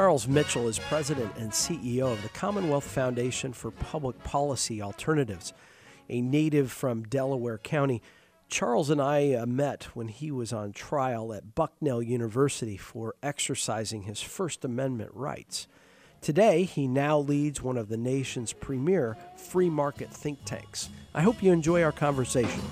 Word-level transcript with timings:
Charles 0.00 0.26
Mitchell 0.26 0.66
is 0.66 0.78
president 0.78 1.30
and 1.36 1.50
CEO 1.50 2.10
of 2.10 2.22
the 2.22 2.30
Commonwealth 2.30 2.84
Foundation 2.84 3.52
for 3.52 3.70
Public 3.70 4.18
Policy 4.24 4.80
Alternatives. 4.80 5.52
A 6.08 6.22
native 6.22 6.72
from 6.72 7.02
Delaware 7.02 7.58
County, 7.58 8.00
Charles 8.48 8.88
and 8.88 8.98
I 8.98 9.34
uh, 9.34 9.44
met 9.44 9.88
when 9.92 10.08
he 10.08 10.30
was 10.30 10.54
on 10.54 10.72
trial 10.72 11.34
at 11.34 11.54
Bucknell 11.54 12.00
University 12.00 12.78
for 12.78 13.14
exercising 13.22 14.04
his 14.04 14.22
First 14.22 14.64
Amendment 14.64 15.10
rights. 15.12 15.68
Today, 16.22 16.64
he 16.64 16.88
now 16.88 17.18
leads 17.18 17.60
one 17.60 17.76
of 17.76 17.90
the 17.90 17.98
nation's 17.98 18.54
premier 18.54 19.18
free 19.36 19.68
market 19.68 20.08
think 20.08 20.42
tanks. 20.46 20.88
I 21.14 21.20
hope 21.20 21.42
you 21.42 21.52
enjoy 21.52 21.82
our 21.82 21.92
conversation. 21.92 22.62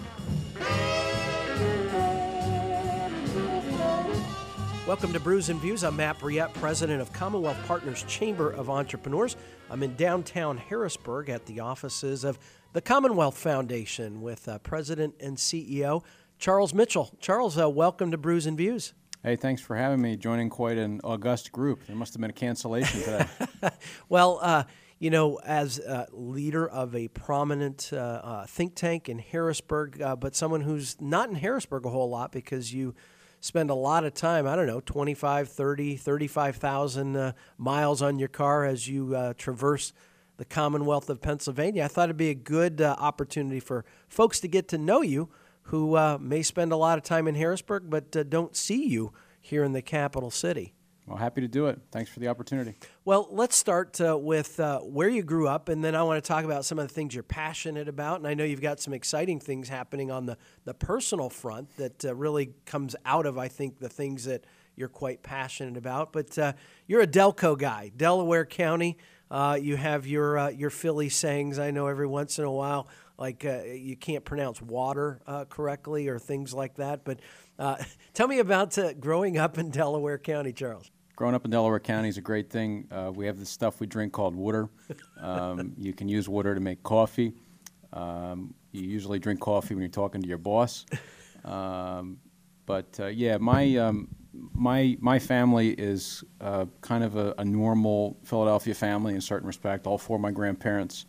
Welcome 4.88 5.12
to 5.12 5.20
Brews 5.20 5.50
and 5.50 5.60
Views. 5.60 5.84
I'm 5.84 5.96
Matt 5.96 6.18
Brouillette, 6.18 6.54
president 6.54 7.02
of 7.02 7.12
Commonwealth 7.12 7.58
Partners 7.66 8.06
Chamber 8.08 8.48
of 8.48 8.70
Entrepreneurs. 8.70 9.36
I'm 9.68 9.82
in 9.82 9.94
downtown 9.96 10.56
Harrisburg 10.56 11.28
at 11.28 11.44
the 11.44 11.60
offices 11.60 12.24
of 12.24 12.38
the 12.72 12.80
Commonwealth 12.80 13.36
Foundation 13.36 14.22
with 14.22 14.48
uh, 14.48 14.56
president 14.60 15.14
and 15.20 15.36
CEO 15.36 16.04
Charles 16.38 16.72
Mitchell. 16.72 17.10
Charles, 17.20 17.58
uh, 17.58 17.68
welcome 17.68 18.10
to 18.12 18.16
Brews 18.16 18.46
and 18.46 18.56
Views. 18.56 18.94
Hey, 19.22 19.36
thanks 19.36 19.60
for 19.60 19.76
having 19.76 20.00
me. 20.00 20.16
Joining 20.16 20.48
quite 20.48 20.78
an 20.78 21.02
august 21.04 21.52
group. 21.52 21.86
There 21.86 21.94
must 21.94 22.14
have 22.14 22.22
been 22.22 22.30
a 22.30 22.32
cancellation 22.32 23.02
today. 23.02 23.26
well, 24.08 24.38
uh, 24.40 24.64
you 24.98 25.10
know, 25.10 25.38
as 25.44 25.78
a 25.80 26.06
leader 26.12 26.66
of 26.66 26.96
a 26.96 27.08
prominent 27.08 27.90
uh, 27.92 27.96
uh, 27.96 28.46
think 28.46 28.74
tank 28.74 29.10
in 29.10 29.18
Harrisburg, 29.18 30.00
uh, 30.00 30.16
but 30.16 30.34
someone 30.34 30.62
who's 30.62 30.98
not 30.98 31.28
in 31.28 31.34
Harrisburg 31.34 31.84
a 31.84 31.90
whole 31.90 32.08
lot 32.08 32.32
because 32.32 32.72
you 32.72 32.94
spend 33.40 33.70
a 33.70 33.74
lot 33.74 34.04
of 34.04 34.14
time, 34.14 34.46
I 34.46 34.56
don't 34.56 34.66
know, 34.66 34.80
25, 34.80 35.48
30, 35.48 35.96
35,000 35.96 37.16
uh, 37.16 37.32
miles 37.56 38.02
on 38.02 38.18
your 38.18 38.28
car 38.28 38.64
as 38.64 38.88
you 38.88 39.14
uh, 39.14 39.34
traverse 39.36 39.92
the 40.36 40.44
Commonwealth 40.44 41.10
of 41.10 41.20
Pennsylvania. 41.20 41.84
I 41.84 41.88
thought 41.88 42.04
it'd 42.04 42.16
be 42.16 42.30
a 42.30 42.34
good 42.34 42.80
uh, 42.80 42.96
opportunity 42.98 43.60
for 43.60 43.84
folks 44.08 44.40
to 44.40 44.48
get 44.48 44.68
to 44.68 44.78
know 44.78 45.02
you 45.02 45.28
who 45.62 45.96
uh, 45.96 46.18
may 46.20 46.42
spend 46.42 46.72
a 46.72 46.76
lot 46.76 46.96
of 46.96 47.04
time 47.04 47.28
in 47.28 47.34
Harrisburg 47.34 47.90
but 47.90 48.16
uh, 48.16 48.22
don't 48.22 48.56
see 48.56 48.86
you 48.86 49.12
here 49.40 49.64
in 49.64 49.72
the 49.72 49.82
capital 49.82 50.30
city. 50.30 50.74
Well, 51.08 51.16
happy 51.16 51.40
to 51.40 51.48
do 51.48 51.68
it. 51.68 51.80
Thanks 51.90 52.10
for 52.10 52.20
the 52.20 52.28
opportunity. 52.28 52.74
Well, 53.06 53.28
let's 53.30 53.56
start 53.56 53.98
uh, 53.98 54.18
with 54.18 54.60
uh, 54.60 54.80
where 54.80 55.08
you 55.08 55.22
grew 55.22 55.48
up, 55.48 55.70
and 55.70 55.82
then 55.82 55.94
I 55.94 56.02
want 56.02 56.22
to 56.22 56.28
talk 56.28 56.44
about 56.44 56.66
some 56.66 56.78
of 56.78 56.86
the 56.86 56.92
things 56.92 57.14
you're 57.14 57.22
passionate 57.22 57.88
about. 57.88 58.18
And 58.18 58.26
I 58.26 58.34
know 58.34 58.44
you've 58.44 58.60
got 58.60 58.78
some 58.78 58.92
exciting 58.92 59.40
things 59.40 59.70
happening 59.70 60.10
on 60.10 60.26
the, 60.26 60.36
the 60.64 60.74
personal 60.74 61.30
front 61.30 61.74
that 61.78 62.04
uh, 62.04 62.14
really 62.14 62.52
comes 62.66 62.94
out 63.06 63.24
of, 63.24 63.38
I 63.38 63.48
think, 63.48 63.78
the 63.78 63.88
things 63.88 64.24
that 64.26 64.44
you're 64.76 64.90
quite 64.90 65.22
passionate 65.22 65.78
about. 65.78 66.12
But 66.12 66.38
uh, 66.38 66.52
you're 66.86 67.00
a 67.00 67.06
Delco 67.06 67.56
guy, 67.58 67.90
Delaware 67.96 68.44
County. 68.44 68.98
Uh, 69.30 69.58
you 69.58 69.76
have 69.76 70.06
your 70.06 70.36
uh, 70.36 70.48
your 70.50 70.70
Philly 70.70 71.08
sayings. 71.08 71.58
I 71.58 71.70
know 71.70 71.86
every 71.86 72.06
once 72.06 72.38
in 72.38 72.44
a 72.44 72.52
while, 72.52 72.86
like 73.16 73.44
you 73.44 73.96
can't 73.96 74.26
pronounce 74.26 74.60
water 74.60 75.20
correctly 75.48 76.08
or 76.08 76.18
things 76.18 76.52
like 76.52 76.74
that. 76.76 77.04
But 77.04 77.20
tell 78.14 78.28
me 78.28 78.40
about 78.40 78.78
growing 79.00 79.38
up 79.38 79.56
in 79.56 79.70
Delaware 79.70 80.18
County, 80.18 80.52
Charles 80.52 80.90
growing 81.18 81.34
up 81.34 81.44
in 81.44 81.50
Delaware 81.50 81.80
County 81.80 82.08
is 82.08 82.16
a 82.16 82.20
great 82.20 82.48
thing. 82.48 82.86
Uh, 82.92 83.10
we 83.12 83.26
have 83.26 83.40
this 83.40 83.50
stuff 83.50 83.80
we 83.80 83.88
drink 83.88 84.12
called 84.12 84.36
water. 84.36 84.68
Um, 85.20 85.72
you 85.76 85.92
can 85.92 86.08
use 86.08 86.28
water 86.28 86.54
to 86.54 86.60
make 86.60 86.80
coffee. 86.84 87.32
Um, 87.92 88.54
you 88.70 88.82
usually 88.82 89.18
drink 89.18 89.40
coffee 89.40 89.74
when 89.74 89.82
you're 89.82 89.90
talking 89.90 90.22
to 90.22 90.28
your 90.28 90.38
boss. 90.38 90.86
Um, 91.44 92.18
but 92.66 93.00
uh, 93.00 93.06
yeah, 93.06 93.36
my 93.36 93.76
um, 93.78 94.06
my 94.32 94.96
my 95.00 95.18
family 95.18 95.70
is 95.70 96.22
uh, 96.40 96.66
kind 96.82 97.02
of 97.02 97.16
a, 97.16 97.34
a, 97.38 97.44
normal 97.44 98.16
Philadelphia 98.22 98.74
family 98.74 99.14
in 99.14 99.20
certain 99.20 99.48
respect. 99.48 99.88
All 99.88 99.98
four 99.98 100.18
of 100.18 100.22
my 100.22 100.30
grandparents 100.30 101.06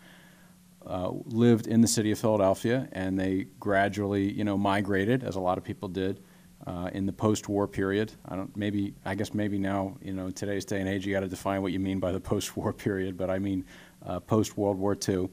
uh, 0.88 1.12
lived 1.26 1.68
in 1.68 1.82
the 1.82 1.88
city 1.88 2.10
of 2.10 2.18
Philadelphia, 2.18 2.90
and 2.94 3.20
they 3.20 3.46
gradually, 3.60 4.32
you 4.32 4.44
know, 4.44 4.58
migrated, 4.58 5.24
as 5.24 5.36
a 5.36 5.40
lot 5.40 5.60
of 5.60 5.64
people 5.64 5.88
did 5.88 6.20
uh, 6.70 6.90
in 6.94 7.08
the 7.08 7.12
post-war 7.12 7.68
period. 7.68 8.12
I 8.28 8.36
don't 8.36 8.56
maybe 8.56 8.94
I 9.04 9.16
guess 9.16 9.34
maybe 9.34 9.58
now 9.58 9.98
you 10.04 10.14
know 10.14 10.28
in 10.28 10.34
today's 10.34 10.66
day 10.66 10.80
and 10.80 10.88
age 10.88 11.06
you 11.06 11.14
got 11.14 11.22
to 11.22 11.28
define 11.28 11.64
what 11.64 11.72
you 11.72 11.80
mean 11.80 12.00
by 12.00 12.12
the 12.12 12.20
post-war 12.20 12.74
period, 12.86 13.18
but 13.18 13.30
I 13.30 13.40
mean 13.40 13.66
uh, 14.06 14.20
post 14.20 14.56
World 14.58 14.78
War 14.78 14.96
II. 15.08 15.30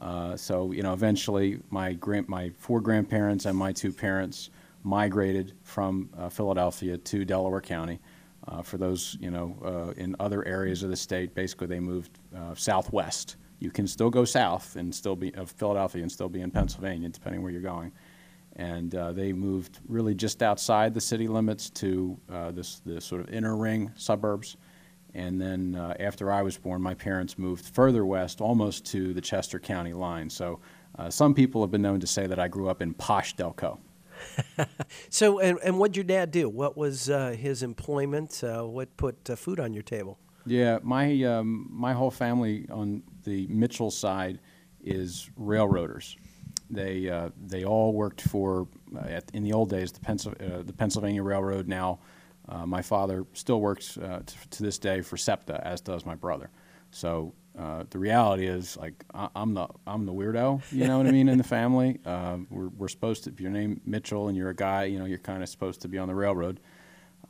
Uh, 0.00 0.36
so 0.36 0.70
you 0.70 0.82
know 0.82 0.92
eventually 0.92 1.58
my 1.70 1.92
grand 1.94 2.28
my 2.28 2.52
four 2.56 2.80
grandparents 2.80 3.46
and 3.46 3.58
my 3.58 3.72
two 3.72 3.92
parents 3.92 4.50
migrated 4.84 5.54
from 5.64 6.08
uh, 6.16 6.28
Philadelphia 6.28 6.96
to 6.96 7.24
Delaware 7.24 7.60
County. 7.60 7.98
Uh, 8.46 8.62
for 8.62 8.78
those 8.78 9.16
you 9.20 9.32
know 9.32 9.56
uh, 9.64 10.00
in 10.00 10.14
other 10.20 10.46
areas 10.46 10.84
of 10.84 10.90
the 10.90 10.96
state, 10.96 11.34
basically 11.34 11.66
they 11.66 11.80
moved 11.80 12.18
southwest. 12.54 13.36
You 13.58 13.70
can 13.70 13.88
still 13.88 14.10
go 14.10 14.24
south 14.24 14.76
and 14.76 14.94
still 14.94 15.16
be 15.16 15.34
of 15.34 15.50
Philadelphia 15.50 16.02
and 16.02 16.12
still 16.12 16.28
be 16.28 16.42
in 16.42 16.50
Pennsylvania, 16.52 17.08
depending 17.08 17.42
where 17.42 17.50
you're 17.50 17.60
going 17.60 17.90
and 18.56 18.94
uh, 18.94 19.12
they 19.12 19.32
moved 19.32 19.80
really 19.86 20.14
just 20.14 20.42
outside 20.42 20.94
the 20.94 21.00
city 21.00 21.28
limits 21.28 21.70
to 21.70 22.18
uh, 22.32 22.50
this 22.50 22.80
the 22.84 23.00
sort 23.00 23.20
of 23.20 23.28
inner 23.28 23.56
ring 23.56 23.92
suburbs. 23.96 24.56
And 25.14 25.40
then 25.40 25.76
uh, 25.76 25.94
after 26.00 26.30
I 26.30 26.42
was 26.42 26.58
born, 26.58 26.82
my 26.82 26.94
parents 26.94 27.38
moved 27.38 27.64
further 27.66 28.04
west, 28.04 28.40
almost 28.40 28.84
to 28.86 29.14
the 29.14 29.20
Chester 29.20 29.58
County 29.58 29.94
line. 29.94 30.28
So 30.28 30.60
uh, 30.98 31.08
some 31.08 31.32
people 31.32 31.62
have 31.62 31.70
been 31.70 31.82
known 31.82 32.00
to 32.00 32.06
say 32.06 32.26
that 32.26 32.38
I 32.38 32.48
grew 32.48 32.68
up 32.68 32.82
in 32.82 32.92
posh 32.92 33.34
Delco. 33.34 33.78
so, 35.08 35.38
and, 35.38 35.58
and 35.62 35.78
what 35.78 35.92
did 35.92 35.96
your 35.96 36.04
dad 36.04 36.30
do? 36.30 36.48
What 36.48 36.76
was 36.76 37.08
uh, 37.08 37.30
his 37.30 37.62
employment? 37.62 38.42
Uh, 38.42 38.64
what 38.64 38.94
put 38.96 39.26
food 39.38 39.60
on 39.60 39.72
your 39.72 39.82
table? 39.82 40.18
Yeah, 40.46 40.78
my 40.82 41.22
um, 41.24 41.66
my 41.70 41.92
whole 41.92 42.10
family 42.10 42.66
on 42.70 43.02
the 43.24 43.46
Mitchell 43.48 43.90
side 43.90 44.38
is 44.82 45.28
railroaders. 45.36 46.16
They 46.70 47.08
uh, 47.08 47.30
they 47.46 47.64
all 47.64 47.92
worked 47.92 48.20
for 48.20 48.68
uh, 48.94 49.06
at, 49.08 49.30
in 49.32 49.42
the 49.42 49.52
old 49.52 49.70
days 49.70 49.92
the, 49.92 50.00
uh, 50.10 50.62
the 50.62 50.72
Pennsylvania 50.72 51.22
Railroad. 51.22 51.68
Now, 51.68 52.00
uh, 52.48 52.66
my 52.66 52.82
father 52.82 53.24
still 53.34 53.60
works 53.60 53.96
uh, 53.98 54.22
to, 54.24 54.48
to, 54.50 54.62
this 54.62 54.78
day 54.78 55.00
for 55.00 55.16
SEPTA, 55.16 55.64
as 55.64 55.80
does 55.80 56.04
my 56.04 56.14
brother. 56.14 56.50
So 56.90 57.34
uh, 57.58 57.84
the 57.90 57.98
reality 57.98 58.46
is, 58.46 58.76
like 58.76 59.04
I, 59.14 59.28
am 59.36 59.54
the 59.54 59.68
I'm 59.86 60.06
the 60.06 60.12
weirdo. 60.12 60.62
You 60.72 60.86
know 60.88 60.98
what 60.98 61.06
I 61.06 61.12
mean 61.12 61.28
in 61.28 61.38
the 61.38 61.44
family. 61.58 62.00
Um, 62.04 62.46
we're 62.50 62.68
we're 62.68 62.88
supposed 62.88 63.24
to. 63.24 63.30
If 63.30 63.40
your 63.40 63.50
name 63.50 63.80
Mitchell 63.84 64.28
and 64.28 64.36
you're 64.36 64.50
a 64.50 64.54
guy, 64.54 64.84
you 64.84 64.98
know 64.98 65.04
you're 65.04 65.18
kind 65.18 65.42
of 65.42 65.48
supposed 65.48 65.82
to 65.82 65.88
be 65.88 65.98
on 65.98 66.08
the 66.08 66.14
railroad. 66.14 66.60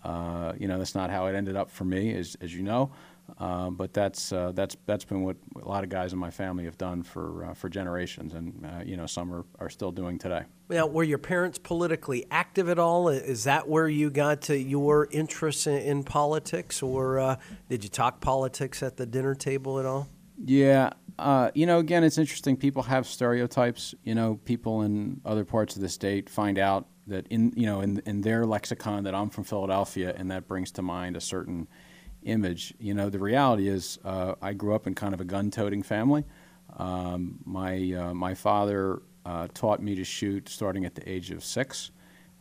you 0.05 0.69
know 0.69 0.79
that's 0.79 0.95
not 0.95 1.11
how 1.11 1.27
it 1.27 1.35
ended 1.35 1.57
up 1.57 1.71
for 1.71 1.85
me, 1.85 2.15
as 2.15 2.37
as 2.41 2.55
you 2.55 2.63
know. 2.63 2.93
Uh, 3.39 3.71
but 3.71 3.93
that's 3.93 4.33
uh, 4.33 4.53
that's 4.55 4.77
that's 4.87 5.05
been 5.05 5.23
what 5.23 5.37
a 5.63 5.69
lot 5.69 5.85
of 5.85 5.91
guys 5.91 6.13
in 6.13 6.19
my 6.19 6.31
family 6.31 6.65
have 6.65 6.79
done 6.79 7.03
for 7.03 7.45
uh, 7.45 7.55
for 7.55 7.69
generations, 7.69 8.35
and 8.35 8.65
uh, 8.65 8.83
you 8.85 8.97
know 8.97 9.07
some 9.07 9.33
are, 9.33 9.45
are 9.59 9.69
still 9.69 9.91
doing 9.91 10.19
today. 10.19 10.43
Now, 10.71 10.87
were 10.87 11.05
your 11.05 11.19
parents 11.19 11.59
politically 11.59 12.27
active 12.31 12.69
at 12.69 12.79
all? 12.79 13.09
Is 13.09 13.45
that 13.45 13.69
where 13.69 13.89
you 13.89 14.11
got 14.11 14.43
to 14.43 14.57
your 14.57 15.09
interest 15.11 15.67
in, 15.67 15.79
in 15.79 16.05
politics, 16.05 16.83
or 16.83 17.19
uh, 17.19 17.37
did 17.69 17.85
you 17.85 17.91
talk 17.91 18.21
politics 18.21 18.83
at 18.83 18.97
the 18.97 19.07
dinner 19.07 19.35
table 19.35 19.79
at 19.79 19.87
all? 19.87 20.09
Yeah, 20.43 20.91
uh, 21.19 21.51
you 21.55 21.67
know, 21.67 21.79
again, 21.79 22.05
it's 22.05 22.19
interesting. 22.19 22.57
People 22.57 22.85
have 22.85 23.07
stereotypes. 23.07 23.95
You 24.05 24.15
know, 24.15 24.39
people 24.45 24.83
in 24.83 25.21
other 25.25 25.45
parts 25.45 25.77
of 25.77 25.83
the 25.83 25.89
state 25.89 26.31
find 26.31 26.59
out 26.59 26.87
that 27.07 27.27
in 27.29 27.53
you 27.57 27.67
know 27.67 27.81
in 27.81 28.03
in 28.07 28.21
their 28.21 28.47
lexicon 28.47 29.05
that 29.05 29.15
I'm 29.15 29.31
from 29.31 29.45
Philadelphia, 29.45 30.15
and 30.17 30.31
that 30.31 30.47
brings 30.47 30.71
to 30.73 30.83
mind 30.83 31.17
a 31.17 31.21
certain 31.21 31.69
image. 32.27 32.75
You 32.79 32.95
know, 32.95 33.09
the 33.09 33.19
reality 33.19 33.69
is, 33.69 33.99
uh, 34.05 34.35
I 34.43 34.53
grew 34.53 34.75
up 34.75 34.87
in 34.87 34.95
kind 34.95 35.15
of 35.15 35.21
a 35.21 35.25
gun-toting 35.25 35.83
family. 35.83 36.25
Um, 36.77 37.39
my 37.45 37.93
uh, 37.93 38.15
my 38.15 38.35
father 38.35 39.03
uh, 39.25 39.49
taught 39.55 39.81
me 39.81 39.95
to 39.95 40.05
shoot 40.05 40.49
starting 40.49 40.85
at 40.85 40.95
the 40.95 41.09
age 41.09 41.31
of 41.31 41.43
six, 41.43 41.91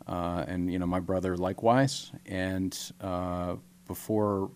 uh, 0.08 0.44
and 0.48 0.72
you 0.72 0.80
know 0.80 0.88
my 0.88 1.00
brother 1.00 1.38
likewise. 1.38 2.12
And 2.26 2.78
uh, 3.00 3.56
before, 3.88 4.52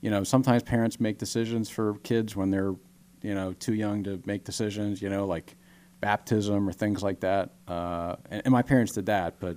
you 0.00 0.10
know, 0.10 0.24
sometimes 0.24 0.62
parents 0.62 0.98
make 1.00 1.18
decisions 1.18 1.68
for 1.68 1.94
kids 2.02 2.36
when 2.36 2.50
they're, 2.50 2.74
you 3.22 3.34
know, 3.34 3.52
too 3.52 3.74
young 3.74 4.04
to 4.04 4.22
make 4.24 4.44
decisions. 4.44 5.02
You 5.02 5.10
know, 5.10 5.26
like 5.26 5.56
baptism 6.00 6.68
or 6.68 6.72
things 6.72 7.02
like 7.02 7.20
that. 7.20 7.50
Uh, 7.68 8.16
and, 8.30 8.42
and 8.44 8.52
my 8.52 8.62
parents 8.62 8.92
did 8.92 9.06
that, 9.06 9.38
but 9.40 9.56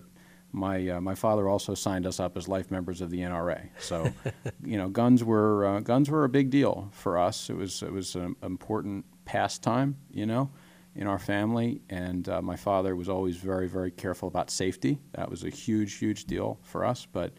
my 0.56 0.90
uh, 0.90 1.02
my 1.02 1.16
father 1.16 1.50
also 1.50 1.76
signed 1.76 2.08
us 2.08 2.20
up 2.20 2.38
as 2.38 2.48
life 2.48 2.72
members 2.72 3.02
of 3.02 3.10
the 3.10 3.20
NRA. 3.20 3.70
So, 3.80 4.12
you 4.64 4.78
know, 4.78 4.88
guns 4.90 5.24
were 5.24 5.66
uh, 5.66 5.80
guns 5.82 6.10
were 6.10 6.24
a 6.24 6.30
big 6.30 6.50
deal 6.50 6.90
for 6.92 7.18
us. 7.18 7.50
It 7.50 7.56
was 7.56 7.84
it 7.84 7.92
was 7.92 8.16
an 8.16 8.36
important 8.42 9.06
pastime, 9.26 9.98
you 10.12 10.26
know, 10.26 10.50
in 10.96 11.08
our 11.08 11.20
family. 11.20 11.82
And 11.90 12.28
uh, 12.30 12.42
my 12.42 12.56
father 12.56 12.96
was 12.96 13.10
always 13.10 13.36
very 13.36 13.68
very 13.68 13.92
careful 13.92 14.28
about 14.28 14.50
safety. 14.50 15.00
That 15.14 15.30
was 15.30 15.44
a 15.44 15.50
huge 15.50 15.96
huge 15.96 16.26
deal 16.26 16.58
for 16.64 16.86
us. 16.86 17.06
But 17.06 17.34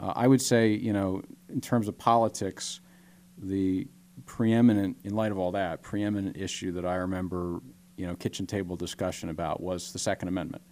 uh, 0.00 0.12
I 0.16 0.26
would 0.26 0.42
say, 0.42 0.72
you 0.72 0.92
know, 0.92 1.22
in 1.50 1.60
terms 1.60 1.86
of 1.86 1.98
politics, 1.98 2.80
the 3.38 3.86
preeminent, 4.26 4.96
in 5.04 5.14
light 5.14 5.32
of 5.32 5.38
all 5.38 5.52
that, 5.52 5.82
preeminent 5.82 6.36
issue 6.36 6.72
that 6.72 6.86
I 6.86 6.96
remember, 6.96 7.60
you 7.96 8.06
know, 8.06 8.14
kitchen 8.16 8.46
table 8.46 8.74
discussion 8.74 9.28
about 9.28 9.60
was 9.60 9.92
the 9.92 9.98
Second 9.98 10.28
Amendment. 10.28 10.62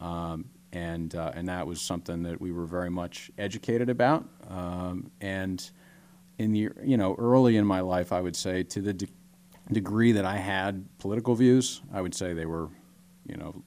Um, 0.00 0.44
and 0.72 1.14
uh, 1.14 1.32
and 1.34 1.48
that 1.48 1.66
was 1.66 1.80
something 1.80 2.22
that 2.24 2.40
we 2.40 2.52
were 2.52 2.66
very 2.66 2.90
much 2.90 3.30
educated 3.38 3.88
about. 3.88 4.28
Um, 4.48 5.10
and 5.20 5.68
in 6.38 6.52
the 6.52 6.70
you 6.82 6.96
know 6.96 7.14
early 7.18 7.56
in 7.56 7.66
my 7.66 7.80
life, 7.80 8.12
I 8.12 8.20
would 8.20 8.36
say 8.36 8.62
to 8.64 8.80
the 8.80 8.92
de- 8.92 9.08
degree 9.72 10.12
that 10.12 10.24
I 10.24 10.36
had 10.36 10.86
political 10.98 11.34
views, 11.34 11.82
I 11.92 12.00
would 12.00 12.14
say 12.14 12.32
they 12.32 12.46
were, 12.46 12.68
you 13.26 13.36
know, 13.36 13.62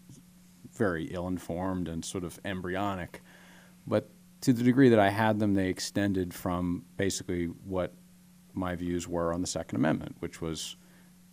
very 0.73 1.05
ill-informed 1.05 1.87
and 1.87 2.03
sort 2.03 2.23
of 2.23 2.39
embryonic. 2.45 3.21
But 3.85 4.09
to 4.41 4.53
the 4.53 4.63
degree 4.63 4.89
that 4.89 4.99
I 4.99 5.09
had 5.09 5.39
them, 5.39 5.53
they 5.53 5.69
extended 5.69 6.33
from 6.33 6.85
basically 6.97 7.45
what 7.45 7.93
my 8.53 8.75
views 8.75 9.07
were 9.07 9.33
on 9.33 9.41
the 9.41 9.47
Second 9.47 9.77
Amendment, 9.77 10.15
which 10.19 10.41
was 10.41 10.75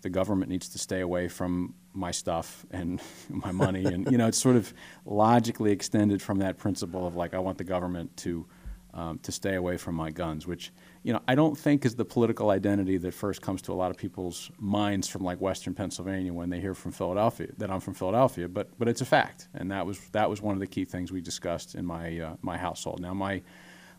the 0.02 0.10
government 0.10 0.50
needs 0.50 0.68
to 0.68 0.78
stay 0.78 1.00
away 1.00 1.28
from 1.28 1.74
my 1.98 2.10
stuff 2.10 2.64
and 2.70 3.00
my 3.28 3.52
money, 3.52 3.84
and 3.84 4.10
you 4.10 4.18
know, 4.18 4.26
it's 4.26 4.38
sort 4.38 4.56
of 4.56 4.72
logically 5.04 5.72
extended 5.72 6.22
from 6.22 6.38
that 6.38 6.56
principle 6.56 7.06
of 7.06 7.16
like 7.16 7.34
I 7.34 7.38
want 7.38 7.58
the 7.58 7.64
government 7.64 8.16
to 8.18 8.46
um, 8.94 9.18
to 9.20 9.32
stay 9.32 9.54
away 9.54 9.76
from 9.76 9.94
my 9.94 10.10
guns, 10.10 10.46
which 10.46 10.72
you 11.02 11.12
know 11.12 11.20
I 11.28 11.34
don't 11.34 11.56
think 11.56 11.84
is 11.84 11.94
the 11.94 12.04
political 12.04 12.50
identity 12.50 12.96
that 12.98 13.14
first 13.14 13.42
comes 13.42 13.62
to 13.62 13.72
a 13.72 13.74
lot 13.74 13.90
of 13.90 13.96
people's 13.96 14.50
minds 14.58 15.08
from 15.08 15.22
like 15.22 15.40
Western 15.40 15.74
Pennsylvania 15.74 16.32
when 16.32 16.50
they 16.50 16.60
hear 16.60 16.74
from 16.74 16.92
Philadelphia 16.92 17.48
that 17.58 17.70
I'm 17.70 17.80
from 17.80 17.94
Philadelphia, 17.94 18.48
but 18.48 18.76
but 18.78 18.88
it's 18.88 19.00
a 19.00 19.06
fact, 19.06 19.48
and 19.54 19.70
that 19.70 19.86
was 19.86 20.00
that 20.10 20.28
was 20.28 20.40
one 20.40 20.54
of 20.54 20.60
the 20.60 20.66
key 20.66 20.84
things 20.84 21.12
we 21.12 21.20
discussed 21.20 21.74
in 21.74 21.84
my 21.84 22.18
uh, 22.18 22.36
my 22.42 22.56
household. 22.56 23.00
Now 23.00 23.14
my 23.14 23.42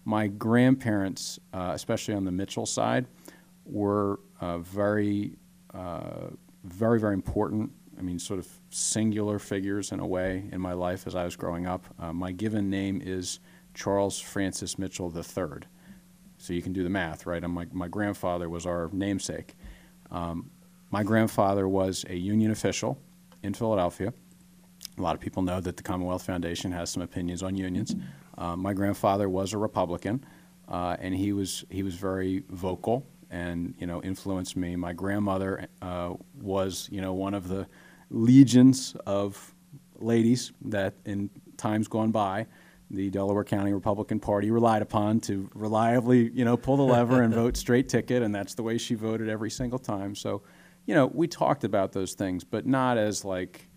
my 0.05 0.27
grandparents, 0.27 1.39
uh, 1.53 1.71
especially 1.73 2.15
on 2.15 2.25
the 2.25 2.31
Mitchell 2.31 2.65
side, 2.65 3.05
were 3.65 4.19
uh, 4.41 4.57
very 4.57 5.37
uh, 5.73 6.29
very 6.63 6.99
very 6.99 7.13
important. 7.13 7.71
I 7.99 8.01
mean, 8.01 8.17
sort 8.17 8.39
of 8.39 8.47
singular 8.69 9.39
figures 9.39 9.91
in 9.91 9.99
a 9.99 10.07
way 10.07 10.45
in 10.51 10.61
my 10.61 10.73
life 10.73 11.05
as 11.05 11.15
I 11.15 11.25
was 11.25 11.35
growing 11.35 11.67
up. 11.67 11.83
Uh, 11.99 12.13
my 12.13 12.31
given 12.31 12.69
name 12.69 13.01
is 13.03 13.39
Charles 13.73 14.19
Francis 14.19 14.79
Mitchell 14.79 15.13
III. 15.13 15.67
So 16.37 16.53
you 16.53 16.61
can 16.61 16.71
do 16.71 16.83
the 16.83 16.89
math, 16.89 17.25
right? 17.25 17.43
my, 17.49 17.67
my 17.73 17.89
grandfather 17.89 18.47
was 18.47 18.65
our 18.65 18.89
namesake. 18.93 19.55
Um, 20.11 20.49
my 20.91 21.03
grandfather 21.03 21.67
was 21.67 22.05
a 22.09 22.15
union 22.15 22.51
official 22.51 22.97
in 23.43 23.53
Philadelphia. 23.53 24.13
A 24.97 25.01
lot 25.01 25.15
of 25.15 25.21
people 25.21 25.43
know 25.43 25.59
that 25.59 25.75
the 25.75 25.83
Commonwealth 25.83 26.23
Foundation 26.23 26.71
has 26.71 26.89
some 26.89 27.03
opinions 27.03 27.43
on 27.43 27.55
unions. 27.55 27.95
Uh, 28.37 28.55
my 28.55 28.73
grandfather 28.73 29.27
was 29.27 29.51
a 29.51 29.57
Republican, 29.57 30.25
uh, 30.69 30.95
and 30.99 31.13
he 31.13 31.33
was 31.33 31.65
he 31.69 31.83
was 31.83 31.95
very 31.95 32.43
vocal 32.49 33.05
and 33.29 33.75
you 33.77 33.85
know 33.85 34.01
influenced 34.01 34.55
me. 34.55 34.75
My 34.75 34.93
grandmother 34.93 35.67
uh, 35.81 36.13
was 36.41 36.89
you 36.91 37.01
know 37.01 37.13
one 37.13 37.33
of 37.33 37.47
the 37.47 37.67
legions 38.09 38.95
of 39.05 39.53
ladies 39.97 40.51
that 40.61 40.95
in 41.05 41.29
times 41.57 41.87
gone 41.87 42.11
by 42.11 42.47
the 42.91 43.09
Delaware 43.09 43.43
County 43.43 43.71
Republican 43.71 44.19
Party 44.19 44.49
relied 44.49 44.81
upon 44.81 45.19
to 45.21 45.49
reliably, 45.53 46.31
you 46.31 46.43
know, 46.43 46.57
pull 46.57 46.77
the 46.77 46.83
lever 46.83 47.21
and 47.21 47.33
vote 47.35 47.55
straight 47.55 47.87
ticket, 47.87 48.23
and 48.23 48.33
that's 48.33 48.55
the 48.55 48.63
way 48.63 48.77
she 48.77 48.95
voted 48.95 49.29
every 49.29 49.51
single 49.51 49.79
time. 49.79 50.15
So, 50.15 50.41
you 50.85 50.95
know, 50.95 51.05
we 51.07 51.27
talked 51.27 51.63
about 51.63 51.91
those 51.91 52.13
things, 52.13 52.43
but 52.43 52.65
not 52.65 52.97
as 52.97 53.23
like 53.23 53.69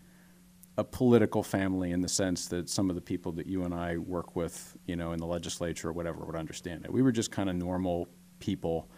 a 0.78 0.84
political 0.84 1.42
family 1.42 1.90
in 1.90 2.00
the 2.00 2.08
sense 2.08 2.46
that 2.48 2.70
some 2.70 2.88
of 2.88 2.96
the 2.96 3.02
people 3.02 3.32
that 3.32 3.46
you 3.46 3.64
and 3.64 3.74
I 3.74 3.98
work 3.98 4.34
with, 4.34 4.76
you 4.86 4.96
know, 4.96 5.12
in 5.12 5.18
the 5.18 5.26
legislature 5.26 5.90
or 5.90 5.92
whatever 5.92 6.24
would 6.24 6.36
understand 6.36 6.86
it. 6.86 6.92
We 6.92 7.02
were 7.02 7.12
just 7.12 7.30
kind 7.30 7.50
of 7.50 7.56
normal 7.56 8.08
people, 8.38 8.88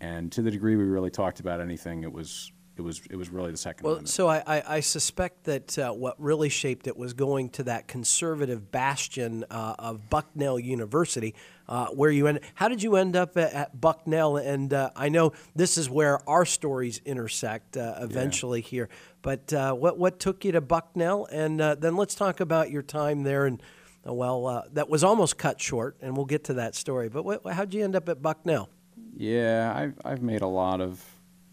and 0.00 0.30
to 0.30 0.42
the 0.42 0.50
degree 0.50 0.76
we 0.76 0.84
really 0.84 1.10
talked 1.10 1.40
about 1.40 1.60
anything, 1.60 2.04
it 2.04 2.12
was 2.12 2.52
it 2.76 2.82
was 2.82 3.00
it 3.10 3.16
was 3.16 3.30
really 3.30 3.50
the 3.50 3.56
second. 3.56 3.84
Well, 3.84 3.94
amendment. 3.94 4.10
so 4.10 4.28
I, 4.28 4.42
I, 4.46 4.76
I 4.76 4.80
suspect 4.80 5.44
that 5.44 5.78
uh, 5.78 5.92
what 5.92 6.20
really 6.20 6.50
shaped 6.50 6.86
it 6.86 6.96
was 6.96 7.14
going 7.14 7.48
to 7.50 7.62
that 7.64 7.88
conservative 7.88 8.70
bastion 8.70 9.44
uh, 9.50 9.76
of 9.78 10.10
Bucknell 10.10 10.58
University, 10.58 11.34
uh, 11.68 11.86
where 11.86 12.10
you 12.10 12.26
end. 12.26 12.40
How 12.54 12.68
did 12.68 12.82
you 12.82 12.96
end 12.96 13.16
up 13.16 13.36
at, 13.38 13.52
at 13.54 13.80
Bucknell? 13.80 14.36
And 14.36 14.74
uh, 14.74 14.90
I 14.94 15.08
know 15.08 15.32
this 15.54 15.78
is 15.78 15.88
where 15.88 16.28
our 16.28 16.44
stories 16.44 17.00
intersect 17.06 17.78
uh, 17.78 17.94
eventually 17.98 18.60
yeah. 18.60 18.68
here. 18.68 18.88
But 19.22 19.52
uh, 19.54 19.72
what 19.72 19.98
what 19.98 20.20
took 20.20 20.44
you 20.44 20.52
to 20.52 20.60
Bucknell? 20.60 21.26
And 21.32 21.58
then 21.58 21.96
let's 21.96 22.14
talk 22.14 22.40
about 22.40 22.70
your 22.70 22.82
time 22.82 23.22
there. 23.22 23.46
And 23.46 23.62
well, 24.04 24.66
that 24.72 24.90
was 24.90 25.02
almost 25.02 25.38
cut 25.38 25.60
short, 25.62 25.96
and 26.02 26.14
we'll 26.14 26.26
get 26.26 26.44
to 26.44 26.54
that 26.54 26.74
story. 26.74 27.08
But 27.08 27.24
what, 27.24 27.46
how'd 27.46 27.72
you 27.72 27.82
end 27.82 27.96
up 27.96 28.08
at 28.10 28.20
Bucknell? 28.20 28.68
Yeah, 29.16 29.72
I've 29.74 29.94
I've 30.04 30.22
made 30.22 30.42
a 30.42 30.46
lot 30.46 30.82
of. 30.82 31.02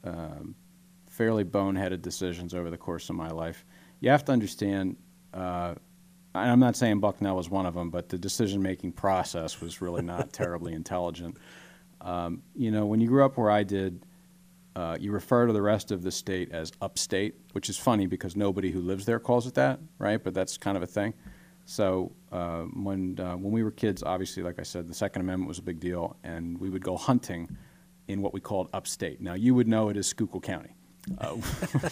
Um, 0.03 0.55
fairly 1.13 1.43
boneheaded 1.43 2.01
decisions 2.01 2.55
over 2.55 2.71
the 2.71 2.77
course 2.77 3.07
of 3.11 3.15
my 3.15 3.29
life. 3.29 3.65
You 3.99 4.09
have 4.09 4.25
to 4.25 4.31
understand, 4.31 4.97
uh, 5.31 5.75
I'm 6.33 6.59
not 6.59 6.75
saying 6.75 7.01
Bucknell 7.01 7.35
was 7.35 7.51
one 7.51 7.67
of 7.67 7.75
them, 7.75 7.91
but 7.91 8.09
the 8.09 8.17
decision 8.17 8.63
making 8.63 8.93
process 8.93 9.61
was 9.61 9.79
really 9.79 10.01
not 10.01 10.33
terribly 10.33 10.73
intelligent. 10.73 11.37
Um, 12.01 12.41
you 12.55 12.71
know, 12.71 12.87
when 12.87 12.99
you 12.99 13.07
grew 13.07 13.23
up 13.23 13.37
where 13.37 13.51
I 13.51 13.61
did, 13.61 14.07
uh, 14.75 14.97
you 14.99 15.11
refer 15.11 15.45
to 15.45 15.53
the 15.53 15.61
rest 15.61 15.91
of 15.91 16.01
the 16.01 16.11
state 16.11 16.51
as 16.51 16.71
upstate, 16.81 17.35
which 17.51 17.69
is 17.69 17.77
funny 17.77 18.07
because 18.07 18.35
nobody 18.35 18.71
who 18.71 18.81
lives 18.81 19.05
there 19.05 19.19
calls 19.19 19.45
it 19.45 19.53
that, 19.53 19.79
right? 19.99 20.21
But 20.21 20.33
that's 20.33 20.57
kind 20.57 20.75
of 20.75 20.81
a 20.81 20.87
thing. 20.87 21.13
So 21.65 22.11
uh, 22.31 22.63
when 22.63 23.19
uh, 23.19 23.37
when 23.37 23.51
we 23.51 23.63
were 23.63 23.71
kids, 23.71 24.01
obviously, 24.01 24.41
like 24.41 24.59
I 24.59 24.63
said, 24.63 24.87
the 24.87 24.95
Second 24.95 25.21
Amendment 25.21 25.47
was 25.47 25.59
a 25.59 25.61
big 25.61 25.79
deal, 25.79 26.17
and 26.23 26.59
we 26.59 26.71
would 26.71 26.83
go 26.83 26.97
hunting 26.97 27.55
in 28.07 28.23
what 28.23 28.33
we 28.33 28.39
called 28.39 28.67
upstate. 28.73 29.21
Now 29.21 29.35
you 29.35 29.53
would 29.53 29.67
know 29.67 29.89
it 29.89 29.95
as 29.95 30.07
Schuylkill 30.07 30.41
County. 30.41 30.75
Uh, 31.17 31.35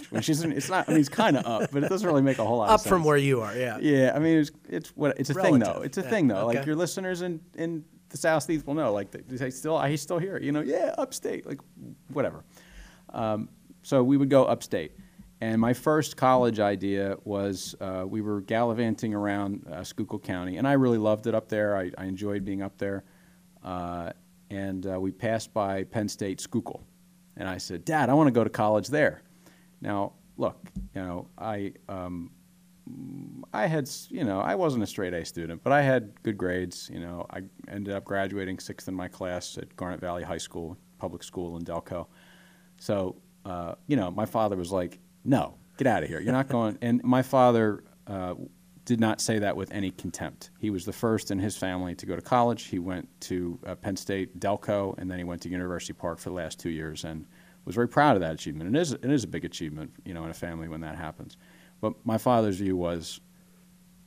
which 0.10 0.30
isn't. 0.30 0.54
It's 0.54 0.70
not. 0.70 0.88
I 0.88 0.92
mean, 0.92 1.02
it's 1.02 1.10
kind 1.10 1.38
of 1.38 1.46
up, 1.46 1.72
but 1.72 1.84
it 1.84 1.90
doesn't 1.90 2.08
really 2.08 2.22
make 2.22 2.40
a 2.40 2.46
whole 2.46 2.58
lot. 2.58 2.70
Up 2.70 2.80
of 2.80 2.86
from 2.86 3.04
where 3.04 3.18
you 3.18 3.42
are, 3.42 3.56
yeah. 3.56 3.78
Yeah, 3.80 4.14
I 4.16 4.20
mean, 4.20 4.38
it's 4.38 4.52
it's 4.70 4.90
what 4.96 5.20
it's 5.20 5.30
a 5.30 5.34
Relative. 5.34 5.52
thing 5.52 5.74
though. 5.74 5.82
It's 5.82 5.98
a 5.98 6.02
yeah. 6.02 6.10
thing 6.10 6.28
though. 6.28 6.48
Okay. 6.48 6.58
Like 6.58 6.66
your 6.66 6.76
listeners 6.76 7.22
in 7.22 7.42
in 7.56 7.84
the 8.10 8.18
southeast 8.18 8.66
will 8.66 8.74
know. 8.74 8.94
Like 8.94 9.12
they 9.12 9.50
still, 9.50 9.76
I 9.76 9.96
still 9.96 10.20
hear 10.20 10.38
it. 10.38 10.44
You 10.44 10.52
know, 10.52 10.62
yeah, 10.62 10.96
upstate, 10.98 11.46
like 11.46 11.60
whatever. 12.14 12.46
Um, 13.10 13.50
so 13.84 14.04
we 14.04 14.18
would 14.18 14.30
go 14.30 14.46
upstate. 14.46 14.94
And 15.42 15.60
my 15.60 15.74
first 15.74 16.18
college 16.18 16.60
idea 16.60 17.18
was 17.24 17.76
uh, 17.82 18.06
we 18.08 18.22
were 18.22 18.42
gallivanting 18.42 19.16
around 19.16 19.66
uh, 19.68 19.84
Schuylkill 19.84 20.20
County, 20.20 20.58
and 20.58 20.68
I 20.68 20.74
really 20.74 21.00
loved 21.00 21.26
it 21.26 21.34
up 21.34 21.50
there. 21.50 21.76
I, 21.76 21.92
I 21.98 22.06
enjoyed 22.06 22.46
being 22.46 22.62
up 22.62 22.78
there. 22.78 23.04
Uh, 23.64 24.12
and 24.52 24.86
uh, 24.86 25.00
we 25.00 25.12
passed 25.12 25.52
by 25.54 25.84
Penn 25.84 26.08
State 26.08 26.40
Schuylkill. 26.42 26.84
And 27.42 27.50
I 27.50 27.58
said, 27.58 27.84
Dad, 27.84 28.12
I 28.12 28.14
want 28.14 28.28
to 28.28 28.32
go 28.32 28.44
to 28.44 28.52
college 28.52 28.90
there. 28.90 29.24
Now, 29.82 30.14
look, 30.38 30.58
you 30.94 31.02
know, 31.02 31.28
I, 31.40 31.74
um, 31.90 32.30
I 33.52 33.66
had, 33.66 33.90
you 34.10 34.24
know, 34.24 34.40
I 34.40 34.54
wasn't 34.54 34.84
a 34.84 34.86
straight 34.86 35.16
A 35.16 35.26
student, 35.26 35.64
but 35.64 35.74
I 35.74 35.82
had 35.82 36.14
good 36.22 36.38
grades. 36.38 36.88
You 36.94 37.00
know, 37.00 37.26
I 37.32 37.42
ended 37.68 37.96
up 37.96 38.04
graduating 38.06 38.60
sixth 38.60 38.88
in 38.88 38.94
my 38.94 39.08
class 39.08 39.58
at 39.58 39.76
Garnet 39.76 40.00
Valley 40.00 40.22
High 40.22 40.38
School, 40.38 40.78
public 41.00 41.24
school 41.24 41.58
in 41.58 41.64
Delco. 41.64 42.06
So, 42.80 43.16
uh, 43.44 43.74
you 43.88 43.96
know, 43.96 44.12
my 44.12 44.28
father 44.28 44.56
was 44.56 44.72
like, 44.72 45.00
no, 45.26 45.56
get 45.78 45.88
out 45.88 46.04
of 46.04 46.10
here. 46.10 46.22
You're 46.22 46.34
not 46.34 46.48
going. 46.48 46.78
And 46.84 47.04
my 47.04 47.24
father 47.24 47.84
uh, 48.06 48.36
did 48.92 49.00
not 49.00 49.22
say 49.22 49.40
that 49.40 49.56
with 49.56 49.72
any 49.72 49.92
contempt. 49.92 50.50
He 50.60 50.70
was 50.70 50.84
the 50.84 50.92
first 50.92 51.32
in 51.32 51.40
his 51.40 51.56
family 51.56 51.96
to 51.96 52.06
go 52.06 52.14
to 52.14 52.22
college. 52.22 52.64
He 52.64 52.78
went 52.78 53.08
to 53.22 53.58
uh, 53.66 53.76
Penn 53.76 53.96
State, 53.96 54.38
Delco, 54.38 54.98
and 54.98 55.10
then 55.10 55.18
he 55.18 55.24
went 55.24 55.42
to 55.44 55.50
University 55.50 55.94
Park 55.94 56.20
for 56.20 56.28
the 56.28 56.36
last 56.36 56.60
two 56.60 56.70
years 56.70 57.06
and 57.06 57.26
was 57.64 57.74
very 57.74 57.88
proud 57.88 58.18
of 58.18 58.22
that 58.22 58.34
achievement. 58.34 58.76
It 58.76 58.80
is, 58.82 58.92
it 58.92 59.10
is 59.10 59.24
a 59.24 59.28
big 59.28 59.46
achievement, 59.46 59.94
you 60.04 60.14
know, 60.14 60.26
in 60.26 60.30
a 60.30 60.34
family 60.34 60.68
when 60.68 60.82
that 60.82 60.98
happens. 60.98 61.38
But 61.80 61.94
my 62.06 62.18
father's 62.18 62.58
view 62.58 62.76
was 62.76 63.22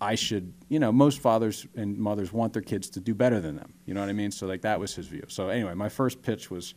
I 0.02 0.16
should, 0.16 0.52
you 0.68 0.78
know, 0.78 0.92
most 0.92 1.20
fathers 1.20 1.66
and 1.74 1.96
mothers 1.96 2.30
want 2.30 2.52
their 2.52 2.60
kids 2.60 2.90
to 2.90 3.00
do 3.00 3.14
better 3.14 3.40
than 3.40 3.56
them. 3.56 3.72
You 3.86 3.94
know 3.94 4.00
what 4.00 4.10
I 4.10 4.12
mean? 4.12 4.32
So, 4.32 4.46
like, 4.46 4.60
that 4.62 4.78
was 4.78 4.94
his 4.94 5.06
view. 5.06 5.24
So, 5.28 5.48
anyway, 5.48 5.72
my 5.72 5.88
first 5.88 6.20
pitch 6.20 6.50
was 6.50 6.74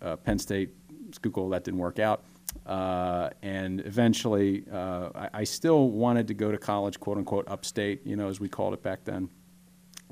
uh, 0.00 0.16
Penn 0.16 0.38
State, 0.38 0.70
Schuylkill. 1.12 1.50
That 1.50 1.64
didn't 1.64 1.80
work 1.80 1.98
out. 1.98 2.24
Uh, 2.66 3.30
and 3.42 3.80
eventually, 3.86 4.64
uh, 4.72 5.10
I, 5.14 5.28
I, 5.34 5.44
still 5.44 5.88
wanted 5.90 6.26
to 6.26 6.34
go 6.34 6.50
to 6.50 6.58
college, 6.58 6.98
quote 6.98 7.16
unquote, 7.16 7.46
upstate, 7.46 8.04
you 8.04 8.16
know, 8.16 8.28
as 8.28 8.40
we 8.40 8.48
called 8.48 8.74
it 8.74 8.82
back 8.82 9.04
then. 9.04 9.28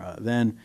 Uh, 0.00 0.14
then, 0.20 0.60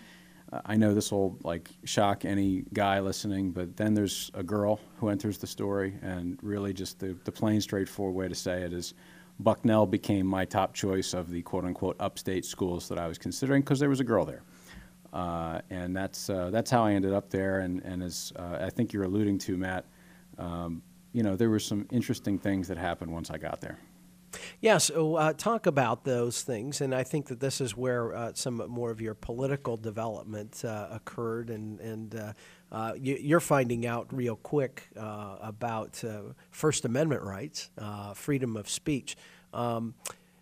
uh, 0.53 0.61
I 0.67 0.75
know 0.75 0.93
this 0.93 1.11
will 1.11 1.39
like 1.43 1.71
shock 1.85 2.25
any 2.25 2.63
guy 2.73 2.99
listening, 2.99 3.49
but 3.49 3.75
then 3.75 3.95
there's 3.95 4.29
a 4.35 4.43
girl 4.43 4.79
who 4.97 5.09
enters 5.09 5.39
the 5.39 5.47
story, 5.47 5.95
and 6.03 6.37
really 6.43 6.73
just 6.73 6.99
the, 6.99 7.17
the 7.23 7.31
plain, 7.31 7.59
straightforward 7.59 8.15
way 8.15 8.27
to 8.27 8.35
say 8.35 8.61
it 8.61 8.71
is 8.71 8.93
Bucknell 9.39 9.87
became 9.87 10.27
my 10.27 10.45
top 10.45 10.75
choice 10.75 11.15
of 11.15 11.31
the 11.31 11.41
quote 11.41 11.65
unquote 11.65 11.95
upstate 11.99 12.45
schools 12.45 12.87
that 12.89 12.99
I 12.99 13.07
was 13.07 13.17
considering 13.17 13.63
because 13.63 13.79
there 13.79 13.89
was 13.89 13.99
a 13.99 14.03
girl 14.03 14.25
there. 14.25 14.43
Uh, 15.11 15.61
and 15.71 15.95
that's, 15.95 16.29
uh, 16.29 16.51
that's 16.51 16.69
how 16.69 16.85
I 16.85 16.91
ended 16.91 17.13
up 17.13 17.31
there. 17.31 17.61
And, 17.61 17.81
and 17.83 18.03
as 18.03 18.31
I 18.37 18.69
think 18.69 18.93
you're 18.93 19.05
alluding 19.05 19.39
to, 19.39 19.57
Matt, 19.57 19.85
um, 20.37 20.83
you 21.13 21.23
know, 21.23 21.35
there 21.35 21.49
were 21.49 21.59
some 21.59 21.87
interesting 21.91 22.37
things 22.37 22.67
that 22.67 22.77
happened 22.77 23.11
once 23.11 23.29
I 23.29 23.37
got 23.37 23.61
there. 23.61 23.79
Yeah, 24.61 24.77
so 24.77 25.15
uh, 25.15 25.33
talk 25.33 25.65
about 25.65 26.03
those 26.03 26.43
things, 26.43 26.81
and 26.81 26.93
I 26.93 27.03
think 27.03 27.27
that 27.27 27.39
this 27.39 27.61
is 27.61 27.75
where 27.75 28.13
uh, 28.13 28.31
some 28.35 28.57
more 28.67 28.91
of 28.91 29.01
your 29.01 29.13
political 29.13 29.77
development 29.77 30.63
uh, 30.63 30.87
occurred, 30.91 31.49
and 31.49 31.79
and 31.79 32.15
uh, 32.15 32.33
uh, 32.71 32.93
you, 32.95 33.35
are 33.35 33.39
finding 33.39 33.85
out 33.85 34.07
real 34.11 34.35
quick 34.35 34.89
uh, 34.97 35.37
about 35.41 36.03
First 36.51 36.85
Amendment 36.85 37.23
rights, 37.23 37.69
freedom 38.15 38.55
of 38.55 38.69
speech. 38.69 39.15
Um, 39.53 39.95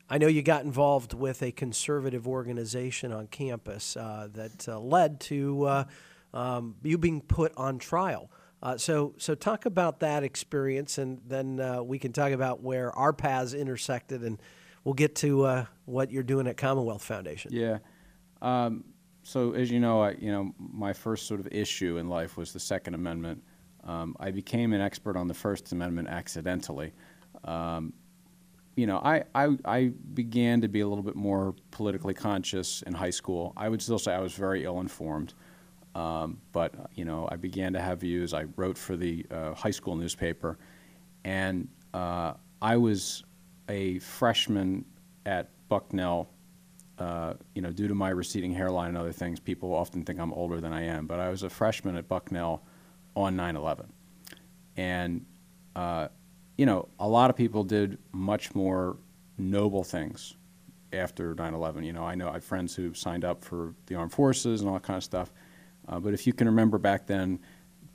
I 0.10 0.18
know 0.18 0.28
you 0.28 0.42
got 0.42 0.64
involved 0.64 1.14
with 1.14 1.44
a 1.44 1.52
conservative 1.52 2.28
organization 2.28 3.12
on 3.12 3.28
campus 3.28 3.94
that 3.94 4.68
led 4.68 5.20
to 5.22 5.86
um, 6.34 6.76
you 6.84 6.98
being 6.98 7.22
put 7.22 7.54
on 7.56 7.78
trial. 7.78 8.30
Uh, 8.68 8.78
so, 8.78 9.14
so 9.18 9.34
talk 9.34 9.66
about 9.66 10.02
that 10.02 10.24
experience, 10.24 10.98
and 10.98 11.22
then 11.26 11.58
uh, 11.58 11.82
we 11.82 11.98
can 11.98 12.12
talk 12.12 12.34
about 12.34 12.62
where 12.62 12.94
our 12.98 13.14
paths 13.14 13.54
intersected, 13.54 14.24
and 14.24 14.42
we'll 14.84 14.94
get 14.94 15.16
to 15.16 15.46
uh, 15.46 15.66
what 15.86 16.12
you're 16.12 16.22
doing 16.22 16.48
at 16.48 16.58
Commonwealth 16.58 17.02
Foundation. 17.02 17.50
Yeah. 17.54 17.78
Um, 18.42 18.84
so 19.24 19.54
as 19.54 19.72
you 19.72 19.80
know, 19.80 20.02
I, 20.02 20.16
you 20.20 20.34
know, 20.34 20.52
my 20.58 20.92
first 20.92 21.28
sort 21.28 21.40
of 21.40 21.48
issue 21.50 21.96
in 21.96 22.10
life 22.10 22.36
was 22.36 22.52
the 22.52 22.60
Second 22.60 22.94
Amendment. 22.96 23.42
Um, 23.86 24.18
I 24.20 24.32
became 24.32 24.74
an 24.74 24.82
expert 24.82 25.16
on 25.16 25.30
the 25.30 25.34
First 25.34 25.72
Amendment 25.72 26.10
accidentally. 26.10 26.92
Um, 27.46 27.94
you 28.76 28.86
know, 28.86 28.98
I, 28.98 29.24
I, 29.34 29.58
I 29.64 29.94
began 30.14 30.60
to 30.60 30.68
be 30.68 30.82
a 30.82 30.88
little 30.90 31.06
bit 31.06 31.16
more 31.16 31.56
politically 31.72 32.14
conscious 32.14 32.82
in 32.82 32.94
high 32.94 33.12
school. 33.12 33.54
I 33.56 33.70
would 33.70 33.82
still 33.82 33.98
say 33.98 34.14
I 34.14 34.20
was 34.20 34.34
very 34.34 34.66
ill 34.66 34.82
informed. 34.82 35.36
Um, 35.98 36.40
but, 36.52 36.74
you 36.94 37.06
know, 37.06 37.28
I 37.32 37.36
began 37.36 37.74
to 37.74 37.82
have 37.82 38.02
views. 38.02 38.34
I 38.34 38.46
wrote 38.56 38.78
for 38.78 38.96
the 38.96 39.26
uh, 39.32 39.54
high 39.54 39.72
school 39.72 39.96
newspaper. 39.96 40.58
And 41.26 41.68
uh, 41.94 42.34
I 42.62 42.78
was 42.78 43.24
a 43.68 44.00
freshman 44.00 44.86
at 45.26 45.50
Bucknell. 45.70 46.30
Uh, 47.00 47.34
you 47.56 47.62
know, 47.62 47.72
due 47.72 47.88
to 47.88 47.96
my 47.96 48.10
receding 48.10 48.54
hairline 48.54 48.90
and 48.90 48.98
other 48.98 49.12
things, 49.12 49.40
people 49.40 49.74
often 49.74 50.04
think 50.04 50.20
I'm 50.20 50.34
older 50.34 50.62
than 50.62 50.72
I 50.72 50.84
am. 50.84 51.08
But 51.08 51.20
I 51.20 51.30
was 51.30 51.44
a 51.44 51.50
freshman 51.50 51.96
at 51.96 52.08
Bucknell 52.08 52.64
on 53.16 53.36
9 53.36 53.56
11. 53.56 53.92
And 54.78 55.26
uh, 55.76 56.08
you 56.58 56.66
know, 56.66 56.90
a 57.00 57.08
lot 57.08 57.30
of 57.30 57.36
people 57.36 57.64
did 57.64 58.00
much 58.12 58.56
more 58.56 58.98
noble 59.38 59.84
things 59.84 60.36
after 60.92 61.36
9/11. 61.36 61.86
You 61.86 61.94
know, 61.94 62.04
I 62.04 62.16
know 62.16 62.30
I 62.30 62.34
have 62.34 62.44
friends 62.44 62.76
who 62.76 62.94
signed 62.94 63.24
up 63.24 63.46
for 63.46 63.76
the 63.86 63.96
armed 63.96 64.12
forces 64.12 64.62
and 64.62 64.70
all 64.70 64.76
that 64.76 64.84
kind 64.84 64.98
of 64.98 65.04
stuff. 65.04 65.32
Uh, 65.88 66.00
but 66.00 66.14
if 66.14 66.28
you 66.28 66.34
can 66.34 66.48
remember 66.48 66.78
back 66.78 67.08
then, 67.08 67.40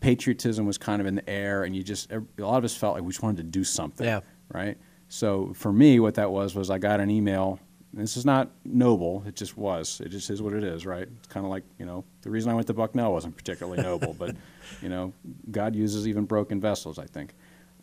patriotism 0.00 0.66
was 0.66 0.78
kind 0.78 1.00
of 1.00 1.06
in 1.06 1.14
the 1.14 1.28
air, 1.28 1.64
and 1.64 1.74
you 1.74 1.82
just 1.82 2.10
a 2.12 2.22
lot 2.38 2.58
of 2.58 2.64
us 2.64 2.76
felt 2.76 2.94
like 2.94 3.02
we 3.02 3.10
just 3.10 3.22
wanted 3.22 3.38
to 3.38 3.44
do 3.44 3.64
something. 3.64 4.06
Yeah. 4.06 4.20
Right. 4.52 4.76
So 5.08 5.52
for 5.54 5.72
me, 5.72 6.00
what 6.00 6.14
that 6.14 6.30
was 6.30 6.54
was 6.54 6.70
I 6.70 6.78
got 6.78 7.00
an 7.00 7.10
email. 7.10 7.58
This 7.94 8.16
is 8.16 8.24
not 8.24 8.50
noble. 8.64 9.22
It 9.26 9.36
just 9.36 9.56
was. 9.58 10.00
It 10.00 10.08
just 10.08 10.30
is 10.30 10.40
what 10.40 10.54
it 10.54 10.64
is, 10.64 10.86
right? 10.86 11.06
It's 11.18 11.28
kind 11.28 11.44
of 11.44 11.50
like 11.50 11.64
you 11.78 11.86
know 11.86 12.04
the 12.22 12.30
reason 12.30 12.50
I 12.50 12.54
went 12.54 12.66
to 12.68 12.74
Bucknell 12.74 13.12
wasn't 13.12 13.36
particularly 13.36 13.82
noble, 13.82 14.14
but 14.18 14.34
you 14.82 14.88
know 14.88 15.12
God 15.50 15.74
uses 15.74 16.08
even 16.08 16.24
broken 16.24 16.60
vessels. 16.60 16.98
I 16.98 17.06
think 17.06 17.34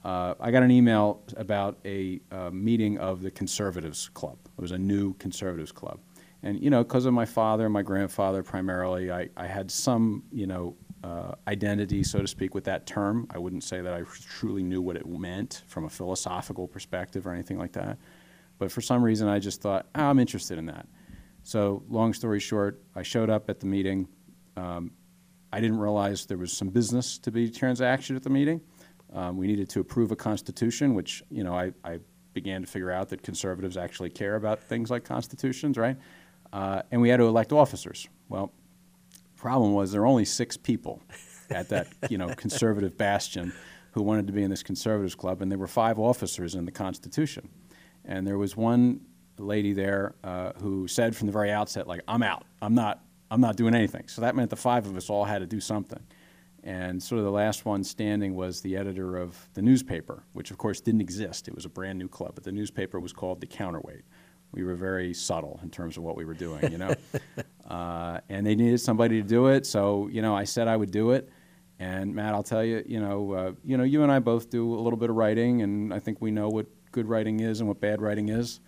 uh, 0.04 0.34
I 0.40 0.52
got 0.52 0.64
an 0.64 0.72
email 0.72 1.22
about 1.38 1.78
a 1.86 2.20
uh, 2.32 2.50
meeting 2.52 2.98
of 2.98 3.22
the 3.22 3.32
Conservatives 3.32 4.10
Club. 4.14 4.38
It 4.58 4.62
was 4.62 4.72
a 4.72 4.78
new 4.78 5.14
Conservatives 5.16 5.72
Club. 5.72 6.00
And, 6.42 6.62
you 6.62 6.70
know, 6.70 6.84
because 6.84 7.06
of 7.06 7.14
my 7.14 7.26
father 7.26 7.66
and 7.66 7.74
my 7.74 7.82
grandfather 7.82 8.44
primarily, 8.44 9.12
I, 9.12 9.30
I 9.36 9.46
had 9.46 9.70
some, 9.70 10.24
you 10.32 10.48
know, 10.48 10.76
uh, 11.04 11.34
identity, 11.48 12.04
so 12.04 12.20
to 12.20 12.28
speak, 12.28 12.54
with 12.54 12.64
that 12.66 12.86
term. 12.86 13.28
I 13.32 13.38
wouldn't 13.38 13.64
say 13.64 13.82
that 13.82 13.94
I 13.94 14.04
truly 14.38 14.64
knew 14.64 14.82
what 14.82 14.96
it 14.96 15.08
meant 15.08 15.64
from 15.68 15.86
a 15.86 15.90
philosophical 15.90 16.68
perspective 16.68 17.26
or 17.26 17.34
anything 17.34 17.58
like 17.58 17.74
that. 17.74 17.98
But 18.58 18.72
for 18.72 18.82
some 18.82 19.04
reason, 19.04 19.28
I 19.28 19.40
just 19.40 19.62
thought, 19.62 19.88
oh, 19.96 20.04
I'm 20.04 20.20
interested 20.20 20.58
in 20.58 20.66
that. 20.68 20.88
So, 21.44 21.84
long 21.90 22.14
story 22.14 22.40
short, 22.40 22.82
I 22.96 23.04
showed 23.04 23.30
up 23.30 23.50
at 23.50 23.60
the 23.60 23.66
meeting. 23.66 24.08
Um, 24.58 24.92
I 25.52 25.62
didn't 25.62 25.80
realize 25.80 26.26
there 26.26 26.38
was 26.38 26.52
some 26.56 26.70
business 26.70 27.18
to 27.20 27.32
be 27.32 27.50
transacted 27.50 28.16
at 28.16 28.24
the 28.24 28.30
meeting. 28.30 28.62
Um, 29.14 29.38
we 29.38 29.48
needed 29.48 29.70
to 29.70 29.80
approve 29.80 30.12
a 30.12 30.16
constitution, 30.16 30.94
which 30.94 31.24
you 31.32 31.44
know 31.44 31.56
I, 31.56 31.72
I, 31.84 32.00
began 32.32 32.62
to 32.62 32.68
figure 32.68 32.92
out 32.92 33.10
that 33.10 33.24
conservatives 33.24 33.76
actually 33.76 34.12
care 34.12 34.36
about 34.36 34.62
things 34.62 34.92
like 34.92 35.04
constitutions, 35.04 35.80
right? 35.80 35.98
Uh, 36.52 36.82
and 36.92 37.02
we 37.02 37.10
had 37.10 37.18
to 37.18 37.26
elect 37.26 37.52
officers. 37.52 38.08
Well, 38.28 38.52
problem 39.36 39.74
was 39.74 39.92
there 39.92 40.02
were 40.02 40.08
only 40.08 40.26
six 40.26 40.58
people 40.58 41.02
at 41.50 41.70
that 41.70 41.88
you 42.10 42.18
know 42.18 42.28
conservative 42.36 42.98
bastion 42.98 43.54
who 43.92 44.04
wanted 44.04 44.28
to 44.28 44.34
be 44.34 44.44
in 44.44 44.50
this 44.50 44.64
conservatives 44.64 45.16
club, 45.16 45.42
and 45.42 45.52
there 45.52 45.58
were 45.58 45.68
five 45.68 45.98
officers 45.98 46.56
in 46.56 46.66
the 46.66 46.72
Constitution, 46.72 47.50
and 48.06 48.26
there 48.28 48.38
was 48.38 48.56
one 48.56 49.02
lady 49.38 49.74
there 49.74 50.16
uh, 50.24 50.52
who 50.60 50.88
said 50.88 51.16
from 51.16 51.28
the 51.28 51.34
very 51.34 51.52
outset, 51.52 51.88
like, 51.88 52.02
"I'm 52.08 52.24
out. 52.24 52.46
I'm 52.62 52.76
not. 52.76 53.04
I'm 53.32 53.42
not 53.42 53.56
doing 53.56 53.74
anything." 53.74 54.08
So 54.08 54.22
that 54.22 54.36
meant 54.36 54.50
the 54.50 54.56
five 54.56 54.86
of 54.86 54.96
us 54.98 55.10
all 55.10 55.26
had 55.26 55.40
to 55.40 55.48
do 55.48 55.60
something. 55.60 56.04
And 56.62 57.02
sort 57.02 57.20
of 57.20 57.26
the 57.26 57.32
last 57.32 57.66
one 57.66 57.86
standing 57.86 58.36
was 58.36 58.60
the 58.62 58.76
editor 58.76 59.16
of 59.16 59.48
the 59.54 59.62
newspaper, 59.62 60.24
which 60.34 60.52
of 60.52 60.58
course 60.58 60.82
didn't 60.82 61.02
exist. 61.02 61.48
It 61.48 61.56
was 61.56 61.66
a 61.66 61.70
brand 61.70 61.98
new 61.98 62.10
club, 62.10 62.34
but 62.36 62.44
the 62.44 62.52
newspaper 62.52 63.00
was 63.00 63.14
called 63.14 63.40
The 63.40 63.48
Counterweight. 63.48 64.04
We 64.52 64.64
were 64.64 64.76
very 64.76 65.14
subtle 65.14 65.60
in 65.64 65.70
terms 65.70 65.98
of 65.98 66.04
what 66.04 66.16
we 66.16 66.26
were 66.26 66.34
doing, 66.34 66.72
you 66.72 66.78
know. 66.78 66.96
uh, 67.70 68.20
and 68.30 68.46
they 68.46 68.56
needed 68.56 68.80
somebody 68.80 69.22
to 69.22 69.28
do 69.28 69.48
it, 69.48 69.66
so 69.66 70.08
you 70.08 70.22
know 70.22 70.36
I 70.36 70.44
said 70.44 70.68
I 70.68 70.76
would 70.76 70.92
do 70.92 71.12
it. 71.12 71.30
And 71.80 72.14
Matt, 72.14 72.34
I'll 72.34 72.44
tell 72.44 72.64
you, 72.64 72.84
you 72.86 73.00
know, 73.00 73.32
uh, 73.32 73.52
you 73.64 73.78
know, 73.78 73.86
you 73.86 74.04
and 74.04 74.12
I 74.12 74.20
both 74.20 74.50
do 74.50 74.74
a 74.74 74.82
little 74.82 74.98
bit 74.98 75.10
of 75.10 75.16
writing, 75.16 75.62
and 75.62 75.94
I 75.94 76.00
think 76.00 76.20
we 76.20 76.30
know 76.30 76.50
what 76.50 76.66
good 76.92 77.08
writing 77.08 77.40
is 77.40 77.62
and 77.62 77.70
what 77.70 77.80
bad 77.80 78.02
writing 78.02 78.30
is. 78.30 78.60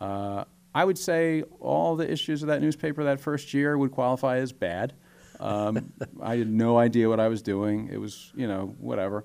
Uh, 0.00 0.44
I 0.74 0.84
would 0.84 0.98
say 0.98 1.42
all 1.60 1.96
the 1.96 2.10
issues 2.10 2.42
of 2.42 2.48
that 2.48 2.60
newspaper 2.60 3.04
that 3.04 3.20
first 3.20 3.54
year 3.54 3.78
would 3.78 3.92
qualify 3.92 4.38
as 4.38 4.52
bad. 4.52 4.94
Um, 5.38 5.92
I 6.20 6.36
had 6.36 6.48
no 6.48 6.76
idea 6.76 7.08
what 7.08 7.20
I 7.20 7.28
was 7.28 7.40
doing. 7.40 7.88
It 7.92 7.98
was, 7.98 8.32
you 8.34 8.48
know, 8.48 8.74
whatever. 8.78 9.24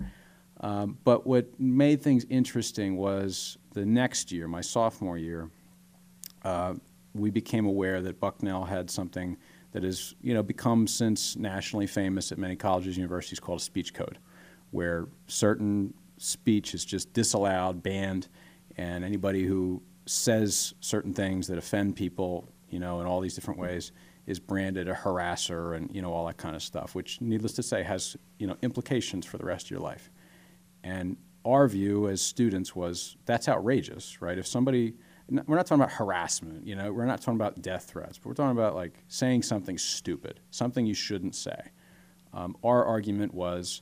Um, 0.60 0.98
but 1.04 1.26
what 1.26 1.60
made 1.60 2.02
things 2.02 2.26
interesting 2.30 2.96
was 2.96 3.58
the 3.74 3.86
next 3.86 4.32
year, 4.32 4.48
my 4.48 4.62
sophomore 4.62 5.18
year, 5.18 5.50
uh, 6.44 6.74
we 7.14 7.30
became 7.30 7.66
aware 7.66 8.02
that 8.02 8.20
Bucknell 8.20 8.66
had 8.66 8.90
something 8.90 9.38
that 9.72 9.84
has, 9.84 10.16
you 10.22 10.34
know, 10.34 10.44
become 10.44 10.88
since 10.88 11.36
nationally 11.36 11.88
famous 11.88 12.32
at 12.32 12.38
many 12.38 12.56
colleges 12.56 12.96
and 12.96 12.98
universities 12.98 13.40
called 13.40 13.60
a 13.60 13.64
speech 13.64 13.94
code, 13.94 14.18
where 14.72 15.08
certain 15.28 15.94
speech 16.18 16.74
is 16.74 16.84
just 16.86 17.14
disallowed, 17.14 17.82
banned, 17.82 18.28
and 18.78 19.04
anybody 19.04 19.44
who 19.46 19.82
says 20.06 20.74
certain 20.82 21.14
things 21.14 21.48
that 21.48 21.58
offend 21.58 21.96
people, 21.96 22.48
you 22.70 22.80
know, 22.80 23.00
in 23.00 23.08
all 23.08 23.22
these 23.22 23.36
different 23.36 23.60
ways 23.60 23.92
is 24.28 24.40
branded 24.40 24.88
a 24.88 24.94
harasser 24.94 25.76
and 25.76 25.94
you 25.94 26.02
know 26.02 26.14
all 26.14 26.28
that 26.28 26.38
kind 26.38 26.56
of 26.56 26.62
stuff, 26.62 26.96
which, 26.96 27.20
needless 27.22 27.54
to 27.54 27.64
say, 27.64 27.84
has 27.84 28.16
you 28.38 28.48
know 28.48 28.56
implications 28.62 29.26
for 29.26 29.38
the 29.38 29.46
rest 29.46 29.68
of 29.68 29.72
your 29.72 29.80
life. 29.80 30.12
And 30.84 31.18
our 31.44 31.68
view 31.68 32.08
as 32.08 32.22
students 32.22 32.76
was 32.76 33.18
that's 33.26 33.50
outrageous, 33.50 34.22
right? 34.22 34.38
If 34.38 34.48
somebody 34.48 34.94
we're 35.30 35.56
not 35.56 35.66
talking 35.66 35.82
about 35.82 35.94
harassment, 35.94 36.66
you 36.66 36.76
know, 36.76 36.92
we're 36.92 37.06
not 37.06 37.22
talking 37.22 37.36
about 37.40 37.62
death 37.62 37.86
threats, 37.86 38.18
but 38.18 38.28
we're 38.28 38.34
talking 38.34 38.58
about 38.58 38.76
like 38.76 39.04
saying 39.08 39.44
something 39.44 39.78
stupid, 39.78 40.40
something 40.50 40.86
you 40.86 40.94
shouldn't 40.94 41.36
say. 41.36 41.60
Um, 42.34 42.56
our 42.64 42.86
argument 42.86 43.34
was 43.34 43.82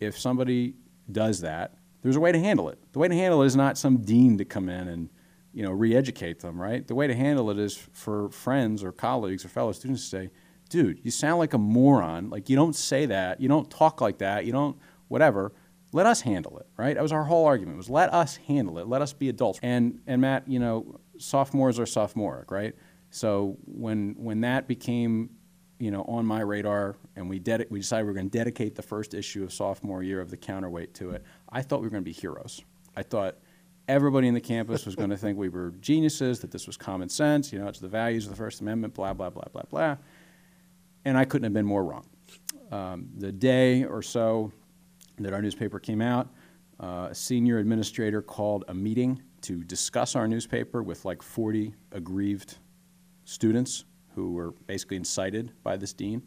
if 0.00 0.18
somebody 0.18 0.74
does 1.10 1.40
that, 1.40 1.74
there's 2.02 2.16
a 2.16 2.20
way 2.20 2.32
to 2.32 2.38
handle 2.38 2.68
it. 2.68 2.78
The 2.92 2.98
way 2.98 3.08
to 3.08 3.14
handle 3.14 3.42
it 3.42 3.46
is 3.46 3.56
not 3.56 3.76
some 3.76 3.98
dean 3.98 4.38
to 4.38 4.44
come 4.44 4.68
in 4.68 4.88
and 4.88 5.08
you 5.52 5.62
know, 5.62 5.72
re-educate 5.72 6.40
them, 6.40 6.60
right? 6.60 6.86
The 6.86 6.94
way 6.94 7.06
to 7.06 7.14
handle 7.14 7.50
it 7.50 7.58
is 7.58 7.76
for 7.92 8.28
friends 8.28 8.84
or 8.84 8.92
colleagues 8.92 9.44
or 9.44 9.48
fellow 9.48 9.72
students 9.72 10.04
to 10.04 10.08
say, 10.08 10.30
dude, 10.68 11.00
you 11.02 11.10
sound 11.10 11.38
like 11.38 11.54
a 11.54 11.58
moron. 11.58 12.30
Like, 12.30 12.48
you 12.48 12.56
don't 12.56 12.76
say 12.76 13.06
that. 13.06 13.40
You 13.40 13.48
don't 13.48 13.70
talk 13.70 14.00
like 14.00 14.18
that. 14.18 14.44
You 14.44 14.52
don't, 14.52 14.76
whatever. 15.08 15.52
Let 15.92 16.06
us 16.06 16.20
handle 16.20 16.58
it, 16.58 16.66
right? 16.76 16.94
That 16.94 17.02
was 17.02 17.12
our 17.12 17.24
whole 17.24 17.46
argument 17.46 17.76
was 17.76 17.88
let 17.88 18.12
us 18.12 18.36
handle 18.36 18.78
it. 18.78 18.86
Let 18.86 19.00
us 19.00 19.12
be 19.12 19.28
adults. 19.28 19.58
And, 19.62 20.00
and 20.06 20.20
Matt, 20.20 20.46
you 20.46 20.58
know, 20.58 21.00
sophomores 21.18 21.78
are 21.78 21.86
sophomoric, 21.86 22.50
right? 22.50 22.74
So 23.10 23.56
when, 23.64 24.14
when 24.18 24.42
that 24.42 24.68
became, 24.68 25.30
you 25.78 25.90
know, 25.90 26.02
on 26.02 26.26
my 26.26 26.40
radar 26.40 26.96
and 27.16 27.28
we, 27.28 27.38
ded- 27.38 27.66
we 27.70 27.80
decided 27.80 28.04
we 28.04 28.08
were 28.08 28.14
going 28.14 28.30
to 28.30 28.38
dedicate 28.38 28.74
the 28.74 28.82
first 28.82 29.14
issue 29.14 29.44
of 29.44 29.52
sophomore 29.52 30.02
year 30.02 30.20
of 30.20 30.30
the 30.30 30.36
counterweight 30.36 30.92
to 30.94 31.10
it, 31.10 31.24
I 31.50 31.62
thought 31.62 31.80
we 31.80 31.86
were 31.86 31.90
going 31.90 32.04
to 32.04 32.10
be 32.10 32.12
heroes. 32.12 32.62
I 32.96 33.02
thought– 33.02 33.36
everybody 33.88 34.28
in 34.28 34.34
the 34.34 34.40
campus 34.40 34.84
was 34.84 34.94
going 34.94 35.10
to 35.10 35.16
think 35.16 35.38
we 35.38 35.48
were 35.48 35.72
geniuses, 35.80 36.40
that 36.40 36.50
this 36.50 36.66
was 36.66 36.76
common 36.76 37.08
sense, 37.08 37.52
you 37.52 37.58
know, 37.58 37.66
it's 37.66 37.80
the 37.80 37.88
values 37.88 38.26
of 38.26 38.30
the 38.30 38.36
First 38.36 38.60
Amendment, 38.60 38.94
blah, 38.94 39.14
blah, 39.14 39.30
blah, 39.30 39.46
blah, 39.50 39.62
blah. 39.70 39.96
And 41.04 41.16
I 41.16 41.24
couldn't 41.24 41.44
have 41.44 41.54
been 41.54 41.66
more 41.66 41.82
wrong. 41.82 42.06
Um, 42.70 43.08
the 43.16 43.32
day 43.32 43.84
or 43.84 44.02
so 44.02 44.52
that 45.24 45.32
our 45.32 45.42
newspaper 45.42 45.78
came 45.78 46.00
out, 46.00 46.28
uh, 46.80 47.08
a 47.10 47.14
senior 47.14 47.58
administrator 47.58 48.22
called 48.22 48.64
a 48.68 48.74
meeting 48.74 49.22
to 49.42 49.62
discuss 49.64 50.16
our 50.16 50.28
newspaper 50.28 50.82
with 50.82 51.04
like 51.04 51.22
40 51.22 51.74
aggrieved 51.92 52.58
students 53.24 53.84
who 54.14 54.32
were 54.32 54.52
basically 54.66 54.96
incited 54.96 55.52
by 55.62 55.76
this 55.76 55.92
dean. 55.92 56.22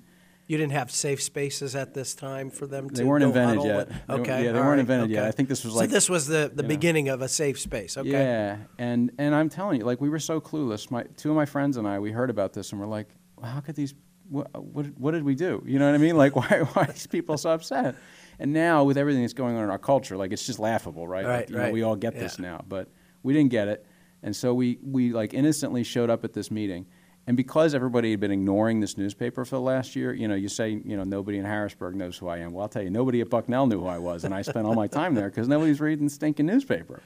You 0.48 0.58
didn't 0.58 0.74
have 0.74 0.92
safe 0.92 1.22
spaces 1.22 1.76
at 1.76 1.94
this 1.94 2.14
time 2.14 2.50
for 2.50 2.68
them 2.68 2.90
to. 2.90 2.96
They 2.96 3.06
weren't 3.06 3.24
invented 3.24 3.64
yet. 3.64 3.90
They 4.08 4.14
Okay. 4.16 4.44
yeah, 4.44 4.52
they 4.52 4.60
weren't 4.60 4.70
right, 4.70 4.80
invented 4.80 5.06
okay. 5.06 5.14
yet. 5.14 5.26
I 5.26 5.32
think 5.32 5.48
this 5.48 5.64
was 5.64 5.74
like. 5.76 5.90
So 5.90 5.94
this 5.94 6.10
was 6.10 6.28
the, 6.28 6.52
the 6.54 6.58
you 6.58 6.62
know. 6.64 6.68
beginning 6.68 7.08
of 7.08 7.22
a 7.22 7.30
safe 7.30 7.58
space. 7.58 7.98
Okay. 7.98 8.10
Yeah, 8.10 8.58
and 8.78 9.12
and 9.18 9.34
I'm 9.34 9.48
telling 9.48 9.80
you, 9.80 9.86
like 9.86 10.02
we 10.02 10.10
were 10.10 10.20
so 10.20 10.42
clueless. 10.42 10.92
My 10.92 11.04
two 11.16 11.30
of 11.30 11.38
my 11.38 11.46
friends 11.46 11.78
and 11.78 11.88
I, 11.88 12.00
we 12.00 12.12
heard 12.12 12.30
about 12.30 12.52
this, 12.52 12.72
and 12.74 12.82
we're 12.82 12.88
like, 12.88 13.08
well, 13.38 13.50
how 13.50 13.62
could 13.62 13.76
these? 13.76 13.94
What, 14.28 14.50
what 14.62 14.88
what 14.98 15.12
did 15.12 15.24
we 15.24 15.36
do? 15.36 15.64
You 15.66 15.80
know 15.80 15.86
what 15.86 15.96
I 15.96 16.00
mean? 16.00 16.18
Like, 16.18 16.36
why 16.36 16.64
why 16.74 16.84
are 16.84 16.92
these 16.92 17.08
people 17.08 17.38
so 17.38 17.52
upset? 17.52 17.96
And 18.42 18.54
now 18.54 18.84
with 18.84 18.98
everything 18.98 19.22
that's 19.22 19.34
going 19.34 19.56
on 19.56 19.64
in 19.64 19.70
our 19.70 19.78
culture, 19.78 20.18
like 20.18 20.34
it's 20.34 20.46
just 20.46 20.58
laughable, 20.60 21.08
right? 21.08 21.24
Right, 21.26 21.40
like, 21.42 21.50
you 21.50 21.56
know, 21.58 21.72
we 21.72 21.84
all 21.84 21.96
get 21.96 22.16
this 22.16 22.40
now, 22.40 22.66
but 22.68 22.90
we 23.22 23.34
didn't 23.34 23.52
get 23.52 23.68
it, 23.68 23.86
and 24.24 24.36
so 24.36 24.54
we 24.54 24.80
we 24.82 25.14
like 25.14 25.34
innocently 25.36 25.84
showed 25.84 26.10
up 26.10 26.26
at 26.26 26.34
this 26.34 26.50
meeting, 26.50 26.88
And 27.28 27.38
because 27.38 27.76
everybody 27.76 28.12
had 28.12 28.20
been 28.20 28.32
ignoring 28.32 28.80
this 28.80 28.98
newspaper 28.98 29.46
for 29.46 29.56
the 29.56 29.62
last 29.62 29.96
year, 29.96 30.12
you 30.12 30.28
know, 30.28 30.34
you 30.34 30.50
say, 30.50 30.70
you 30.84 30.98
know, 30.98 31.04
nobody 31.04 31.38
in 31.38 31.46
Harrisburg 31.46 31.96
knows 31.96 32.18
who 32.18 32.28
I 32.28 32.38
am. 32.38 32.52
Well, 32.52 32.64
I'll 32.64 32.70
tell 32.70 32.82
you, 32.82 32.90
nobody 32.90 33.22
at 33.22 33.30
Bucknell 33.30 33.68
knew 33.68 33.80
who 33.80 33.88
I 33.88 34.00
was, 34.00 34.24
and 34.24 34.34
I 34.34 34.42
spent 34.42 34.66
all 34.66 34.74
my 34.74 34.88
time 34.88 35.14
there 35.14 35.30
because 35.30 35.48
nobody's 35.48 35.80
reading 35.80 36.06
the 36.06 36.12
stinking 36.12 36.48
newspaper. 36.48 37.02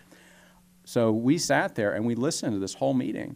So 0.86 1.12
we 1.12 1.38
sat 1.38 1.76
there 1.76 1.94
and 1.94 2.06
we 2.06 2.16
listened 2.16 2.54
to 2.54 2.60
this 2.60 2.76
whole 2.76 2.94
meeting. 2.94 3.36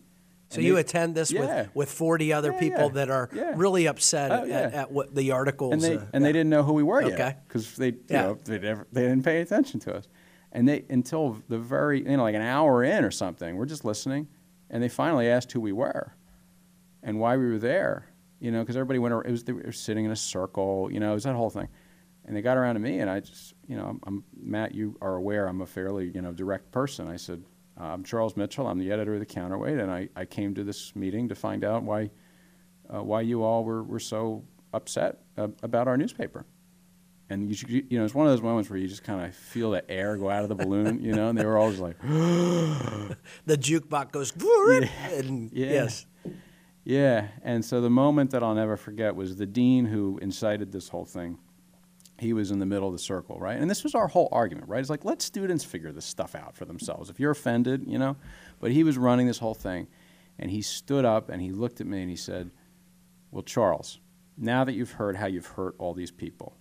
So 0.49 0.57
And 0.57 0.65
you 0.65 0.73
they- 0.75 0.81
attend 0.81 1.13
this 1.15 1.31
Yeah. 1.31 1.41
with, 1.41 1.75
with 1.75 1.91
40 1.91 2.33
other 2.33 2.51
Yeah, 2.51 2.59
people 2.59 2.83
yeah. 2.85 2.89
that 2.93 3.09
are 3.11 3.29
really 3.55 3.87
upset 3.87 4.31
Oh, 4.31 4.43
at, 4.45 4.73
at 4.73 4.91
what 4.91 5.13
the 5.13 5.31
articles. 5.31 5.73
and 5.73 5.81
they 5.81 5.97
uh, 5.97 6.05
and 6.11 6.25
they 6.25 6.31
didn't 6.31 6.49
know 6.49 6.63
who 6.63 6.73
we 6.73 6.83
were 6.83 7.03
Okay. 7.03 7.17
yet 7.17 7.47
because 7.47 7.75
they 7.75 7.89
you 7.89 7.99
Yeah. 8.09 8.21
know 8.23 8.37
they 8.45 8.57
never 8.59 8.87
they 8.91 9.01
didn't 9.03 9.23
pay 9.23 9.41
attention 9.41 9.79
to 9.81 9.95
us, 9.95 10.07
and 10.51 10.67
they 10.67 10.85
until 10.89 11.37
the 11.49 11.59
very 11.59 11.99
you 11.99 12.17
know 12.17 12.23
like 12.23 12.33
an 12.35 12.41
hour 12.41 12.83
in 12.83 13.03
or 13.05 13.11
something 13.11 13.57
we're 13.57 13.67
just 13.67 13.85
listening, 13.85 14.27
and 14.71 14.81
they 14.81 14.89
finally 14.89 15.27
asked 15.27 15.51
who 15.51 15.61
we 15.61 15.71
were, 15.71 16.15
and 17.03 17.19
why 17.19 17.37
we 17.37 17.45
were 17.47 17.59
there, 17.59 18.07
you 18.39 18.49
know 18.51 18.61
because 18.61 18.75
everybody 18.75 18.97
went 18.97 19.13
it 19.13 19.29
was 19.31 19.43
they 19.43 19.53
were 19.53 19.71
sitting 19.71 20.05
in 20.05 20.09
a 20.11 20.15
circle 20.15 20.89
you 20.91 20.99
know 20.99 21.11
it 21.11 21.15
was 21.15 21.25
that 21.25 21.35
whole 21.35 21.51
thing, 21.51 21.67
and 22.25 22.35
they 22.35 22.41
got 22.41 22.57
around 22.57 22.73
to 22.73 22.79
me 22.81 22.97
and 23.01 23.09
I 23.09 23.19
just 23.19 23.53
you 23.67 23.75
know 23.77 23.85
I'm, 23.85 23.99
I'm 24.07 24.23
Matt 24.35 24.73
you 24.73 24.97
are 24.99 25.15
aware 25.15 25.45
I'm 25.47 25.61
a 25.61 25.67
fairly 25.67 26.09
you 26.15 26.23
know 26.23 26.31
direct 26.31 26.71
person 26.71 27.07
I 27.07 27.17
said 27.17 27.43
I'm 27.79 28.03
Charles 28.03 28.35
Mitchell 28.35 28.67
I'm 28.67 28.77
the 28.79 28.91
editor 28.91 29.13
of 29.13 29.19
the 29.19 29.25
Counterweight 29.25 29.77
and 29.79 29.89
I, 29.91 30.09
I 30.15 30.25
came 30.25 30.53
to 30.55 30.63
this 30.63 30.95
meeting 30.95 31.29
to 31.29 31.35
find 31.35 31.63
out 31.63 31.83
why 31.83 32.09
uh, 32.93 33.03
why 33.03 33.21
you 33.21 33.43
all 33.43 33.63
were, 33.63 33.83
were 33.83 33.99
so 33.99 34.43
upset 34.73 35.19
uh, 35.37 35.47
about 35.63 35.87
our 35.87 35.95
newspaper. 35.97 36.45
And 37.29 37.47
you, 37.47 37.53
should- 37.53 37.69
you 37.69 37.85
know, 37.99 38.03
it's 38.05 38.15
one 38.15 38.25
of 38.25 38.33
those 38.33 38.41
moments 38.41 38.69
where 38.71 38.79
you 38.79 38.87
just 38.87 39.03
kind 39.03 39.23
of 39.23 39.35
feel 39.35 39.69
the 39.71 39.87
air 39.91 40.17
go 40.17 40.29
out 40.31 40.41
of 40.41 40.49
the 40.49 40.55
balloon, 40.55 41.03
you 41.03 41.13
know, 41.13 41.29
and 41.29 41.37
they 41.37 41.45
were 41.45 41.57
all 41.59 41.69
just 41.69 41.81
like, 41.81 42.01
the 42.01 43.15
jukebox 43.55 44.11
goes, 44.11 44.33
and 45.13 45.51
Yeah. 45.53 45.67
yes. 45.67 46.05
yeah. 46.83 47.27
And 47.43 47.63
so 47.63 47.81
the 47.81 47.89
moment 47.91 48.31
that 48.31 48.41
I'll 48.41 48.55
never 48.55 48.75
forget 48.77 49.15
was 49.15 49.35
the 49.37 49.45
dean 49.45 49.85
who 49.85 50.17
incited 50.21 50.71
this 50.71 50.89
whole 50.89 51.05
thing. 51.05 51.37
He 52.19 52.33
was 52.33 52.51
in 52.51 52.59
the 52.59 52.65
middle 52.65 52.87
of 52.87 52.93
the 52.93 52.99
circle, 52.99 53.39
right? 53.39 53.57
And 53.57 53.69
this 53.69 53.83
was 53.83 53.95
our 53.95 54.07
whole 54.07 54.29
argument, 54.31 54.67
right? 54.67 54.79
It's 54.79 54.89
like, 54.89 55.05
let 55.05 55.21
students 55.21 55.63
figure 55.63 55.91
this 55.91 56.05
stuff 56.05 56.35
out 56.35 56.55
for 56.55 56.65
themselves. 56.65 57.09
If 57.09 57.19
you're 57.19 57.31
offended, 57.31 57.85
you 57.87 57.97
know. 57.97 58.17
But 58.59 58.71
he 58.71 58.83
was 58.83 58.97
running 58.97 59.27
this 59.27 59.39
whole 59.39 59.53
thing. 59.53 59.87
And 60.37 60.51
he 60.51 60.61
stood 60.61 61.05
up 61.05 61.29
and 61.29 61.41
he 61.41 61.51
looked 61.51 61.81
at 61.81 61.87
me 61.87 62.01
and 62.01 62.09
he 62.09 62.15
said, 62.15 62.51
Well, 63.31 63.43
Charles, 63.43 63.99
now 64.37 64.63
that 64.63 64.73
you've 64.73 64.91
heard 64.91 65.17
how 65.17 65.27
you've 65.27 65.45
hurt 65.45 65.75
all 65.77 65.93
these 65.93 66.11
people, 66.11 66.55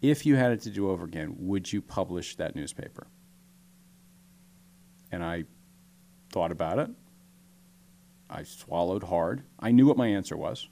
if 0.00 0.24
you 0.24 0.36
had 0.36 0.52
it 0.52 0.62
to 0.62 0.70
do 0.70 0.90
over 0.90 1.04
again, 1.04 1.34
would 1.38 1.70
you 1.70 1.82
publish 1.82 2.36
that 2.36 2.56
newspaper? 2.56 3.06
And 5.12 5.22
I 5.22 5.44
thought 6.32 6.52
about 6.52 6.78
it. 6.78 6.90
I 8.30 8.44
swallowed 8.44 9.02
hard. 9.02 9.42
I 9.58 9.72
knew 9.72 9.86
what 9.86 9.96
my 9.96 10.06
answer 10.06 10.36
was, 10.36 10.68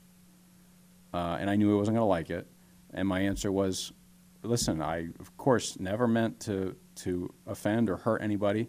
uh, 1.13 1.37
and 1.41 1.51
I 1.51 1.57
knew 1.57 1.75
I 1.75 1.79
wasn't 1.79 1.97
going 1.97 2.05
to 2.05 2.09
like 2.09 2.31
it. 2.31 2.47
And 2.95 3.07
my 3.07 3.21
answer 3.21 3.53
was, 3.53 3.93
"Listen, 4.43 4.81
I 4.81 5.09
of 5.19 5.37
course 5.37 5.79
never 5.79 6.07
meant 6.07 6.41
to 6.41 6.77
to 6.97 7.33
offend 7.47 7.89
or 7.91 7.97
hurt 7.97 8.23
anybody, 8.23 8.69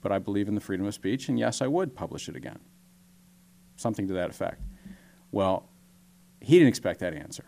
but 0.00 0.12
I 0.12 0.18
believe 0.18 0.48
in 0.48 0.54
the 0.54 0.60
freedom 0.60 0.86
of 0.86 0.94
speech, 0.94 1.28
and 1.28 1.38
yes, 1.38 1.62
I 1.62 1.66
would 1.66 1.94
publish 1.94 2.28
it 2.28 2.36
again." 2.36 2.58
Something 3.76 4.06
to 4.08 4.14
that 4.14 4.30
effect. 4.30 4.62
Well, 5.32 5.68
he 6.40 6.54
didn't 6.54 6.68
expect 6.68 7.00
that 7.00 7.12
answer, 7.12 7.44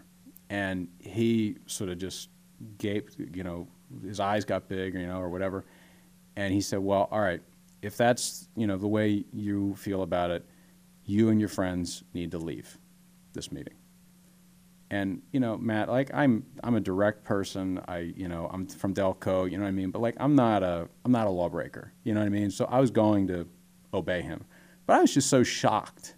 and 0.50 0.88
he 0.99 1.58
sort 1.66 1.90
of 1.90 1.99
just 1.99 2.30
gaped. 2.78 3.16
You 3.18 3.44
know, 3.44 3.68
his 4.02 4.20
eyes 4.20 4.44
got 4.44 4.68
big, 4.68 4.94
you 4.94 5.06
know, 5.06 5.20
or 5.20 5.28
whatever. 5.30 5.64
And 6.37 6.52
he 6.52 6.61
said, 6.61 6.80
"Well, 6.80 7.08
all 7.11 7.20
right, 7.20 7.42
if 7.82 7.97
that's 7.97 8.49
you 8.56 8.66
know 8.66 8.76
the 8.76 8.88
way 8.88 9.25
you 9.32 9.75
feel 9.76 10.03
about 10.03 10.31
it, 10.31 10.46
you 11.05 11.31
and 11.31 11.38
your 11.38 11.48
friends 11.48 12.03
need 12.12 12.31
to 12.33 12.38
leave 12.38 12.79
this 13.33 13.50
meeting." 13.53 13.78
And 14.90 15.22
you 15.33 15.40
know, 15.40 15.59
Matt, 15.59 15.88
like 15.88 16.11
I'm 16.14 16.44
I'm 16.62 16.74
a 16.74 16.81
direct 16.81 17.24
person. 17.24 17.81
I 17.87 17.98
you 17.98 18.29
know 18.29 18.48
I'm 18.53 18.66
from 18.66 18.94
Delco. 18.94 19.51
You 19.51 19.59
know 19.59 19.64
what 19.64 19.68
I 19.68 19.72
mean. 19.72 19.90
But 19.90 20.01
like 20.01 20.16
I'm 20.18 20.35
not 20.35 20.62
a 20.62 20.88
I'm 21.05 21.12
not 21.12 21.27
a 21.27 21.31
lawbreaker. 21.31 21.92
You 22.05 22.14
know 22.14 22.20
what 22.20 22.27
I 22.27 22.31
mean. 22.31 22.51
So 22.51 22.64
I 22.66 22.81
was 22.81 22.90
going 22.90 23.27
to 23.29 23.46
obey 23.92 24.22
him, 24.22 24.44
but 24.87 24.96
I 24.96 25.01
was 25.01 25.12
just 25.12 25.29
so 25.29 25.42
shocked 25.42 26.16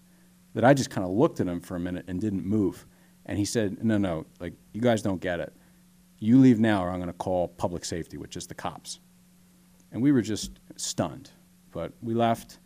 that 0.54 0.64
I 0.64 0.74
just 0.74 0.90
kind 0.90 1.04
of 1.04 1.12
looked 1.12 1.40
at 1.40 1.46
him 1.46 1.60
for 1.60 1.76
a 1.76 1.80
minute 1.80 2.04
and 2.08 2.20
didn't 2.20 2.44
move. 2.44 2.86
And 3.26 3.38
he 3.38 3.44
said, 3.44 3.82
"No, 3.84 3.98
no, 3.98 4.26
like 4.38 4.54
you 4.72 4.80
guys 4.80 5.02
don't 5.02 5.20
get 5.20 5.40
it. 5.40 5.52
You 6.18 6.38
leave 6.38 6.60
now, 6.60 6.84
or 6.84 6.90
I'm 6.90 6.98
going 6.98 7.08
to 7.08 7.12
call 7.12 7.48
public 7.48 7.84
safety, 7.84 8.16
which 8.18 8.36
is 8.36 8.46
the 8.46 8.54
cops." 8.54 9.00
And 9.92 10.00
we 10.00 10.12
were 10.12 10.22
just 10.22 10.60
stunned, 10.76 11.30
but 11.72 11.92
we 12.00 12.14
left, 12.14 12.60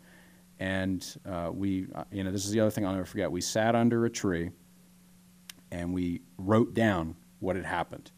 and 0.59 1.05
uh, 1.27 1.49
we, 1.51 1.87
uh, 1.95 2.03
you 2.11 2.23
know, 2.23 2.31
this 2.31 2.45
is 2.45 2.51
the 2.51 2.59
other 2.59 2.69
thing 2.69 2.85
I'll 2.85 2.93
never 2.93 3.05
forget. 3.05 3.31
We 3.31 3.41
sat 3.41 3.75
under 3.75 4.05
a 4.05 4.09
tree, 4.09 4.51
and 5.75 5.93
we 5.93 6.21
wrote 6.37 6.73
down 6.73 7.17
what 7.39 7.57
had 7.57 7.65
happened, 7.65 8.09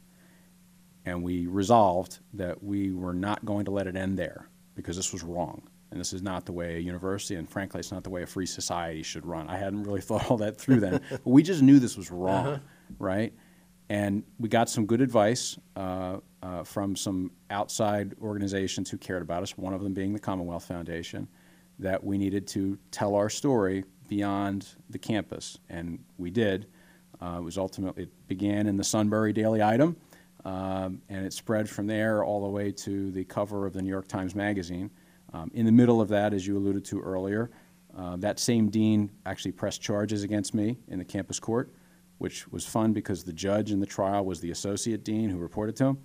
and 1.06 1.24
we 1.24 1.48
resolved 1.48 2.20
that 2.34 2.64
we 2.64 2.92
were 2.92 3.16
not 3.16 3.44
going 3.46 3.66
to 3.66 3.72
let 3.72 3.88
it 3.88 3.96
end 3.96 4.18
there 4.18 4.48
because 4.76 4.96
this 4.96 5.12
was 5.12 5.24
wrong. 5.24 5.68
And 5.90 6.00
this 6.00 6.14
is 6.14 6.22
not 6.22 6.46
the 6.46 6.52
way 6.52 6.76
a 6.76 6.80
university, 6.80 7.34
and 7.34 7.50
frankly, 7.50 7.80
it's 7.80 7.92
not 7.92 8.04
the 8.04 8.12
way 8.12 8.22
a 8.22 8.28
free 8.28 8.46
society 8.46 9.02
should 9.02 9.26
run. 9.26 9.50
I 9.50 9.58
hadn't 9.58 9.84
really 9.84 10.02
thought 10.08 10.30
all 10.30 10.38
that 10.38 10.60
through 10.60 10.82
then, 10.82 11.02
but 11.10 11.26
we 11.26 11.42
just 11.42 11.64
knew 11.64 11.80
this 11.80 11.98
was 11.98 12.12
wrong, 12.12 12.62
right? 13.00 13.34
And 13.90 14.24
we 14.38 14.50
got 14.50 14.70
some 14.70 14.86
good 14.86 15.02
advice 15.02 15.58
uh, 15.76 16.18
uh, 16.44 16.64
from 16.64 16.96
some 16.96 17.32
outside 17.50 18.14
organizations 18.22 18.92
who 18.92 18.98
cared 18.98 19.24
about 19.24 19.42
us, 19.42 19.58
one 19.58 19.74
of 19.74 19.82
them 19.82 19.94
being 19.94 20.14
the 20.14 20.20
Commonwealth 20.20 20.66
Foundation, 20.66 21.28
that 21.80 22.04
we 22.04 22.20
needed 22.20 22.46
to 22.50 22.78
tell 22.92 23.16
our 23.16 23.30
story 23.30 23.84
beyond 24.08 24.68
the 24.92 25.00
campus. 25.00 25.58
And 25.70 26.04
we 26.18 26.30
did. 26.30 26.68
Uh, 27.22 27.38
it 27.40 27.44
was 27.44 27.58
ultimately, 27.58 28.04
it 28.04 28.28
began 28.28 28.68
in 28.68 28.78
the 28.78 28.84
Sunbury 28.84 29.34
Daily 29.34 29.62
Item, 29.62 29.96
um, 30.46 31.02
and 31.10 31.26
it 31.26 31.34
spread 31.34 31.70
from 31.70 31.88
there 31.88 32.24
all 32.24 32.42
the 32.42 32.50
way 32.50 32.72
to 32.72 33.12
the 33.12 33.24
cover 33.24 33.66
of 33.66 33.74
the 33.74 33.82
New 33.82 33.90
York 33.90 34.08
Times 34.08 34.36
Magazine. 34.36 34.90
Um, 35.34 35.52
in 35.54 35.66
the 35.66 35.72
middle 35.72 36.00
of 36.00 36.08
that, 36.10 36.34
as 36.34 36.46
you 36.46 36.58
alluded 36.58 36.86
to 36.86 37.02
earlier, 37.02 37.50
uh, 37.98 38.16
that 38.18 38.40
same 38.40 38.70
dean 38.70 39.10
actually 39.26 39.52
pressed 39.52 39.82
charges 39.82 40.24
against 40.24 40.54
me 40.54 40.78
in 40.88 41.00
the 41.00 41.06
campus 41.06 41.40
court, 41.40 41.72
which 42.18 42.48
was 42.52 42.66
fun 42.66 42.94
because 42.94 43.24
the 43.24 43.34
judge 43.34 43.72
in 43.72 43.80
the 43.80 43.86
trial 43.86 44.26
was 44.26 44.40
the 44.42 44.52
associate 44.52 45.04
dean 45.04 45.30
who 45.30 45.38
reported 45.38 45.76
to 45.78 45.86
him. 45.86 45.98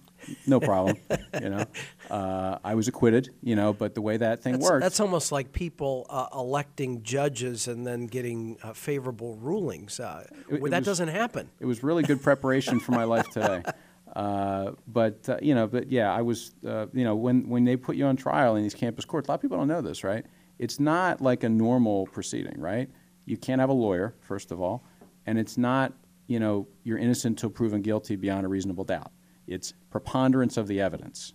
No 0.46 0.61
problem, 0.61 0.96
you 1.42 1.48
know. 1.51 1.64
Uh, 2.11 2.59
I 2.62 2.75
was 2.77 2.87
acquitted, 2.87 3.31
you 3.42 3.57
know, 3.57 3.72
but 3.72 3.94
the 3.94 4.01
way 4.03 4.16
that 4.18 4.42
thing 4.42 4.53
That's, 4.55 4.70
worked, 4.70 4.83
that's 4.83 5.01
almost 5.01 5.33
like 5.33 5.53
people 5.53 6.07
uh, 6.11 6.27
electing 6.35 7.03
judges 7.03 7.66
and 7.66 7.85
then 7.87 8.07
getting 8.07 8.57
uh, 8.62 8.72
favorable 8.72 9.35
rulings. 9.37 9.98
Uh, 9.98 10.25
It- 10.48 10.57
it 10.62 10.70
that 10.70 10.81
was- 10.81 10.85
doesn't 10.87 11.09
happen. 11.09 11.51
it 11.59 11.66
was 11.66 11.83
really 11.83 12.03
good 12.05 12.22
preparation 12.22 12.79
for 12.79 12.92
my 12.92 13.05
life 13.05 13.29
today. 13.31 13.62
Uh, 14.14 14.72
but 14.87 15.27
uh, 15.31 15.38
you 15.40 15.55
know, 15.55 15.66
but 15.66 15.90
yeah, 15.90 16.12
I 16.12 16.20
was 16.20 16.53
uh, 16.66 16.85
you 16.92 17.03
know 17.03 17.16
when 17.16 17.48
when 17.48 17.64
they 17.64 17.77
put 17.77 17.96
you 17.96 18.05
on 18.05 18.14
trial 18.14 18.57
in 18.57 18.62
these 18.62 18.75
campus 18.75 19.07
courts, 19.07 19.27
a 19.27 19.31
lot 19.31 19.37
of 19.37 19.40
people 19.40 19.57
don't 19.57 19.68
know 19.68 19.81
this, 19.81 20.05
right? 20.05 20.27
It's 20.59 20.79
not 20.79 21.22
like 21.22 21.44
a 21.44 21.48
normal 21.48 22.05
proceeding, 22.09 22.61
right? 22.61 22.90
You 23.25 23.38
can't 23.38 23.59
have 23.59 23.70
a 23.70 23.72
lawyer, 23.72 24.14
first 24.20 24.51
of 24.53 24.61
all, 24.61 24.85
and 25.25 25.38
it's 25.38 25.57
not 25.57 25.94
you 26.27 26.41
know 26.41 26.69
you're 26.85 26.99
innocent 26.99 27.39
until 27.39 27.51
proven 27.51 27.83
guilty 27.83 28.17
beyond 28.17 28.47
a 28.47 28.49
reasonable 28.49 28.85
doubt. 28.85 29.13
It's 29.47 29.75
preponderance 29.91 30.57
of 30.57 30.69
the 30.69 30.81
evidence, 30.81 31.35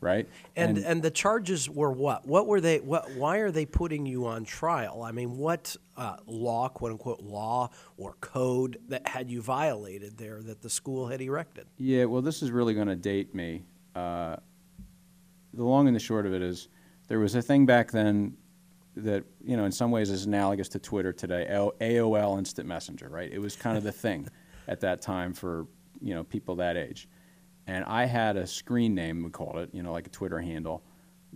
right? 0.00 0.28
And, 0.54 0.78
and 0.78 1.02
the 1.02 1.10
charges 1.10 1.70
were 1.70 1.90
what? 1.90 2.26
What 2.26 2.46
were 2.46 2.60
they? 2.60 2.78
What? 2.78 3.10
Why 3.12 3.38
are 3.38 3.50
they 3.50 3.66
putting 3.66 4.06
you 4.06 4.26
on 4.26 4.44
trial? 4.44 5.02
I 5.02 5.12
mean, 5.12 5.36
what 5.36 5.74
uh, 5.96 6.16
law, 6.26 6.68
quote 6.68 6.92
unquote, 6.92 7.20
law 7.20 7.70
or 7.96 8.16
code 8.20 8.78
that 8.88 9.08
had 9.08 9.30
you 9.30 9.40
violated 9.40 10.18
there 10.18 10.42
that 10.42 10.60
the 10.62 10.70
school 10.70 11.08
had 11.08 11.20
erected? 11.20 11.66
Yeah, 11.78 12.04
well, 12.04 12.22
this 12.22 12.42
is 12.42 12.50
really 12.50 12.74
going 12.74 12.88
to 12.88 12.96
date 12.96 13.34
me. 13.34 13.64
Uh, 13.94 14.36
the 15.54 15.64
long 15.64 15.86
and 15.86 15.96
the 15.96 16.00
short 16.00 16.26
of 16.26 16.34
it 16.34 16.42
is, 16.42 16.68
there 17.08 17.18
was 17.18 17.34
a 17.34 17.40
thing 17.40 17.64
back 17.64 17.90
then 17.90 18.36
that 18.96 19.24
you 19.44 19.56
know, 19.56 19.64
in 19.64 19.72
some 19.72 19.90
ways, 19.90 20.10
is 20.10 20.26
analogous 20.26 20.68
to 20.70 20.78
Twitter 20.78 21.12
today. 21.12 21.46
AOL 21.50 22.38
Instant 22.38 22.66
Messenger, 22.66 23.08
right? 23.08 23.30
It 23.30 23.38
was 23.38 23.54
kind 23.56 23.76
of 23.76 23.84
the 23.84 23.92
thing 23.92 24.28
at 24.68 24.80
that 24.80 25.02
time 25.02 25.32
for 25.34 25.66
you 26.00 26.14
know 26.14 26.24
people 26.24 26.56
that 26.56 26.76
age. 26.76 27.08
And 27.66 27.84
I 27.84 28.04
had 28.04 28.36
a 28.36 28.46
screen 28.46 28.94
name, 28.94 29.24
we 29.24 29.30
called 29.30 29.56
it, 29.56 29.70
you 29.72 29.82
know, 29.82 29.92
like 29.92 30.06
a 30.06 30.10
Twitter 30.10 30.38
handle, 30.38 30.84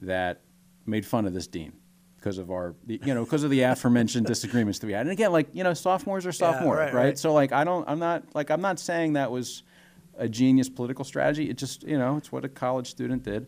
that 0.03 0.43
made 0.87 1.05
fun 1.05 1.27
of 1.27 1.35
this 1.35 1.49
dean 1.49 1.73
because 2.17 2.39
of 2.39 2.53
our, 2.53 2.77
the- 2.87 3.01
you 3.05 3.15
know, 3.15 3.25
because 3.25 3.43
of 3.43 3.51
the 3.51 3.63
aforementioned 3.63 4.27
disagreements 4.27 4.79
that 4.79 4.87
we 4.87 4.93
had. 4.93 5.03
And 5.03 5.11
again, 5.11 5.33
like 5.33 5.49
you 5.53 5.65
know, 5.65 5.75
sophomores 5.75 6.27
are 6.27 6.33
sophomores, 6.33 6.79
right, 6.79 6.95
right? 6.95 7.05
right. 7.05 7.19
So 7.19 7.33
like, 7.33 7.53
I 7.53 7.65
don't, 7.65 7.89
I'm 7.89 7.99
not 7.99 8.25
like, 8.35 8.51
I'm 8.51 8.61
not 8.61 8.79
saying 8.79 9.15
that 9.15 9.31
was 9.31 9.65
a 10.17 10.29
genius 10.29 10.69
political 10.69 11.05
strategy. 11.05 11.51
It 11.51 11.57
just, 11.59 11.83
you 11.83 11.99
know, 11.99 12.17
it's 12.17 12.31
what 12.31 12.45
a 12.45 12.49
college 12.49 12.89
student 12.89 13.23
did. 13.25 13.47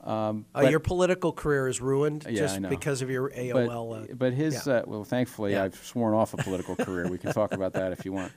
Um, 0.00 0.46
Uh, 0.54 0.62
but- 0.62 0.70
your 0.70 0.80
political 0.80 1.32
career 1.32 1.66
is 1.68 1.80
ruined 1.80 2.24
Yeah, 2.24 2.32
just 2.36 2.62
because 2.68 3.02
of 3.02 3.10
your 3.10 3.28
but, 3.30 3.38
AOL. 3.38 3.94
uh, 4.10 4.14
but 4.14 4.32
his, 4.32 4.66
yeah. 4.66 4.74
uh, 4.74 4.82
well, 4.86 5.04
thankfully, 5.04 5.52
Yeah. 5.52 5.64
I've 5.64 5.74
sworn 5.76 6.14
off 6.14 6.34
a 6.34 6.36
political 6.38 6.76
career. 6.86 7.08
We 7.08 7.18
can 7.18 7.32
talk 7.32 7.52
about 7.52 7.72
that 7.74 7.92
if 7.92 8.04
you 8.04 8.12
want. 8.12 8.32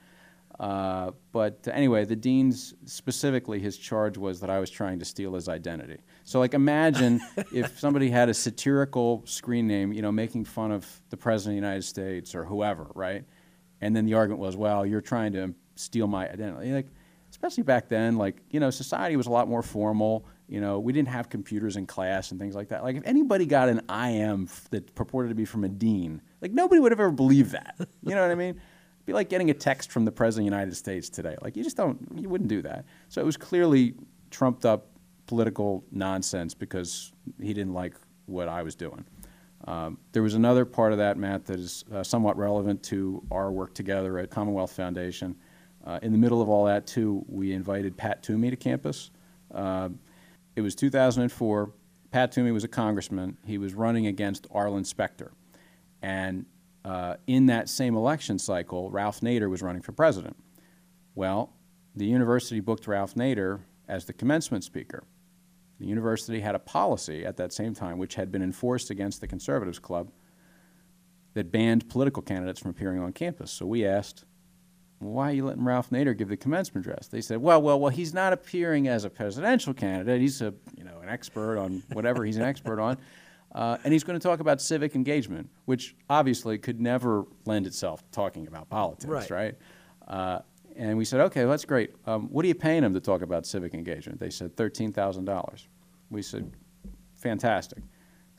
Uh, 0.60 1.12
but 1.32 1.66
anyway, 1.72 2.04
the 2.04 2.14
dean's 2.14 2.74
specifically 2.84 3.58
his 3.58 3.78
charge 3.78 4.18
was 4.18 4.40
that 4.40 4.50
I 4.50 4.58
was 4.60 4.70
trying 4.70 4.98
to 4.98 5.04
steal 5.04 5.34
his 5.34 5.48
identity. 5.48 5.98
So 6.24 6.40
like 6.40 6.52
imagine 6.54 7.20
if 7.52 7.78
somebody 7.80 8.10
had 8.10 8.28
a 8.28 8.34
satirical 8.34 9.22
screen 9.24 9.66
name, 9.66 9.92
you 9.92 10.02
know, 10.02 10.12
making 10.12 10.44
fun 10.44 10.70
of 10.70 10.86
the 11.10 11.16
president 11.16 11.56
of 11.56 11.62
the 11.62 11.66
United 11.66 11.82
States 11.84 12.34
or 12.34 12.44
whoever, 12.44 12.86
right? 12.94 13.24
And 13.80 13.96
then 13.96 14.04
the 14.04 14.14
argument 14.14 14.40
was, 14.40 14.56
well, 14.56 14.84
you're 14.84 15.00
trying 15.00 15.32
to 15.32 15.54
steal 15.74 16.06
my 16.06 16.28
identity. 16.30 16.70
Like, 16.72 16.88
especially 17.30 17.62
back 17.62 17.88
then, 17.88 18.16
like 18.16 18.36
you 18.50 18.60
know, 18.60 18.70
society 18.70 19.16
was 19.16 19.26
a 19.26 19.30
lot 19.30 19.48
more 19.48 19.62
formal. 19.62 20.26
You 20.48 20.60
know, 20.60 20.78
we 20.78 20.92
didn't 20.92 21.08
have 21.08 21.28
computers 21.28 21.76
in 21.76 21.86
class 21.86 22.30
and 22.30 22.40
things 22.40 22.54
like 22.54 22.68
that. 22.68 22.82
Like 22.84 22.96
if 22.96 23.02
anybody 23.06 23.46
got 23.46 23.68
an 23.68 23.80
IM 23.88 24.48
that 24.70 24.94
purported 24.94 25.30
to 25.30 25.34
be 25.34 25.44
from 25.44 25.64
a 25.64 25.68
dean, 25.68 26.20
like 26.40 26.52
nobody 26.52 26.80
would 26.80 26.92
have 26.92 27.00
ever 27.00 27.10
believed 27.10 27.52
that. 27.52 27.76
You 28.04 28.16
know 28.16 28.22
what 28.22 28.32
I 28.32 28.34
mean? 28.34 28.50
It'd 28.50 29.06
be 29.06 29.12
like 29.12 29.28
getting 29.28 29.50
a 29.50 29.54
text 29.54 29.92
from 29.92 30.04
the 30.04 30.12
president 30.12 30.48
of 30.48 30.50
the 30.50 30.56
United 30.56 30.76
States 30.76 31.08
today. 31.08 31.36
Like 31.40 31.56
you 31.56 31.62
just 31.62 31.76
don't, 31.76 31.98
you 32.16 32.28
wouldn't 32.28 32.48
do 32.48 32.62
that. 32.62 32.84
So 33.08 33.20
it 33.20 33.24
was 33.24 33.36
clearly 33.36 33.94
trumped 34.30 34.64
up 34.64 34.88
political 35.26 35.84
nonsense 35.92 36.52
because 36.52 37.12
he 37.40 37.54
didn't 37.54 37.74
like 37.74 37.94
what 38.26 38.48
I 38.48 38.62
was 38.62 38.74
doing. 38.74 39.04
Um, 39.66 39.98
there 40.12 40.22
was 40.22 40.34
another 40.34 40.64
part 40.64 40.92
of 40.92 40.98
that, 40.98 41.16
Matt, 41.16 41.44
that 41.46 41.58
is 41.58 41.84
uh, 41.92 42.02
somewhat 42.02 42.36
relevant 42.36 42.82
to 42.84 43.22
our 43.30 43.52
work 43.52 43.74
together 43.74 44.18
at 44.18 44.30
Commonwealth 44.30 44.72
Foundation. 44.72 45.36
Uh, 45.84 45.98
in 46.02 46.12
the 46.12 46.18
middle 46.18 46.42
of 46.42 46.48
all 46.48 46.64
that, 46.64 46.86
too, 46.86 47.24
we 47.28 47.52
invited 47.52 47.96
Pat 47.96 48.22
Toomey 48.22 48.50
to 48.50 48.56
campus. 48.56 49.10
Uh, 49.54 49.90
it 50.56 50.60
was 50.60 50.74
2004. 50.74 51.72
Pat 52.10 52.32
Toomey 52.32 52.52
was 52.52 52.64
a 52.64 52.68
congressman. 52.68 53.38
He 53.46 53.58
was 53.58 53.74
running 53.74 54.06
against 54.06 54.46
Arlen 54.50 54.84
Specter. 54.84 55.32
And 56.02 56.46
uh, 56.84 57.16
in 57.26 57.46
that 57.46 57.68
same 57.68 57.96
election 57.96 58.38
cycle, 58.38 58.90
Ralph 58.90 59.20
Nader 59.20 59.48
was 59.48 59.62
running 59.62 59.82
for 59.82 59.92
president. 59.92 60.36
Well, 61.14 61.52
the 61.94 62.06
university 62.06 62.60
booked 62.60 62.86
Ralph 62.86 63.14
Nader 63.14 63.60
as 63.88 64.04
the 64.04 64.12
commencement 64.12 64.64
speaker. 64.64 65.04
The 65.78 65.86
university 65.86 66.40
had 66.40 66.54
a 66.54 66.58
policy 66.58 67.24
at 67.24 67.36
that 67.38 67.52
same 67.52 67.74
time, 67.74 67.98
which 67.98 68.14
had 68.14 68.30
been 68.30 68.42
enforced 68.42 68.90
against 68.90 69.20
the 69.20 69.26
Conservatives 69.26 69.78
Club, 69.78 70.10
that 71.34 71.50
banned 71.50 71.88
political 71.88 72.22
candidates 72.22 72.60
from 72.60 72.70
appearing 72.70 73.00
on 73.00 73.12
campus. 73.12 73.50
So 73.50 73.66
we 73.66 73.86
asked, 73.86 74.24
why 75.04 75.30
are 75.30 75.34
you 75.34 75.44
letting 75.46 75.64
Ralph 75.64 75.90
Nader 75.90 76.16
give 76.16 76.28
the 76.28 76.36
commencement 76.36 76.86
address? 76.86 77.08
They 77.08 77.20
said, 77.20 77.38
well, 77.38 77.60
well, 77.62 77.78
well, 77.80 77.90
he's 77.90 78.12
not 78.14 78.32
appearing 78.32 78.88
as 78.88 79.04
a 79.04 79.10
presidential 79.10 79.74
candidate. 79.74 80.20
He's 80.20 80.40
a, 80.42 80.54
you 80.76 80.84
know, 80.84 80.98
an 81.02 81.08
expert 81.08 81.58
on 81.58 81.82
whatever 81.92 82.24
he's 82.24 82.36
an 82.36 82.42
expert 82.44 82.80
on. 82.80 82.98
Uh, 83.54 83.76
and 83.84 83.92
he's 83.92 84.02
going 84.02 84.18
to 84.18 84.22
talk 84.26 84.40
about 84.40 84.62
civic 84.62 84.94
engagement, 84.94 85.46
which 85.66 85.94
obviously 86.08 86.56
could 86.56 86.80
never 86.80 87.26
lend 87.44 87.66
itself 87.66 88.00
to 88.00 88.10
talking 88.10 88.46
about 88.46 88.66
politics, 88.70 89.04
Right. 89.04 89.30
right? 89.30 89.54
Uh, 90.08 90.38
and 90.74 90.96
we 90.96 91.04
said, 91.04 91.20
okay, 91.20 91.40
well, 91.42 91.50
that's 91.50 91.66
great. 91.66 91.90
Um, 92.06 92.28
what 92.30 92.46
are 92.46 92.48
you 92.48 92.54
paying 92.54 92.82
him 92.82 92.94
to 92.94 93.00
talk 93.00 93.20
about 93.20 93.44
civic 93.44 93.74
engagement? 93.74 94.18
They 94.18 94.30
said 94.30 94.56
$13,000. 94.56 95.66
We 96.08 96.22
said, 96.22 96.50
fantastic. 97.16 97.82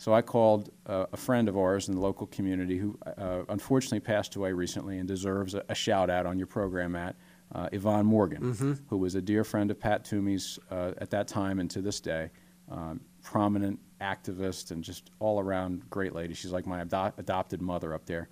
So 0.04 0.14
I 0.14 0.22
called 0.22 0.70
uh, 0.86 1.06
a 1.14 1.16
friend 1.16 1.48
of 1.48 1.58
ours 1.58 1.88
in 1.88 1.96
the 1.96 2.02
local 2.02 2.28
community 2.28 2.78
who 2.78 3.00
uh, 3.18 3.44
unfortunately 3.48 4.02
passed 4.02 4.36
away 4.36 4.52
recently 4.52 4.98
and 4.98 5.08
deserves 5.08 5.56
a, 5.56 5.64
a 5.70 5.76
shout 5.76 6.10
out 6.10 6.26
on 6.26 6.38
your 6.38 6.46
program, 6.46 6.92
Matt, 6.92 7.16
uh, 7.56 7.70
Yvonne 7.72 8.06
Morgan, 8.06 8.42
who 8.90 8.98
was 8.98 9.16
a 9.16 9.22
dear 9.22 9.46
friend 9.46 9.72
of 9.72 9.80
Pat 9.80 10.04
Toomey's 10.04 10.60
uh, 10.72 10.92
at 10.98 11.10
that 11.12 11.30
time 11.30 11.62
and 11.62 11.72
to 11.72 11.82
this 11.82 12.02
day, 12.02 12.32
um, 12.70 13.00
prominent 13.22 13.80
activist 14.02 14.72
and 14.72 14.84
just 14.84 15.10
all 15.20 15.40
around 15.40 15.90
great 15.90 16.14
lady. 16.14 16.34
She's 16.34 16.52
like 16.52 16.68
my 16.68 16.82
ado- 16.82 17.14
adopted 17.18 17.62
mother 17.62 17.94
up 17.94 18.06
there. 18.06 18.28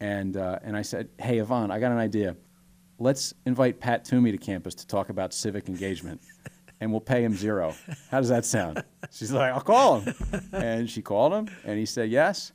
And, 0.00 0.38
uh, 0.38 0.58
and 0.62 0.74
I 0.74 0.80
said, 0.80 1.10
hey, 1.20 1.38
Yvonne, 1.38 1.70
I 1.70 1.80
got 1.80 1.92
an 1.92 1.98
idea. 1.98 2.34
Let's 2.98 3.34
invite 3.44 3.78
Pat 3.78 4.06
Toomey 4.06 4.32
to 4.32 4.38
campus 4.38 4.74
to 4.76 4.86
talk 4.86 5.10
about 5.10 5.34
civic 5.34 5.68
engagement, 5.68 6.22
and 6.84 6.92
we'll 6.92 7.00
pay 7.00 7.24
him 7.24 7.34
zero. 7.34 7.74
How 8.10 8.20
does 8.20 8.28
that 8.28 8.44
sound? 8.44 8.84
She's 9.10 9.32
like, 9.32 9.54
I'll 9.54 9.62
call 9.62 10.00
him. 10.00 10.14
And 10.52 10.88
she 10.88 11.00
called 11.00 11.32
him, 11.32 11.48
and 11.64 11.78
he 11.78 11.86
said 11.86 12.10
yes. 12.10 12.52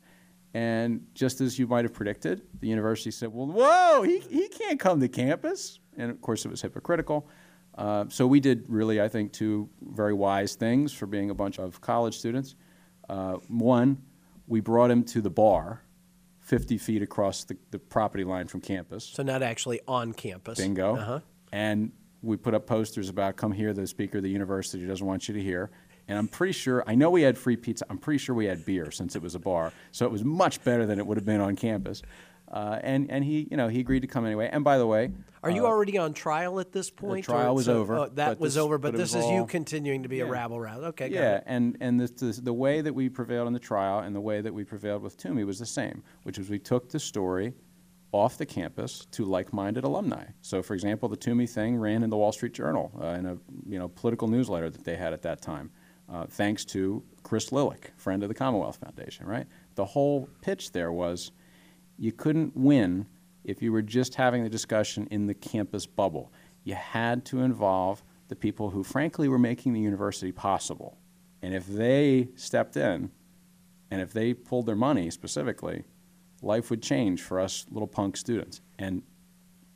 And 0.53 1.07
just 1.15 1.41
as 1.41 1.57
you 1.57 1.65
might 1.65 1.83
have 1.83 1.93
predicted, 1.93 2.43
the 2.59 2.67
university 2.67 3.09
said, 3.09 3.33
well, 3.33 3.47
whoa, 3.47 4.03
he, 4.03 4.19
he 4.19 4.47
can't 4.47 4.79
come 4.79 4.99
to 4.99 5.07
campus. 5.07 5.79
And 5.97 6.11
of 6.11 6.21
course, 6.21 6.45
it 6.45 6.49
was 6.49 6.61
hypocritical. 6.61 7.27
Uh, 7.75 8.05
so 8.09 8.27
we 8.27 8.39
did 8.39 8.65
really, 8.67 9.01
I 9.01 9.07
think, 9.07 9.33
two 9.33 9.67
very 9.81 10.13
wise 10.13 10.53
things 10.53 10.93
for 10.93 11.07
being 11.07 11.31
a 11.31 11.35
bunch 11.35 11.57
of 11.57 11.81
college 11.81 12.15
students. 12.15 12.53
Uh, 13.09 13.37
one, 13.47 13.97
we 14.45 14.59
brought 14.59 14.91
him 14.91 15.03
to 15.05 15.21
the 15.21 15.29
bar, 15.31 15.81
50 16.41 16.77
feet 16.77 17.01
across 17.01 17.45
the, 17.45 17.57
the 17.71 17.79
property 17.79 18.23
line 18.23 18.47
from 18.47 18.61
campus. 18.61 19.05
So 19.05 19.23
not 19.23 19.41
actually 19.41 19.81
on 19.87 20.13
campus. 20.13 20.59
Bingo. 20.59 20.97
Uh-huh. 20.97 21.19
And 21.51 21.93
we 22.21 22.38
put 22.38 22.53
up 22.53 22.67
posters 22.67 23.10
about 23.10 23.36
come 23.38 23.51
here, 23.51 23.73
the 23.73 23.88
speaker 23.88 24.17
of 24.17 24.23
the 24.23 24.29
university 24.29 24.86
doesn't 24.86 25.05
want 25.05 25.27
you 25.27 25.34
to 25.34 25.41
hear. 25.41 25.69
And 26.08 26.17
I'm 26.17 26.27
pretty 26.27 26.53
sure, 26.53 26.84
I 26.88 26.95
know 26.95 27.12
we 27.12 27.21
had 27.21 27.38
free 27.38 27.55
pizza. 27.55 27.86
I'm 27.89 27.99
pretty 27.99 28.17
sure 28.17 28.34
we 28.36 28.45
had 28.45 28.65
beer 28.65 28.89
since 28.89 29.15
it 29.15 29.21
was 29.21 29.36
a 29.36 29.39
bar. 29.39 29.71
So 29.91 30.05
it 30.05 30.12
was 30.12 30.23
much 30.23 30.63
better 30.63 30.86
than 30.86 30.97
it 30.97 31.05
would 31.05 31.17
have 31.17 31.25
been 31.25 31.39
on 31.39 31.55
campus. 31.55 32.01
Uh, 32.51 32.79
and, 32.82 33.12
and 33.12 33.23
he, 33.23 33.47
you 33.51 33.58
know, 33.58 33.67
he 33.67 33.79
agreed 33.79 33.99
to 33.99 34.08
come 34.08 34.25
anyway. 34.25 34.49
And 34.51 34.63
by 34.63 34.79
the 34.79 34.88
way, 34.88 35.12
Are 35.43 35.51
you 35.51 35.65
uh, 35.65 35.69
already 35.69 35.99
on 35.99 36.13
trial 36.15 36.60
at 36.60 36.71
this 36.71 36.89
point? 36.89 37.29
or 37.29 37.32
trial 37.32 37.53
was 37.53 37.65
so- 37.65 37.77
over, 37.77 37.95
oh, 37.95 38.10
that 38.15 38.39
was 38.39 38.55
this- 38.55 38.62
over, 38.62 38.79
but, 38.79 38.93
but 38.93 38.97
this 38.97 39.13
is 39.13 39.23
you 39.27 39.45
continuing 39.45 40.01
to 40.01 40.10
be 40.10 40.21
a 40.21 40.25
rabble 40.25 40.60
rouse. 40.60 40.84
Okay, 40.84 41.10
Yeah, 41.10 41.41
and, 41.45 41.77
and 41.79 41.99
the, 41.99 42.08
the, 42.08 42.41
the 42.41 42.53
way 42.53 42.82
that 42.82 42.93
we 42.93 43.08
prevailed 43.08 43.45
in 43.45 43.53
the 43.53 43.60
trial 43.60 43.99
and 43.99 44.15
the 44.15 44.21
way 44.21 44.41
that 44.41 44.51
we 44.51 44.63
prevailed 44.63 45.03
with 45.03 45.15
Toomey 45.15 45.43
was 45.43 45.60
the 45.60 45.65
same, 45.67 46.01
which 46.23 46.39
was 46.39 46.49
we 46.49 46.58
took 46.58 46.89
the 46.89 46.99
story 46.99 47.53
off 48.12 48.38
the 48.38 48.45
campus 48.45 49.06
to 49.12 49.24
like-minded 49.24 49.84
alumni. 49.84 50.26
So, 50.41 50.63
for 50.63 50.74
example, 50.74 51.10
the 51.10 51.15
Toomey 51.15 51.45
thing 51.45 51.78
ran 51.78 52.04
in 52.04 52.10
the 52.10 52.17
Wall 52.17 52.32
Street 52.32 52.54
Journal 52.54 52.91
uh, 53.02 53.08
in 53.08 53.26
a 53.26 53.38
you 53.67 53.78
know 53.78 53.88
political 53.89 54.28
newsletter 54.28 54.69
that 54.69 54.84
they 54.84 54.95
had 54.95 55.13
at 55.13 55.22
that 55.24 55.41
time, 55.41 55.72
uh, 56.12 56.26
thanks 56.26 56.65
to 56.65 57.04
Chris 57.24 57.52
Lillick, 57.52 57.95
friend 57.98 58.24
of 58.24 58.30
the 58.30 58.36
Commonwealth 58.36 58.78
Foundation. 58.78 59.26
Right, 59.26 59.48
the 59.76 59.86
whole 59.86 60.30
pitch 60.41 60.72
there 60.72 60.91
was 60.91 61.32
you 61.98 62.12
couldn't 62.12 62.56
win 62.56 63.06
if 63.43 63.62
you 63.62 63.72
were 63.72 63.82
just 63.82 64.15
having 64.15 64.43
the 64.43 64.50
discussion 64.50 65.08
in 65.12 65.28
the 65.28 65.34
campus 65.34 65.86
bubble. 65.86 66.32
You 66.63 66.76
had 66.76 67.26
to 67.26 67.41
involve 67.41 68.04
the 68.28 68.36
people 68.36 68.69
who, 68.69 68.84
frankly, 68.84 69.28
were 69.28 69.39
making 69.39 69.74
the 69.74 69.80
university 69.82 70.32
possible. 70.32 70.98
And 71.41 71.54
if 71.54 71.65
they 71.67 72.30
stepped 72.36 72.78
in, 72.78 73.12
and 73.91 74.02
if 74.02 74.13
they 74.13 74.34
pulled 74.34 74.65
their 74.65 74.76
money 74.76 75.10
specifically, 75.10 75.84
life 76.41 76.69
would 76.69 76.82
change 76.82 77.21
for 77.21 77.39
us 77.39 77.65
little 77.71 77.88
punk 77.88 78.17
students. 78.17 78.62
And 78.78 79.04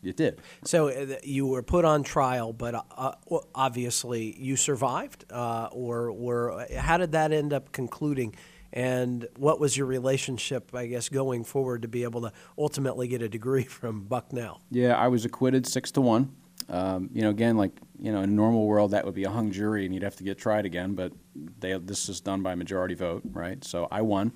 it 0.03 0.17
did. 0.17 0.41
So 0.65 0.89
uh, 0.89 1.15
you 1.23 1.47
were 1.47 1.63
put 1.63 1.85
on 1.85 2.03
trial, 2.03 2.53
but 2.53 2.75
uh, 2.75 2.81
uh, 2.97 3.39
obviously 3.55 4.35
you 4.37 4.55
survived, 4.55 5.25
uh, 5.31 5.69
or 5.71 6.11
were. 6.11 6.65
How 6.77 6.97
did 6.97 7.13
that 7.13 7.31
end 7.31 7.53
up 7.53 7.71
concluding? 7.71 8.35
And 8.73 9.27
what 9.37 9.59
was 9.59 9.77
your 9.77 9.85
relationship, 9.85 10.73
I 10.73 10.87
guess, 10.87 11.07
going 11.07 11.43
forward 11.43 11.83
to 11.83 11.87
be 11.87 12.03
able 12.03 12.21
to 12.21 12.33
ultimately 12.57 13.07
get 13.07 13.21
a 13.21 13.29
degree 13.29 13.63
from 13.79 14.03
Bucknell? 14.05 14.61
Yeah, 14.71 14.95
I 14.95 15.07
was 15.07 15.25
acquitted 15.25 15.67
six 15.67 15.91
to 15.91 16.01
one. 16.01 16.35
Um, 16.69 17.09
you 17.13 17.21
know, 17.21 17.29
again, 17.29 17.57
like 17.57 17.71
you 17.99 18.11
know, 18.11 18.21
in 18.21 18.29
a 18.29 18.33
normal 18.33 18.65
world, 18.65 18.91
that 18.91 19.05
would 19.05 19.13
be 19.13 19.25
a 19.25 19.29
hung 19.29 19.51
jury, 19.51 19.85
and 19.85 19.93
you'd 19.93 20.03
have 20.03 20.15
to 20.17 20.23
get 20.23 20.37
tried 20.37 20.65
again. 20.65 20.95
But 20.95 21.13
they, 21.59 21.77
this 21.77 22.09
is 22.09 22.21
done 22.21 22.41
by 22.41 22.55
majority 22.55 22.95
vote, 22.95 23.21
right? 23.31 23.63
So 23.63 23.87
I 23.91 24.01
won. 24.01 24.31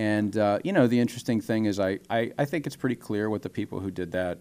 And 0.00 0.38
uh, 0.38 0.60
you 0.64 0.72
know, 0.72 0.86
the 0.86 0.98
interesting 0.98 1.42
thing 1.42 1.66
is, 1.66 1.78
I, 1.78 1.98
I, 2.08 2.32
I 2.38 2.46
think 2.46 2.66
it's 2.66 2.74
pretty 2.74 2.96
clear 2.96 3.28
what 3.28 3.42
the 3.42 3.50
people 3.50 3.80
who 3.80 3.90
did 3.90 4.12
that, 4.12 4.38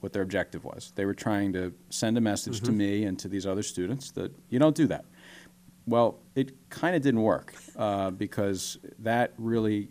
what 0.00 0.12
their 0.12 0.22
objective 0.22 0.64
was. 0.64 0.92
They 0.96 1.04
were 1.04 1.14
trying 1.14 1.52
to 1.52 1.72
send 1.90 2.18
a 2.18 2.20
message 2.20 2.60
to 2.62 2.72
me 2.72 3.04
and 3.04 3.16
to 3.20 3.28
these 3.28 3.46
other 3.46 3.62
students 3.62 4.10
that 4.12 4.32
you 4.48 4.58
don't 4.58 4.74
do 4.74 4.88
that. 4.88 5.04
Well, 5.86 6.18
it 6.34 6.68
kind 6.70 6.96
of 6.96 7.02
didn't 7.02 7.22
work 7.22 7.54
uh, 7.76 8.10
because 8.10 8.78
that 8.98 9.32
really 9.38 9.90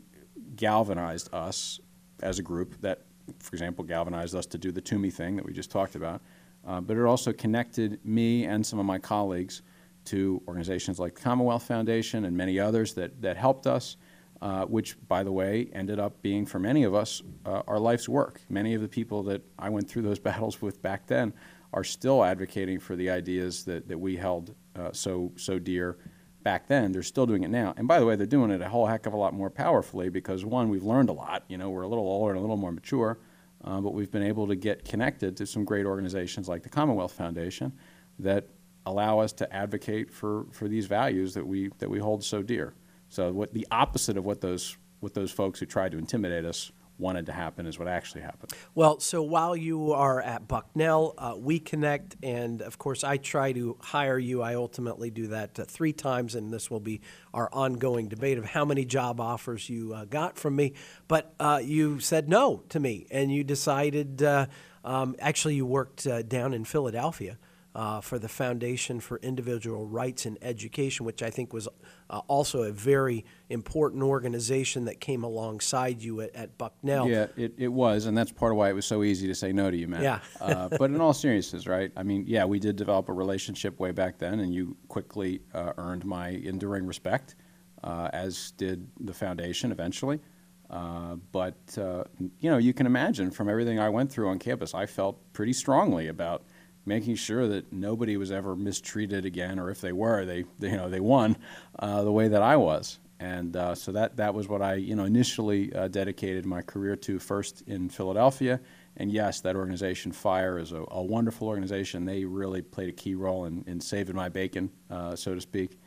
galvanized 0.57 1.33
us 1.33 1.79
as 2.21 2.37
a 2.37 2.43
group. 2.43 2.75
That, 2.81 3.03
for 3.39 3.55
example, 3.55 3.85
galvanized 3.85 4.35
us 4.35 4.45
to 4.47 4.57
do 4.57 4.69
the 4.73 4.81
Toomey 4.81 5.11
thing 5.11 5.37
that 5.37 5.45
we 5.45 5.53
just 5.53 5.71
talked 5.71 5.95
about. 5.95 6.21
Uh, 6.67 6.81
but 6.81 6.97
it 6.97 7.05
also 7.05 7.31
connected 7.31 8.03
me 8.03 8.43
and 8.43 8.65
some 8.65 8.79
of 8.79 8.85
my 8.85 8.99
colleagues 8.99 9.61
to 10.05 10.41
organizations 10.45 10.99
like 10.99 11.15
the 11.15 11.21
Commonwealth 11.21 11.63
Foundation 11.63 12.25
and 12.25 12.35
many 12.35 12.59
others 12.59 12.93
that, 12.95 13.21
that 13.21 13.37
helped 13.37 13.65
us, 13.65 13.95
uh, 14.41 14.65
which, 14.65 14.95
by 15.07 15.23
the 15.23 15.31
way, 15.31 15.69
ended 15.73 15.99
up 15.99 16.21
being 16.21 16.45
for 16.45 16.59
many 16.59 16.83
of 16.83 16.93
us 16.93 17.21
uh, 17.45 17.61
our 17.67 17.79
life's 17.79 18.09
work. 18.09 18.41
Many 18.49 18.73
of 18.73 18.81
the 18.81 18.87
people 18.87 19.23
that 19.23 19.41
I 19.57 19.69
went 19.69 19.89
through 19.89 20.03
those 20.03 20.19
battles 20.29 20.61
with 20.61 20.81
back 20.81 21.07
then 21.07 21.33
are 21.73 21.83
still 21.83 22.23
advocating 22.23 22.79
for 22.79 22.95
the 22.95 23.09
ideas 23.09 23.65
that, 23.65 23.87
that 23.87 23.97
we 23.97 24.15
held 24.15 24.55
uh, 24.75 24.91
so, 24.93 25.31
so 25.35 25.59
dear 25.59 25.97
back 26.43 26.67
then. 26.67 26.91
They're 26.91 27.03
still 27.03 27.25
doing 27.25 27.43
it 27.43 27.49
now. 27.49 27.73
And 27.75 27.87
by 27.87 27.99
the 27.99 28.05
way, 28.05 28.15
they're 28.15 28.25
doing 28.25 28.51
it 28.51 28.61
a 28.61 28.69
whole 28.69 28.85
heck 28.85 29.05
of 29.05 29.13
a 29.13 29.17
lot 29.17 29.33
more 29.33 29.49
powerfully 29.49 30.09
because, 30.09 30.45
one, 30.45 30.69
we've 30.69 30.83
learned 30.83 31.09
a 31.09 31.13
lot. 31.13 31.43
You 31.49 31.57
know, 31.57 31.69
we're 31.69 31.81
a 31.81 31.87
little 31.87 32.07
older 32.07 32.31
and 32.31 32.37
a 32.37 32.41
little 32.41 32.55
more 32.55 32.71
mature, 32.71 33.19
uh, 33.63 33.81
but 33.81 33.93
we've 33.93 34.11
been 34.11 34.23
able 34.23 34.47
to 34.47 34.55
get 34.55 34.85
connected 34.85 35.35
to 35.37 35.45
some 35.45 35.65
great 35.65 35.85
organizations 35.85 36.47
like 36.47 36.63
the 36.63 36.69
Commonwealth 36.69 37.13
Foundation 37.13 37.73
that 38.19 38.47
allow 38.85 39.19
us 39.19 39.33
to 39.33 39.53
advocate 39.53 40.11
for, 40.11 40.45
for 40.51 40.67
these 40.67 40.85
values 40.85 41.33
that 41.33 41.45
we, 41.45 41.69
that 41.79 41.89
we 41.89 41.99
hold 41.99 42.23
so 42.23 42.41
dear. 42.41 42.73
So 43.15 43.31
what 43.31 43.53
the 43.53 43.65
opposite 43.71 44.17
of 44.17 44.25
what 44.25 44.41
those, 44.41 44.75
what 44.99 45.13
those 45.13 45.31
folks 45.31 45.61
who 45.61 45.65
tried 45.65 45.93
to 45.93 45.97
intimidate 45.97 46.43
us 46.43 46.73
wanted 46.97 47.25
to 47.27 47.31
happen 47.31 47.65
is 47.65 47.79
what 47.79 47.87
actually 47.87 48.21
happened. 48.21 48.51
Well, 48.73 48.99
so 48.99 49.23
while 49.23 49.55
you 49.55 49.93
are 49.93 50.21
at 50.21 50.49
Bucknell, 50.49 51.13
uh, 51.17 51.33
we 51.37 51.59
connect, 51.59 52.17
and 52.21 52.61
of 52.61 52.77
course, 52.77 53.05
I 53.05 53.15
try 53.15 53.53
to 53.53 53.77
hire 53.81 54.19
you. 54.19 54.41
I 54.41 54.55
ultimately 54.55 55.11
do 55.11 55.27
that 55.27 55.57
uh, 55.57 55.63
three 55.63 55.93
times, 55.93 56.35
and 56.35 56.51
this 56.51 56.69
will 56.69 56.81
be 56.81 56.99
our 57.33 57.49
ongoing 57.53 58.09
debate 58.09 58.37
of 58.37 58.43
how 58.43 58.65
many 58.65 58.83
job 58.83 59.21
offers 59.21 59.69
you 59.69 59.93
uh, 59.93 60.03
got 60.03 60.37
from 60.37 60.57
me. 60.57 60.73
But 61.07 61.33
uh, 61.39 61.61
you 61.63 62.01
said 62.01 62.27
no 62.27 62.63
to 62.69 62.81
me, 62.81 63.07
and 63.11 63.31
you 63.31 63.45
decided. 63.45 64.21
Uh, 64.23 64.47
um, 64.83 65.15
actually, 65.19 65.55
you 65.55 65.65
worked 65.65 66.05
uh, 66.05 66.21
down 66.21 66.53
in 66.53 66.63
Philadelphia 66.63 67.39
uh, 67.75 67.99
for 67.99 68.17
the 68.17 68.29
Foundation 68.29 69.01
for 69.01 69.17
Individual 69.17 69.85
Rights 69.85 70.25
in 70.25 70.37
Education, 70.41 71.05
which 71.05 71.21
I 71.21 71.29
think 71.29 71.51
was 71.51 71.67
uh, 72.09 72.21
also 72.27 72.63
a 72.63 72.71
very 72.71 73.25
important 73.49 74.01
organization 74.01 74.85
that 74.85 75.01
came 75.01 75.25
alongside 75.25 76.01
you 76.01 76.21
at, 76.21 76.33
at 76.33 76.57
Bucknell. 76.57 77.09
Yeah, 77.09 77.27
it, 77.35 77.53
it 77.57 77.67
was, 77.67 78.05
and 78.05 78.17
that's 78.17 78.31
part 78.31 78.53
of 78.53 78.57
why 78.57 78.69
it 78.69 78.73
was 78.73 78.85
so 78.85 79.03
easy 79.03 79.27
to 79.27 79.35
say 79.35 79.51
no 79.51 79.69
to 79.69 79.75
you, 79.75 79.89
Matt. 79.89 80.03
Yeah. 80.03 80.19
uh, 80.39 80.69
but 80.69 80.89
in 80.89 81.01
all 81.01 81.13
seriousness, 81.13 81.67
right? 81.67 81.91
I 81.97 82.03
mean, 82.03 82.23
yeah, 82.25 82.45
we 82.45 82.59
did 82.59 82.77
develop 82.77 83.09
a 83.09 83.13
relationship 83.13 83.77
way 83.77 83.91
back 83.91 84.19
then, 84.19 84.39
and 84.39 84.53
you 84.53 84.77
quickly 84.87 85.41
uh, 85.53 85.73
earned 85.77 86.05
my 86.05 86.29
enduring 86.29 86.87
respect, 86.87 87.35
uh, 87.83 88.09
as 88.13 88.51
did 88.51 88.87
the 89.01 89.13
foundation 89.13 89.73
eventually. 89.73 90.21
Uh, 90.69 91.15
but 91.33 91.77
uh, 91.77 92.05
you 92.39 92.49
know, 92.49 92.57
you 92.57 92.73
can 92.73 92.85
imagine 92.85 93.31
from 93.31 93.49
everything 93.49 93.79
I 93.79 93.89
went 93.89 94.11
through 94.11 94.29
on 94.29 94.39
campus, 94.39 94.73
I 94.73 94.85
felt 94.85 95.19
pretty 95.33 95.53
strongly 95.53 96.07
about 96.07 96.43
making 96.85 97.15
sure 97.15 97.47
that 97.47 97.71
nobody 97.73 98.17
was 98.17 98.31
ever 98.31 98.55
mistreated 98.55 99.25
again, 99.25 99.59
or 99.59 99.69
if 99.69 99.81
they 99.81 99.91
were, 99.91 100.25
they, 100.25 100.45
they 100.59 100.71
you 100.71 100.77
know 100.77 100.89
they 100.89 100.99
won 100.99 101.37
uh, 101.79 102.03
the 102.03 102.11
way 102.11 102.27
that 102.27 102.41
I 102.41 102.55
was. 102.57 102.99
And 103.19 103.55
uh, 103.55 103.75
so 103.75 103.93
that 103.93 104.17
that 104.17 104.33
was 104.33 104.47
what 104.47 104.61
I 104.61 104.75
you 104.75 104.95
know 104.95 105.05
initially 105.05 105.73
uh, 105.73 105.87
dedicated 105.87 106.45
my 106.45 106.61
career 106.61 106.95
to 106.97 107.19
first 107.19 107.63
in 107.67 107.89
Philadelphia. 107.89 108.59
And 108.97 109.11
yes, 109.11 109.41
that 109.41 109.57
organization, 109.57 110.13
Fire, 110.13 110.57
is 110.57 110.71
a, 110.71 110.83
a 110.89 111.03
wonderful 111.03 111.49
organization. 111.49 112.05
They 112.05 112.23
really 112.23 112.61
played 112.61 112.87
a 112.87 112.93
key 112.93 113.13
role 113.15 113.43
in, 113.43 113.63
in 113.67 113.81
saving 113.81 114.15
my 114.15 114.29
bacon, 114.29 114.69
uh, 114.89 115.17
so 115.17 115.35
to 115.35 115.41
speak 115.41 115.77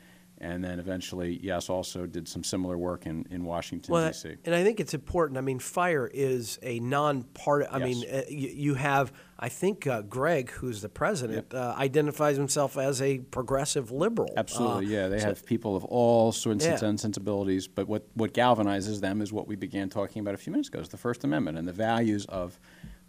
and 0.41 0.63
then 0.63 0.79
eventually, 0.79 1.39
yes, 1.43 1.69
also 1.69 2.07
did 2.07 2.29
some 2.29 2.45
similar 2.45 2.79
work 2.79 3.07
in, 3.07 3.27
in 3.31 3.45
Washington, 3.45 3.93
Well, 3.93 4.07
D.C. 4.09 4.37
and 4.45 4.55
I 4.55 4.63
think 4.63 4.81
it's 4.81 4.95
important. 4.95 5.37
I 5.37 5.41
mean, 5.41 5.59
fire 5.59 6.07
is 6.07 6.59
a 6.63 6.79
non-part. 6.81 7.67
I 7.71 7.79
mean, 7.79 8.03
Yes. 8.03 8.25
uh, 8.25 8.31
you, 8.31 8.49
you 8.49 8.75
have. 8.75 9.13
I 9.41 9.49
think 9.49 9.87
uh, 9.87 10.03
Greg, 10.03 10.51
who's 10.51 10.81
the 10.83 10.89
president, 10.89 11.55
uh, 11.55 11.75
identifies 11.79 12.37
himself 12.37 12.77
as 12.77 13.01
a 13.01 13.19
progressive 13.19 13.93
liberal. 13.93 14.33
Absolutely, 14.37 14.87
Uh, 14.87 15.01
yeah. 15.03 15.09
They 15.09 15.21
have 15.21 15.47
people 15.47 15.77
of 15.77 15.85
all 15.85 16.33
sorts 16.33 16.65
Yeah. 16.67 16.85
and 16.85 16.99
sensibilities, 16.99 17.69
but 17.69 17.87
what, 17.87 18.07
what 18.15 18.35
galvanizes 18.35 19.01
them 19.01 19.23
is 19.23 19.33
what 19.33 19.47
we 19.47 19.55
began 19.55 19.89
talking 19.91 20.21
about 20.21 20.35
a 20.35 20.39
few 20.39 20.51
minutes 20.51 20.69
ago, 20.69 20.81
is 20.81 20.89
the 20.89 20.97
First 20.97 21.23
Amendment 21.23 21.57
and 21.57 21.69
the 21.69 21.73
values 21.73 22.27
of 22.27 22.59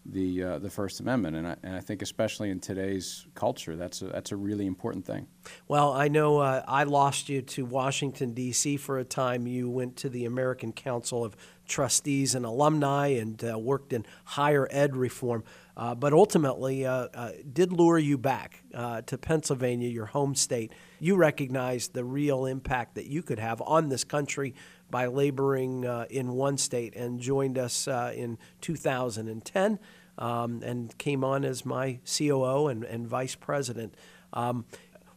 the, 0.05 0.43
uh, 0.43 0.59
the 0.59 0.69
First 0.69 0.99
Amendment. 0.99 1.35
And 1.35 1.47
I, 1.47 1.55
and 1.63 1.75
I 1.75 1.79
think 1.81 2.01
especially 2.03 2.51
in 2.51 2.59
today's 2.59 3.25
culture, 3.33 3.75
that's 3.75 4.01
a, 4.03 4.05
that's 4.05 4.31
a 4.31 4.35
really 4.35 4.65
important 4.67 5.05
thing. 5.05 5.27
Well, 5.67 5.93
I 5.93 6.07
know 6.09 6.37
uh, 6.39 6.63
I 6.67 6.83
lost 6.83 7.27
you 7.29 7.41
to 7.41 7.65
Washington, 7.65 8.33
D.C. 8.33 8.77
for 8.77 8.99
a 8.99 9.03
time. 9.03 9.47
You 9.47 9.69
went 9.69 9.97
to 9.97 10.09
the 10.09 10.25
American 10.25 10.71
Council 10.73 11.25
of 11.25 11.35
Trustees 11.69 12.35
and 12.35 12.45
Alumni 12.45 13.07
and 13.07 13.41
uh, 13.43 13.57
worked 13.57 13.93
in 13.93 14.05
higher 14.25 14.67
ed 14.71 14.95
reform, 14.95 15.43
uh, 15.77 15.95
but 15.95 16.11
ultimately 16.11 16.85
uh, 16.85 17.07
uh, 17.13 17.31
did 17.53 17.71
lure 17.71 17.97
you 17.97 18.17
back 18.17 18.63
uh, 18.73 19.01
to 19.03 19.17
Pennsylvania, 19.17 19.87
your 19.87 20.07
home 20.07 20.35
state. 20.35 20.73
You 20.99 21.15
recognized 21.15 21.93
the 21.93 22.03
real 22.03 22.45
impact 22.45 22.95
that 22.95 23.05
you 23.05 23.21
could 23.21 23.39
have 23.39 23.61
on 23.61 23.89
this 23.89 24.03
country 24.03 24.55
by 24.89 25.05
laboring 25.05 25.83
in 26.09 26.33
one 26.33 26.57
state 26.57 26.95
and 26.95 27.19
joined 27.19 27.59
us 27.59 27.87
in 27.87 28.39
2010 28.61 29.79
um, 30.19 30.61
and 30.63 30.95
came 30.97 31.23
on 31.23 31.45
as 31.45 31.65
my 31.65 31.99
COO 32.05 32.67
and, 32.67 32.83
and 32.83 33.07
vice 33.07 33.35
president. 33.35 33.95
Um, 34.33 34.65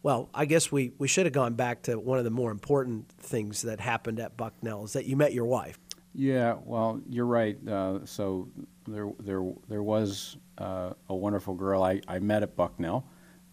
well, 0.03 0.31
I 0.35 0.47
guess 0.47 0.73
we, 0.73 0.93
we 0.99 1.07
should 1.07 1.27
have 1.27 1.33
gone 1.33 1.55
back 1.55 1.83
to 1.83 1.99
one 1.99 2.19
of 2.19 2.25
the 2.25 2.31
more 2.31 2.51
important 2.51 3.09
things 3.09 3.62
that 3.62 3.81
happened 3.81 4.19
at 4.19 4.37
Bucknell 4.37 4.85
is 4.85 4.95
that 4.95 5.07
you 5.07 5.17
met 5.17 5.33
your 5.33 5.45
wife. 5.45 5.79
Yeah, 6.14 6.57
well, 6.64 7.01
you're 7.09 7.27
right. 7.27 7.57
Uh, 7.66 8.05
so 8.05 8.48
there, 8.87 9.11
there, 9.20 9.42
there 9.68 9.83
was 9.83 10.37
uh, 10.59 10.92
a 11.09 11.14
wonderful 11.14 11.55
girl 11.55 11.83
I, 11.83 12.01
I 12.07 12.18
met 12.18 12.42
at 12.42 12.55
Bucknell. 12.55 13.07